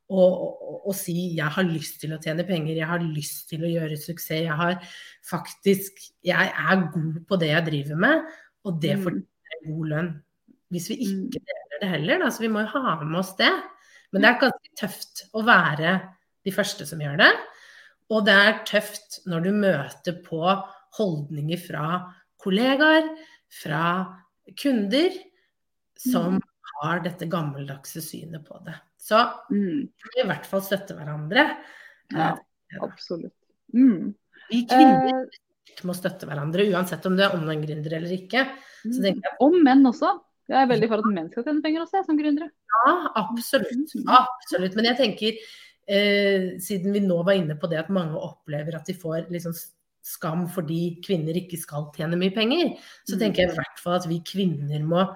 å, 0.10 0.84
å 0.86 0.94
si 0.94 1.36
'jeg 1.36 1.50
har 1.50 1.64
lyst 1.64 2.00
til 2.02 2.14
å 2.14 2.22
tjene 2.22 2.46
penger', 2.46 2.76
'jeg 2.78 2.88
har 2.88 3.00
lyst 3.00 3.50
til 3.50 3.62
å 3.62 3.70
gjøre 3.72 3.98
suksess', 3.98 4.44
'jeg 4.46 4.56
har 4.56 4.80
faktisk 5.24 5.92
Jeg 6.24 6.54
er 6.54 6.92
god 6.94 7.26
på 7.28 7.40
det 7.40 7.50
jeg 7.50 7.66
driver 7.66 7.96
med', 7.96 8.26
og 8.66 8.82
det 8.82 8.98
Mm. 9.00 9.08
en 9.08 9.26
god 9.66 9.88
lønn. 9.90 10.24
Hvis 10.72 10.90
vi 10.90 10.96
Mm. 10.98 11.30
ikke 11.30 11.40
deler 11.46 11.80
det 11.82 11.90
heller, 11.90 12.20
da, 12.20 12.26
så 12.30 12.40
vi 12.42 12.48
må 12.48 12.60
jo 12.62 12.68
ha 12.80 13.04
med 13.04 13.20
oss 13.20 13.36
det. 13.36 13.52
Men 14.12 14.22
det 14.22 14.30
er 14.30 14.40
ganske 14.40 14.70
tøft 14.78 15.30
å 15.34 15.44
være 15.44 16.10
de 16.46 16.52
første 16.52 16.86
som 16.86 17.00
gjør 17.00 17.18
det. 17.18 17.32
Og 18.10 18.26
det 18.26 18.34
er 18.34 18.64
tøft 18.66 19.26
når 19.26 19.44
du 19.44 19.52
møter 19.52 20.24
på 20.24 20.64
holdninger 20.98 21.58
fra 21.68 22.14
kollegaer, 22.40 23.18
fra 23.50 24.16
kunder, 24.56 25.12
som 25.98 26.36
Mm. 26.36 26.42
har 26.82 27.00
dette 27.00 27.26
gammeldagse 27.30 28.02
synet 28.02 28.46
på 28.46 28.64
det. 28.66 28.76
Så 29.06 29.20
Mm. 29.52 29.88
vi 30.16 30.22
i 30.24 30.26
hvert 30.26 30.46
fall 30.50 30.62
støtte 30.66 30.96
hverandre. 30.98 31.44
Ja, 32.16 32.32
absolutt. 32.82 33.34
Mm. 33.74 34.14
Vi 34.50 34.64
kvinner 34.70 35.26
Eh, 35.26 35.84
må 35.84 35.94
støtte 35.98 36.26
hverandre, 36.30 36.64
uansett 36.72 37.06
om 37.06 37.16
du 37.18 37.22
er 37.24 37.34
online-gründer 37.36 37.94
eller 37.98 38.10
ikke. 38.16 38.46
Så 38.86 39.02
jeg 39.04 39.22
Og 39.42 39.54
menn 39.64 39.84
også. 39.86 40.22
Jeg 40.48 40.62
er 40.62 40.68
veldig 40.70 40.88
for 40.90 41.02
at 41.02 41.06
menn 41.14 41.30
skal 41.32 41.44
tjene 41.44 41.62
penger 41.64 41.82
også, 41.82 41.98
jeg, 42.00 42.06
som 42.06 42.18
gründere. 42.18 42.50
Ja, 42.86 43.12
absolutt. 43.16 43.94
Absolutt. 44.08 44.76
Men 44.76 44.86
jeg 44.86 44.98
tenker, 44.98 45.38
eh, 45.88 46.58
siden 46.62 46.94
vi 46.94 47.00
nå 47.02 47.24
var 47.26 47.34
inne 47.34 47.58
på 47.60 47.70
det 47.70 47.80
at 47.80 47.90
mange 47.90 48.14
opplever 48.16 48.76
at 48.76 48.86
de 48.86 48.94
får 48.94 49.28
liksom 49.30 49.54
skam 50.06 50.48
fordi 50.48 51.02
kvinner 51.02 51.34
ikke 51.34 51.58
skal 51.58 51.92
tjene 51.96 52.16
mye 52.16 52.34
penger, 52.34 52.78
så 53.10 53.16
Mm. 53.16 53.20
tenker 53.20 53.36
jeg 53.38 53.50
i 53.50 53.56
hvert 53.56 53.80
fall 53.80 53.96
at 53.96 54.06
vi 54.08 54.20
kvinner 54.22 54.80
må, 54.86 55.16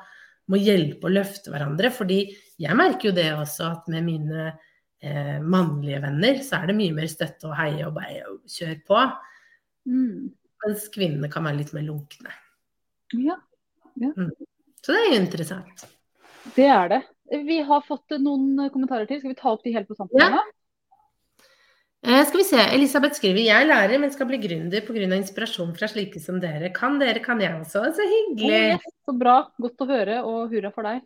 må 0.50 0.60
hjelpe 0.62 1.10
og 1.10 1.16
løfte 1.16 1.54
hverandre. 1.54 1.92
Fordi 1.94 2.20
jeg 2.60 2.78
merker 2.78 3.10
jo 3.10 3.16
det 3.18 3.28
også, 3.36 3.70
at 3.78 3.90
med 3.94 4.06
mine 4.08 4.48
eh, 4.50 5.38
mannlige 5.42 6.02
venner, 6.04 6.42
så 6.46 6.62
er 6.62 6.72
det 6.72 6.78
mye 6.80 6.96
mer 6.98 7.10
støtte 7.12 7.50
og 7.52 7.58
heie 7.60 7.86
og 7.88 7.96
bare 7.98 8.36
kjør 8.50 8.76
på. 8.90 9.04
Mm. 9.90 10.30
Mens 10.66 10.90
kvinnene 10.94 11.32
kan 11.32 11.46
være 11.48 11.62
litt 11.62 11.74
mer 11.76 11.88
lunkne. 11.88 12.36
Ja, 13.16 13.40
Så 14.00 14.94
det 14.94 15.00
er 15.00 15.08
jo 15.10 15.22
interessant. 15.22 15.88
det 16.56 16.68
er 16.70 16.92
det. 16.92 17.00
Vi 17.46 17.60
har 17.66 17.86
fått 17.86 18.18
noen 18.22 18.70
kommentarer 18.74 19.08
til. 19.10 19.22
Skal 19.22 19.34
vi 19.34 19.40
ta 19.40 19.54
opp 19.54 19.64
de 19.66 19.74
helt 19.76 19.90
på 19.90 19.98
tampen? 19.98 20.22
Ja. 20.22 20.44
Eh, 22.08 22.22
skal 22.26 22.40
vi 22.40 22.46
se, 22.48 22.60
Elisabeth 22.78 23.18
skriver 23.20 23.44
jeg 23.44 23.68
lærer, 23.68 24.00
men 24.00 24.12
skal 24.14 24.30
bli 24.30 24.38
gründer 24.40 24.86
pga. 24.88 25.08
inspirasjon 25.18 25.74
fra 25.76 25.90
slike 25.92 26.20
som 26.24 26.40
dere. 26.40 26.72
Kan 26.74 26.98
dere, 27.02 27.20
kan 27.20 27.42
jeg 27.44 27.52
også. 27.60 27.84
Så 27.96 28.06
hyggelig. 28.08 28.48
hyggelig. 28.48 28.80
yes, 28.80 28.96
så 29.06 29.16
bra. 29.20 29.36
Godt 29.60 29.84
å 29.84 29.88
høre, 29.90 30.24
og 30.24 30.54
hurra 30.54 30.72
for 30.72 30.88
deg. 30.88 31.02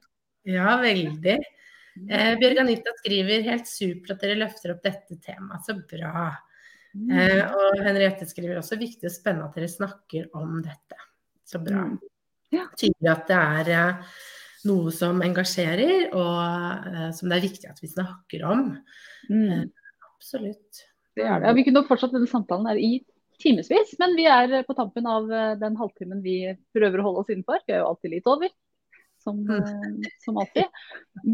Ja, 0.45 0.77
veldig. 0.81 1.37
Eh, 2.09 2.35
Bjørg 2.41 2.59
Anita 2.61 2.93
skriver 3.01 3.43
helt 3.45 3.69
supert 3.69 4.15
at 4.15 4.21
dere 4.25 4.37
løfter 4.43 4.73
opp 4.75 4.83
dette 4.85 5.17
temaet. 5.21 5.65
Så 5.65 5.77
bra. 5.81 6.27
Eh, 6.29 6.39
Mm. 6.93 7.55
og 7.57 7.79
Henriette 7.81 8.25
skriver 8.29 8.59
også 8.59 8.77
viktig 8.77 9.07
og 9.09 9.11
spennende 9.11 9.47
at 9.49 9.55
dere 9.55 9.67
snakker 9.67 10.27
om 10.37 10.61
dette. 10.61 10.97
Så 11.43 11.57
bra. 11.57 11.87
Mm. 11.87 11.99
Ja. 12.53 12.67
Tydelig 12.77 13.09
at 13.09 13.25
det 13.27 13.37
er 13.39 13.71
eh, 13.73 14.03
noe 14.69 14.91
som 14.93 15.21
engasjerer, 15.25 16.13
og 16.13 16.85
eh, 16.93 17.11
som 17.17 17.29
det 17.29 17.39
er 17.39 17.47
viktig 17.47 17.69
at 17.71 17.81
vi 17.81 17.89
snakker 17.89 18.45
om. 18.45 18.77
Mm. 19.27 19.71
Absolutt. 20.23 20.83
Det 21.17 21.25
er 21.27 21.41
det. 21.41 21.49
Ja, 21.49 21.53
vi 21.57 21.65
kunne 21.67 21.83
fortsatt 21.85 22.13
denne 22.15 22.29
samtalen 22.31 22.69
her 22.69 22.79
i 22.79 22.93
timevis, 23.43 23.95
men 23.99 24.13
vi 24.15 24.25
er 24.29 24.61
på 24.63 24.75
tampen 24.77 25.07
av 25.09 25.27
eh, 25.27 25.55
den 25.59 25.75
halvtimen 25.75 26.21
vi 26.23 26.37
prøver 26.75 27.01
å 27.01 27.07
holde 27.09 27.23
oss 27.23 27.33
innenfor. 27.33 27.59
Vi 27.67 27.75
er 27.75 27.81
jo 27.81 27.89
alltid 27.89 28.13
litt 28.13 28.29
over, 28.29 28.53
som, 29.21 29.41
eh, 29.51 30.07
som 30.23 30.39
alltid. 30.39 30.79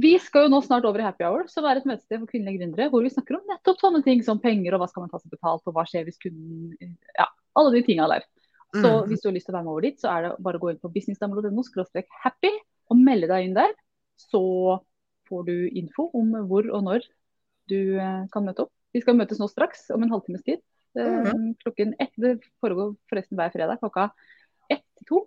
Vi 0.02 0.16
skal 0.24 0.48
jo 0.48 0.54
nå 0.56 0.62
snart 0.66 0.88
over 0.90 1.04
i 1.04 1.06
Happy 1.06 1.28
Hour, 1.28 1.46
som 1.54 1.68
er 1.70 1.80
et 1.80 1.88
møtested 1.88 2.18
for 2.18 2.32
kvinnelige 2.32 2.64
gründere, 2.64 2.90
hvor 2.90 3.06
vi 3.06 3.14
snakker 3.14 3.38
om 3.38 3.54
nettopp 3.54 3.84
sånne 3.84 4.02
ting 4.08 4.26
som 4.26 4.42
penger 4.42 4.74
og 4.74 4.82
hva 4.84 4.90
skal 4.90 5.06
man 5.06 5.14
ta 5.14 5.22
seg 5.22 5.36
betalt, 5.36 5.64
og 5.70 5.78
hva 5.78 5.86
skjer 5.90 6.10
hvis 6.10 6.20
kunden 6.24 6.98
Ja, 7.14 7.30
alle 7.60 7.76
de 7.78 7.86
tinga 7.86 8.10
der. 8.10 8.26
Så 8.74 8.90
Mm. 8.90 9.08
hvis 9.10 9.22
du 9.22 9.30
har 9.30 9.34
lyst 9.38 9.46
til 9.48 9.54
å 9.54 9.58
være 9.58 9.66
med 9.66 9.72
over 9.76 9.86
dit, 9.86 10.02
så 10.02 10.10
er 10.14 10.22
det 10.24 10.44
bare 10.46 10.58
å 10.58 10.62
gå 10.62 10.72
inn 10.72 10.82
på 10.82 10.94
businessdamer.no 10.94 11.64
happy 12.24 12.52
og 12.90 12.98
melde 12.98 13.30
deg 13.30 13.46
inn 13.46 13.56
der. 13.58 13.72
Så 14.18 14.84
får 15.30 15.46
du 15.46 15.70
info 15.70 16.10
om 16.14 16.34
hvor 16.50 16.70
og 16.70 16.84
når 16.84 17.08
du 17.70 17.98
eh, 17.98 18.26
kan 18.34 18.46
møte 18.46 18.66
opp. 18.66 18.74
Vi 18.94 19.02
skal 19.02 19.18
møtes 19.18 19.40
nå 19.40 19.48
straks, 19.48 19.90
om 19.94 20.04
en 20.04 20.12
halvtimes 20.12 20.44
tid. 20.44 20.62
Mm 20.98 21.26
-hmm. 21.26 21.56
Klokken 21.64 21.96
ett. 22.00 22.14
Det 22.16 22.40
foregår 22.62 22.96
forresten 23.10 23.38
hver 23.38 23.52
fredag 23.54 23.80
klokka 23.80 24.10
ett 24.70 24.86
til 24.98 25.06
to. 25.06 25.26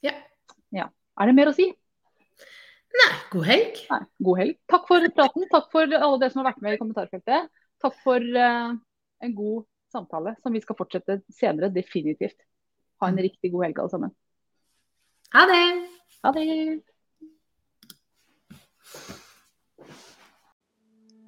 Ja. 0.00 0.88
Er 1.20 1.26
det 1.26 1.36
mer 1.36 1.50
å 1.50 1.56
si? 1.56 1.66
Nei, 3.00 3.10
god 3.30 3.46
helg. 3.46 3.80
Nei. 3.90 4.00
God 4.26 4.38
helg. 4.40 4.56
Takk 4.72 4.86
for 4.88 5.08
praten. 5.16 5.44
Takk 5.52 5.68
for 5.74 5.84
alle 5.84 6.20
dere 6.22 6.32
som 6.32 6.40
har 6.40 6.50
vært 6.52 6.62
med 6.64 6.76
i 6.76 6.80
kommentarfeltet. 6.80 7.50
Takk 7.84 7.98
for 8.04 8.24
uh, 8.24 8.72
en 9.24 9.36
god 9.36 9.66
samtale, 9.92 10.34
som 10.42 10.54
vi 10.54 10.62
skal 10.64 10.78
fortsette 10.78 11.20
senere, 11.34 11.70
definitivt. 11.74 12.38
Ha 13.02 13.10
en 13.10 13.20
riktig 13.20 13.52
god 13.52 13.68
helg, 13.68 13.82
alle 13.82 13.94
sammen. 13.94 14.14
Ha 15.36 15.46
det. 15.50 15.64
Ha 16.24 16.32
det. 16.36 16.46